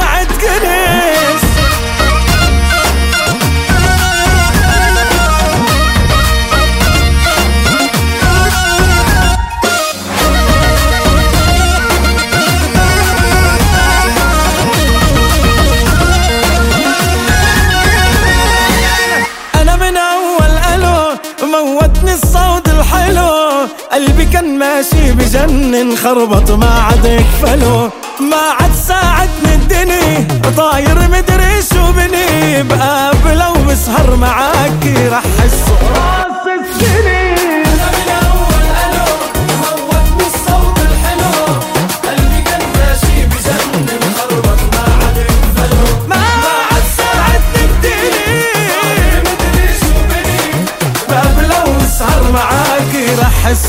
بجنن 25.91 26.03
خربط 26.03 26.51
ما 26.51 26.69
عاد 26.69 27.05
يكفله 27.05 27.91
ما 28.19 28.35
عاد 28.59 28.73
ساعدني 28.87 29.53
الدني 29.53 30.27
طاير 30.57 30.99
مدري 30.99 31.61
شو 31.73 31.91
بني. 31.91 32.63
بقابله 32.63 33.51
وبسهر 33.51 34.15
معاكي 34.15 35.07
رح 35.07 35.23
أحس 35.39 35.71
راس 35.95 36.47
السنين 36.59 37.41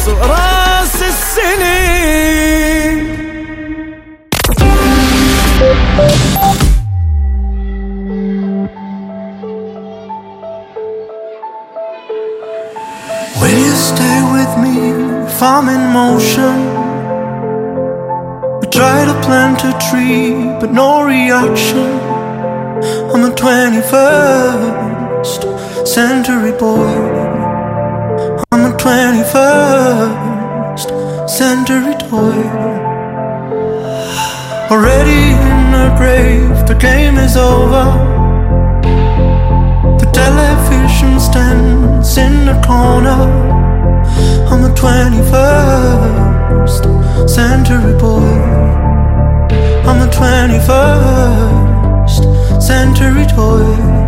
أنا 0.09 0.42
tree, 19.93 20.33
but 20.59 20.73
no 20.73 21.05
reaction. 21.05 21.85
I'm 23.13 23.23
a 23.31 23.33
21st 23.43 25.43
century 25.87 26.53
boy. 26.53 26.89
I'm 28.53 28.65
a 28.73 28.75
21st 28.85 30.89
century 31.29 31.95
toy. 32.09 32.39
Already 34.73 35.25
in 35.51 35.61
the 35.77 35.87
grave, 35.99 36.55
the 36.67 36.77
game 36.89 37.17
is 37.19 37.35
over. 37.37 37.87
The 40.01 40.09
television 40.23 41.13
stands 41.21 42.17
in 42.17 42.47
the 42.47 42.59
corner. 42.67 43.21
I'm 44.51 44.63
a 44.65 44.73
21st 44.75 46.83
century 47.29 47.95
boy. 48.01 48.82
I'm 49.85 50.01
a 50.01 50.07
21st 50.11 52.63
century 52.63 53.27
toy. 53.27 54.02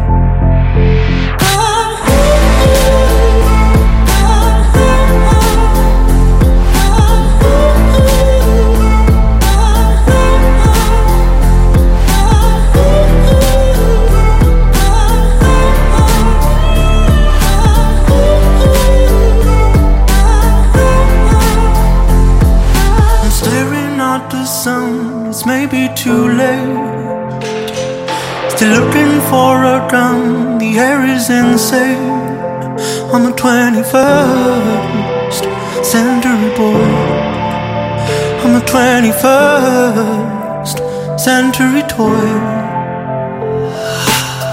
Still 28.65 28.81
looking 28.81 29.21
for 29.29 29.53
a 29.63 29.85
gun, 29.91 30.57
the 30.57 30.79
air 30.79 31.05
is 31.05 31.29
insane. 31.29 32.09
I'm 33.13 33.27
a 33.31 33.33
21st 33.37 35.45
century 35.85 36.49
boy. 36.57 36.81
I'm 38.43 38.55
a 38.57 38.63
21st 38.65 40.81
century 41.21 41.83
toy. 41.83 42.27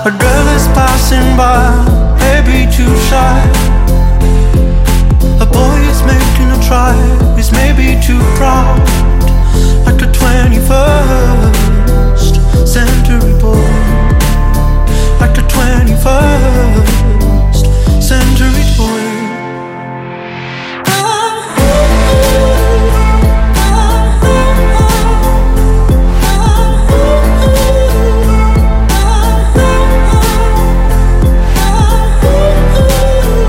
A 0.03 0.11
girl 0.23 0.47
is 0.57 0.67
passing 0.75 1.27
by, 1.37 1.71
maybe 2.19 2.67
too 2.75 2.93
shy. 3.07 3.39
A 5.39 5.45
boy 5.45 5.79
is 5.87 6.03
making 6.03 6.51
a 6.51 6.59
try, 6.67 6.99
is 7.39 7.53
maybe 7.53 7.97
too 8.05 8.19
proud. 8.35 8.83
Like 9.85 10.01
a 10.01 10.07
21st 10.11 11.60
century 12.65 13.33
born, 13.39 13.59
like 15.19 15.37
a 15.37 15.43
21st 15.53 16.87
century 18.01 18.65
born. 18.77 19.00